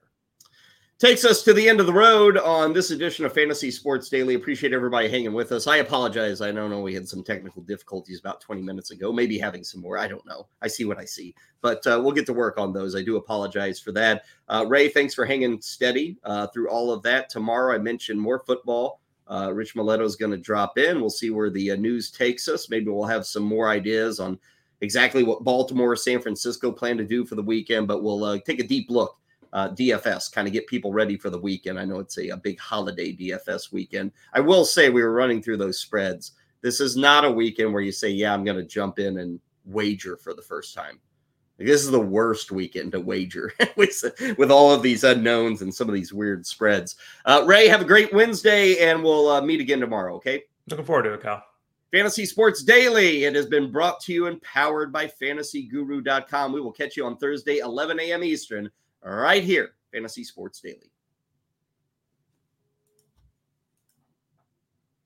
Takes 0.99 1.25
us 1.25 1.43
to 1.43 1.53
the 1.53 1.67
end 1.67 1.81
of 1.81 1.85
the 1.85 1.91
road 1.91 2.37
on 2.37 2.71
this 2.71 2.91
edition 2.91 3.25
of 3.25 3.33
Fantasy 3.33 3.71
Sports 3.71 4.07
Daily. 4.07 4.35
Appreciate 4.35 4.71
everybody 4.71 5.09
hanging 5.09 5.33
with 5.33 5.51
us. 5.51 5.67
I 5.67 5.77
apologize. 5.77 6.39
I 6.39 6.51
don't 6.51 6.69
know 6.69 6.79
we 6.79 6.93
had 6.93 7.09
some 7.09 7.23
technical 7.23 7.61
difficulties 7.63 8.19
about 8.19 8.39
20 8.39 8.61
minutes 8.61 8.91
ago, 8.91 9.11
maybe 9.11 9.37
having 9.37 9.65
some 9.65 9.81
more. 9.81 9.97
I 9.97 10.07
don't 10.07 10.25
know. 10.25 10.47
I 10.61 10.67
see 10.67 10.85
what 10.85 10.99
I 10.99 11.03
see, 11.03 11.35
but 11.61 11.85
uh, 11.87 11.99
we'll 12.01 12.13
get 12.13 12.25
to 12.27 12.33
work 12.33 12.57
on 12.57 12.71
those. 12.71 12.95
I 12.95 13.01
do 13.01 13.17
apologize 13.17 13.81
for 13.81 13.91
that. 13.93 14.23
Uh, 14.47 14.65
Ray, 14.67 14.87
thanks 14.87 15.13
for 15.13 15.25
hanging 15.25 15.59
steady 15.61 16.17
uh, 16.23 16.47
through 16.47 16.69
all 16.69 16.91
of 16.91 17.01
that. 17.03 17.29
Tomorrow, 17.29 17.75
I 17.75 17.79
mentioned 17.79 18.21
more 18.21 18.39
football. 18.39 19.01
Uh, 19.27 19.51
Rich 19.53 19.75
Mileto 19.75 20.03
is 20.03 20.15
going 20.15 20.31
to 20.31 20.37
drop 20.37 20.77
in. 20.77 21.01
We'll 21.01 21.09
see 21.09 21.31
where 21.31 21.49
the 21.49 21.71
uh, 21.71 21.75
news 21.75 22.11
takes 22.11 22.47
us. 22.47 22.69
Maybe 22.69 22.89
we'll 22.89 23.03
have 23.05 23.25
some 23.25 23.43
more 23.43 23.67
ideas 23.67 24.21
on 24.21 24.39
exactly 24.79 25.23
what 25.23 25.43
Baltimore, 25.43 25.91
or 25.91 25.95
San 25.97 26.21
Francisco 26.21 26.71
plan 26.71 26.97
to 26.97 27.03
do 27.03 27.25
for 27.25 27.35
the 27.35 27.41
weekend, 27.41 27.89
but 27.89 28.03
we'll 28.03 28.23
uh, 28.23 28.37
take 28.45 28.59
a 28.59 28.67
deep 28.67 28.89
look 28.89 29.17
uh, 29.53 29.69
DFS, 29.69 30.31
kind 30.31 30.47
of 30.47 30.53
get 30.53 30.67
people 30.67 30.91
ready 30.91 31.15
for 31.15 31.29
the 31.29 31.39
weekend. 31.39 31.79
I 31.79 31.85
know 31.85 31.99
it's 31.99 32.17
a, 32.17 32.29
a 32.29 32.37
big 32.37 32.59
holiday 32.59 33.15
DFS 33.15 33.71
weekend. 33.71 34.11
I 34.33 34.39
will 34.39 34.65
say 34.65 34.89
we 34.89 35.03
were 35.03 35.13
running 35.13 35.41
through 35.41 35.57
those 35.57 35.79
spreads. 35.79 36.31
This 36.61 36.81
is 36.81 36.97
not 36.97 37.23
a 37.23 37.31
weekend 37.31 37.71
where 37.71 37.83
you 37.83 37.91
say, 37.91 38.09
Yeah, 38.09 38.33
I'm 38.33 38.43
going 38.43 38.57
to 38.57 38.63
jump 38.63 38.99
in 38.99 39.19
and 39.19 39.39
wager 39.65 40.17
for 40.17 40.33
the 40.33 40.41
first 40.41 40.73
time. 40.73 40.99
Like, 41.59 41.67
this 41.67 41.83
is 41.83 41.91
the 41.91 41.99
worst 41.99 42.51
weekend 42.51 42.93
to 42.93 42.99
wager 42.99 43.53
with, 43.77 44.03
with 44.37 44.49
all 44.49 44.71
of 44.71 44.81
these 44.81 45.03
unknowns 45.03 45.61
and 45.61 45.73
some 45.73 45.87
of 45.87 45.93
these 45.93 46.11
weird 46.11 46.45
spreads. 46.45 46.95
Uh, 47.25 47.43
Ray, 47.45 47.67
have 47.67 47.81
a 47.81 47.85
great 47.85 48.11
Wednesday, 48.11 48.77
and 48.79 49.03
we'll 49.03 49.29
uh, 49.29 49.41
meet 49.41 49.61
again 49.61 49.79
tomorrow. 49.79 50.15
Okay. 50.15 50.43
Looking 50.67 50.85
forward 50.85 51.03
to 51.03 51.13
it, 51.13 51.21
Kyle. 51.21 51.43
Fantasy 51.91 52.25
Sports 52.25 52.63
Daily. 52.63 53.25
It 53.25 53.35
has 53.35 53.45
been 53.45 53.71
brought 53.71 53.99
to 54.01 54.13
you 54.13 54.25
and 54.25 54.41
powered 54.41 54.91
by 54.91 55.05
fantasyguru.com. 55.05 56.51
We 56.51 56.59
will 56.59 56.71
catch 56.71 56.97
you 56.97 57.05
on 57.05 57.17
Thursday, 57.17 57.59
11 57.59 57.99
a.m. 57.99 58.23
Eastern 58.23 58.71
right 59.03 59.43
here, 59.43 59.71
Fantasy 59.91 60.23
Sports 60.23 60.61
Daily. 60.61 60.92